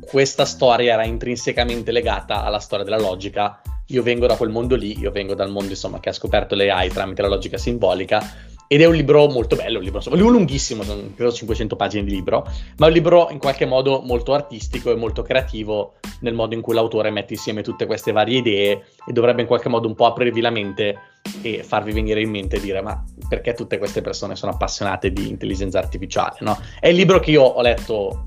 questa 0.00 0.44
storia 0.44 0.94
era 0.94 1.04
intrinsecamente 1.04 1.92
legata 1.92 2.42
alla 2.42 2.58
storia 2.58 2.84
della 2.84 2.98
logica 2.98 3.60
io 3.90 4.02
vengo 4.02 4.26
da 4.26 4.36
quel 4.36 4.50
mondo 4.50 4.76
lì, 4.76 4.98
io 4.98 5.10
vengo 5.10 5.34
dal 5.34 5.50
mondo 5.50 5.70
insomma 5.70 6.00
che 6.00 6.08
ha 6.08 6.12
scoperto 6.12 6.54
le 6.54 6.70
AI 6.70 6.88
tramite 6.88 7.22
la 7.22 7.28
logica 7.28 7.58
simbolica 7.58 8.48
ed 8.72 8.80
è 8.80 8.84
un 8.84 8.94
libro 8.94 9.26
molto 9.26 9.56
bello, 9.56 9.78
un 9.78 9.84
libro, 9.84 9.98
insomma, 9.98 10.16
lunghissimo, 10.16 10.84
sono 10.84 11.12
credo 11.16 11.32
500 11.32 11.74
pagine 11.74 12.04
di 12.04 12.12
libro, 12.12 12.46
ma 12.76 12.86
è 12.86 12.88
un 12.88 12.94
libro 12.94 13.28
in 13.30 13.38
qualche 13.38 13.66
modo 13.66 14.00
molto 14.00 14.32
artistico 14.32 14.92
e 14.92 14.94
molto 14.94 15.22
creativo 15.22 15.94
nel 16.20 16.34
modo 16.34 16.54
in 16.54 16.60
cui 16.60 16.74
l'autore 16.74 17.10
mette 17.10 17.32
insieme 17.32 17.62
tutte 17.62 17.86
queste 17.86 18.12
varie 18.12 18.38
idee 18.38 18.84
e 19.04 19.12
dovrebbe 19.12 19.40
in 19.40 19.48
qualche 19.48 19.68
modo 19.68 19.88
un 19.88 19.96
po' 19.96 20.06
aprirvi 20.06 20.40
la 20.40 20.50
mente 20.50 20.98
e 21.42 21.64
farvi 21.64 21.90
venire 21.90 22.20
in 22.20 22.30
mente 22.30 22.56
e 22.56 22.60
dire 22.60 22.80
ma 22.80 23.04
perché 23.28 23.54
tutte 23.54 23.76
queste 23.76 24.02
persone 24.02 24.36
sono 24.36 24.52
appassionate 24.52 25.12
di 25.12 25.28
intelligenza 25.28 25.80
artificiale, 25.80 26.36
no? 26.42 26.56
È 26.78 26.86
il 26.86 26.94
libro 26.94 27.18
che 27.18 27.32
io 27.32 27.42
ho 27.42 27.60
letto 27.62 28.26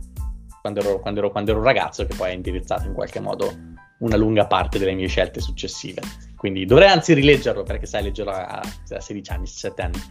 quando 0.60 0.82
ero, 0.82 1.00
quando 1.00 1.20
ero, 1.20 1.32
quando 1.32 1.52
ero 1.52 1.60
un 1.60 1.66
ragazzo 1.66 2.06
che 2.06 2.16
poi 2.16 2.32
è 2.32 2.34
indirizzato 2.34 2.86
in 2.86 2.94
qualche 2.94 3.22
modo 3.22 3.73
una 4.04 4.18
lunga 4.18 4.46
parte 4.46 4.78
delle 4.78 4.94
mie 4.94 5.08
scelte 5.08 5.40
successive. 5.40 6.02
Quindi 6.36 6.66
dovrei 6.66 6.90
anzi 6.90 7.14
rileggerlo 7.14 7.64
perché 7.64 7.86
sai, 7.86 8.04
leggerlo 8.04 8.32
a, 8.32 8.62
16 8.86 9.32
anni, 9.32 9.44
17 9.46 9.82
anni 9.82 10.02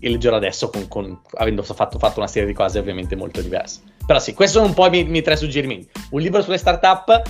e 0.00 0.08
leggerlo 0.08 0.36
adesso 0.36 0.70
con, 0.70 0.88
con, 0.88 1.20
avendo 1.34 1.62
fatto, 1.62 1.98
fatto, 1.98 2.18
una 2.18 2.28
serie 2.28 2.48
di 2.48 2.54
cose 2.54 2.78
ovviamente 2.78 3.14
molto 3.14 3.40
diverse. 3.40 3.80
Però 4.04 4.18
sì, 4.18 4.32
questi 4.32 4.56
sono 4.56 4.68
un 4.68 4.74
po' 4.74 4.86
i 4.86 4.90
miei, 4.90 5.04
miei 5.04 5.22
tre 5.22 5.36
suggerimenti. 5.36 5.88
Un 6.10 6.20
libro 6.20 6.42
sulle 6.42 6.56
startup, 6.58 7.22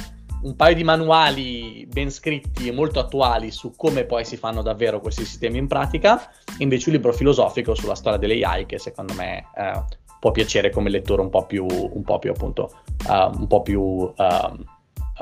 un 0.43 0.57
paio 0.57 0.75
di 0.75 0.85
manuali 0.85 1.87
ben 1.91 2.11
scritti 2.11 2.69
e 2.69 2.73
molto 2.73 3.01
attuali 3.01 3.51
su 3.51 3.75
come 3.77 4.05
poi 4.05 4.25
si 4.25 4.37
fanno 4.37 4.63
davvero 4.63 5.01
questi 5.01 5.25
sistemi 5.25 5.59
in 5.59 5.67
pratica, 5.67 6.31
e 6.47 6.63
invece 6.63 6.89
un 6.89 6.95
libro 6.95 7.13
filosofico 7.13 7.75
sulla 7.75 7.95
storia 7.95 8.19
delle 8.19 8.43
AI 8.43 8.65
che 8.65 8.79
secondo 8.79 9.13
me 9.15 9.45
eh, 9.57 9.85
può 10.19 10.31
piacere 10.31 10.71
come 10.71 10.89
lettore 10.89 11.21
un 11.21 11.31
po' 11.31 11.47
più, 11.47 11.67
un 11.69 12.05
po' 12.05 12.21
più 12.21 12.31
appunto, 12.31 12.71
uh, 13.09 13.39
un 13.39 13.47
po' 13.49 13.63
più... 13.63 13.81
Uh, 13.81 14.72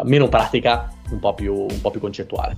meno 0.04 0.28
pratica, 0.28 0.90
un 1.10 1.18
po' 1.18 1.34
più, 1.34 1.54
un 1.54 1.80
po 1.80 1.90
più 1.90 2.00
concettuale. 2.00 2.56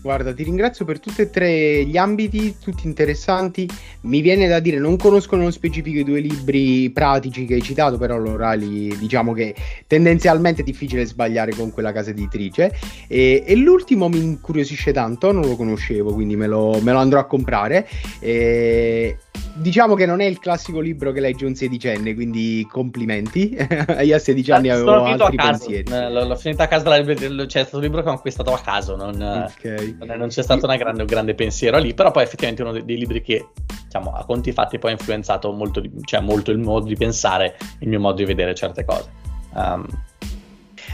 Guarda, 0.00 0.32
ti 0.32 0.44
ringrazio 0.44 0.84
per 0.84 1.00
tutti 1.00 1.22
e 1.22 1.30
tre 1.30 1.84
gli 1.84 1.96
ambiti, 1.96 2.56
tutti 2.62 2.86
interessanti. 2.86 3.68
Mi 4.02 4.20
viene 4.20 4.46
da 4.46 4.60
dire, 4.60 4.78
non 4.78 4.96
conosco 4.96 5.34
nello 5.34 5.50
specifico 5.50 5.98
i 5.98 6.04
due 6.04 6.20
libri 6.20 6.88
pratici 6.90 7.44
che 7.44 7.54
hai 7.54 7.62
citato, 7.62 7.98
però 7.98 8.16
l'orali 8.16 8.96
diciamo 8.96 9.32
che 9.32 9.54
tendenzialmente 9.88 10.62
è 10.62 10.64
difficile 10.64 11.04
sbagliare 11.04 11.52
con 11.52 11.72
quella 11.72 11.90
casa 11.90 12.10
editrice. 12.10 12.72
E, 13.08 13.42
e 13.44 13.56
l'ultimo 13.56 14.08
mi 14.08 14.22
incuriosisce 14.22 14.92
tanto, 14.92 15.32
non 15.32 15.42
lo 15.42 15.56
conoscevo, 15.56 16.14
quindi 16.14 16.36
me 16.36 16.46
lo, 16.46 16.78
me 16.80 16.92
lo 16.92 16.98
andrò 16.98 17.18
a 17.18 17.26
comprare. 17.26 17.88
E, 18.20 19.18
diciamo 19.54 19.94
che 19.94 20.06
non 20.06 20.20
è 20.20 20.24
il 20.24 20.38
classico 20.38 20.80
libro 20.80 21.12
che 21.12 21.20
legge 21.20 21.44
un 21.44 21.54
sedicenne, 21.54 22.14
quindi 22.14 22.66
complimenti. 22.70 23.56
Io 24.02 24.16
a 24.16 24.18
16 24.18 24.50
anni 24.50 24.68
avevo 24.70 25.04
altri 25.04 25.36
pensieri. 25.36 25.92
Eh, 25.92 26.10
l'ho, 26.10 26.24
l'ho 26.24 26.36
finito 26.36 26.62
a 26.62 26.66
casa, 26.66 27.02
c'è 27.04 27.46
cioè, 27.46 27.46
stato 27.46 27.76
un 27.76 27.82
libro 27.82 28.02
che 28.02 28.08
ho 28.08 28.12
acquistato 28.12 28.52
a 28.52 28.58
caso, 28.60 28.96
non, 28.96 29.14
okay. 29.20 29.96
non 29.98 30.28
c'è 30.28 30.42
stato 30.42 30.66
grande, 30.66 31.00
un 31.00 31.06
grande 31.06 31.34
pensiero 31.34 31.78
lì, 31.78 31.94
però 31.94 32.10
poi 32.10 32.22
effettivamente 32.22 32.62
uno 32.62 32.72
dei, 32.72 32.84
dei, 32.84 32.98
libri 32.98 33.22
che, 33.22 33.48
diciamo, 33.84 34.12
a 34.12 34.24
conti 34.24 34.52
fatti 34.52 34.78
poi 34.78 34.90
ha 34.90 34.94
influenzato 34.94 35.50
molto, 35.52 35.82
cioè, 36.02 36.20
molto 36.20 36.50
il 36.50 36.58
modo 36.58 36.86
di 36.86 36.96
pensare, 36.96 37.56
il 37.80 37.88
mio 37.88 38.00
modo 38.00 38.16
di 38.16 38.24
vedere 38.24 38.54
certe 38.54 38.84
cose. 38.84 39.10
Um, 39.54 39.86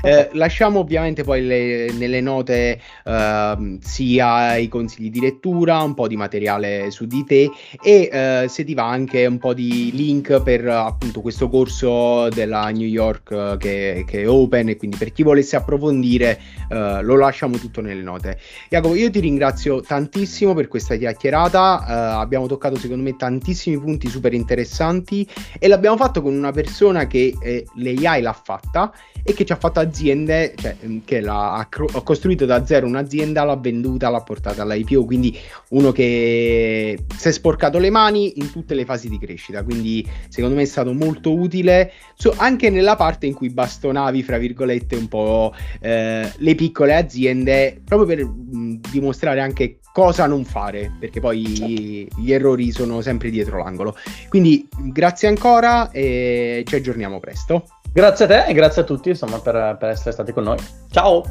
eh, 0.03 0.31
lasciamo 0.33 0.81
ovviamente 0.81 1.23
poi 1.23 1.45
le, 1.45 1.93
nelle 1.93 2.21
note 2.21 2.81
uh, 3.05 3.79
sia 3.81 4.57
i 4.57 4.69
consigli 4.69 5.11
di 5.11 5.21
lettura, 5.21 5.81
un 5.83 5.95
po' 5.95 6.09
di 6.09 6.17
materiale 6.17 6.91
su 6.91 7.07
di 7.07 7.25
te 7.25 7.51
e 7.83 8.45
uh, 8.45 8.49
se 8.49 8.65
ti 8.65 8.75
va 8.75 8.89
anche 8.89 9.27
un 9.27 9.39
po' 9.39 9.55
di 9.55 9.91
link 9.93 10.43
per 10.43 10.67
appunto 10.67 11.21
questo 11.21 11.49
corso 11.49 12.29
della 12.29 12.69
New 12.71 12.87
York 12.87 13.31
uh, 13.31 13.57
che, 13.57 14.05
che, 14.07 14.23
è 14.23 14.29
open 14.29 14.71
e 14.71 14.77
quindi 14.77 14.97
per 14.97 15.13
chi 15.13 15.23
volesse 15.23 15.57
approfondire 15.57 16.41
lo 16.69 17.17
lasciamo 17.17 17.57
tutto 17.57 17.81
nelle 17.81 18.03
note. 18.03 18.39
Jacopo, 18.69 18.95
io 18.97 19.09
ti 19.11 19.21
ringrazio 19.21 19.81
tantissimo 19.81 20.55
per 20.55 20.67
questa 20.67 20.97
chiacchierata, 20.97 22.19
abbiamo 22.19 22.47
toccato 22.47 22.77
secondo 22.77 23.03
me 23.05 23.15
tantissimi 23.17 23.79
punti 23.79 24.09
super 24.09 24.33
interessanti 24.33 25.29
e 25.59 25.69
l'abbiamo 25.69 25.97
fatto 25.97 26.21
con 26.21 26.35
una 26.35 26.51
persona 26.51 27.07
che 27.07 27.37
eh, 27.41 27.67
l'AI 27.77 28.23
l'ha 28.23 28.33
fatta 28.33 28.93
e 29.23 29.33
che 29.33 29.45
ci 29.45 29.53
ha 29.53 29.57
fatto 29.57 29.81
aziende, 29.85 30.55
cioè 30.57 30.77
mm, 30.85 30.99
che 31.05 31.21
l'ha, 31.21 31.55
ha, 31.55 31.69
ha 31.69 32.03
costruito 32.03 32.45
da 32.45 32.65
zero 32.67 32.87
un'azienda, 32.87 33.45
l'ha 33.45 33.57
venduta, 33.57 34.11
l'ha 34.11 34.23
portata 34.23 34.63
all'IPO, 34.63 35.05
quindi 35.05 35.37
uno 35.71 35.93
che 35.93 36.99
si 37.17 37.29
è 37.29 37.33
sporcato 37.33 37.79
le 37.79 37.91
mani 37.91 38.39
in 38.39 38.51
tutte 38.51 38.75
le 38.75 38.85
fasi 38.85 39.09
di 39.09 39.19
crescita, 39.19 39.63
quindi 39.63 40.07
secondo 40.29 40.57
me 40.57 40.63
è 40.63 40.67
stato 40.67 40.93
molto 40.93 41.33
utile 41.33 41.93
so, 42.15 42.35
anche 42.37 42.71
nella 42.71 42.97
parte 42.97 43.27
in 43.27 43.35
cui 43.35 43.51
bastonavi, 43.51 44.23
fra 44.23 44.39
virgolette, 44.39 44.97
un 44.97 45.09
po' 45.09 45.53
eh, 45.81 46.31
le 46.37 46.55
piccole 46.55 46.95
aziende, 46.95 47.81
proprio 47.85 48.17
per 48.17 48.25
mh, 48.25 48.57
mm, 48.57 48.75
dimostrare 48.91 49.41
anche 49.41 49.79
cosa 49.93 50.27
non 50.27 50.45
fare, 50.45 50.93
perché 50.99 51.21
poi 51.21 51.55
certo. 51.55 52.21
gli 52.21 52.33
errori 52.33 52.73
sono 52.73 53.01
sempre 53.01 53.31
dietro 53.31 53.59
l'angolo. 53.59 53.97
Quindi 54.29 54.67
grazie 54.91 55.29
ancora 55.29 55.91
e 55.91 56.65
ci 56.67 56.75
aggiorniamo 56.75 57.21
presto. 57.21 57.65
Grazie 57.95 58.25
a 58.25 58.29
te 58.29 58.45
e 58.47 58.53
grazie 58.55 58.83
a 58.83 58.85
tutti 58.85 59.11
insomma, 59.11 59.39
per, 59.39 59.77
per 59.79 59.91
essere 59.91 60.11
stati 60.11 60.33
con 60.33 60.43
noi. 60.43 60.59
Ciao! 60.91 61.23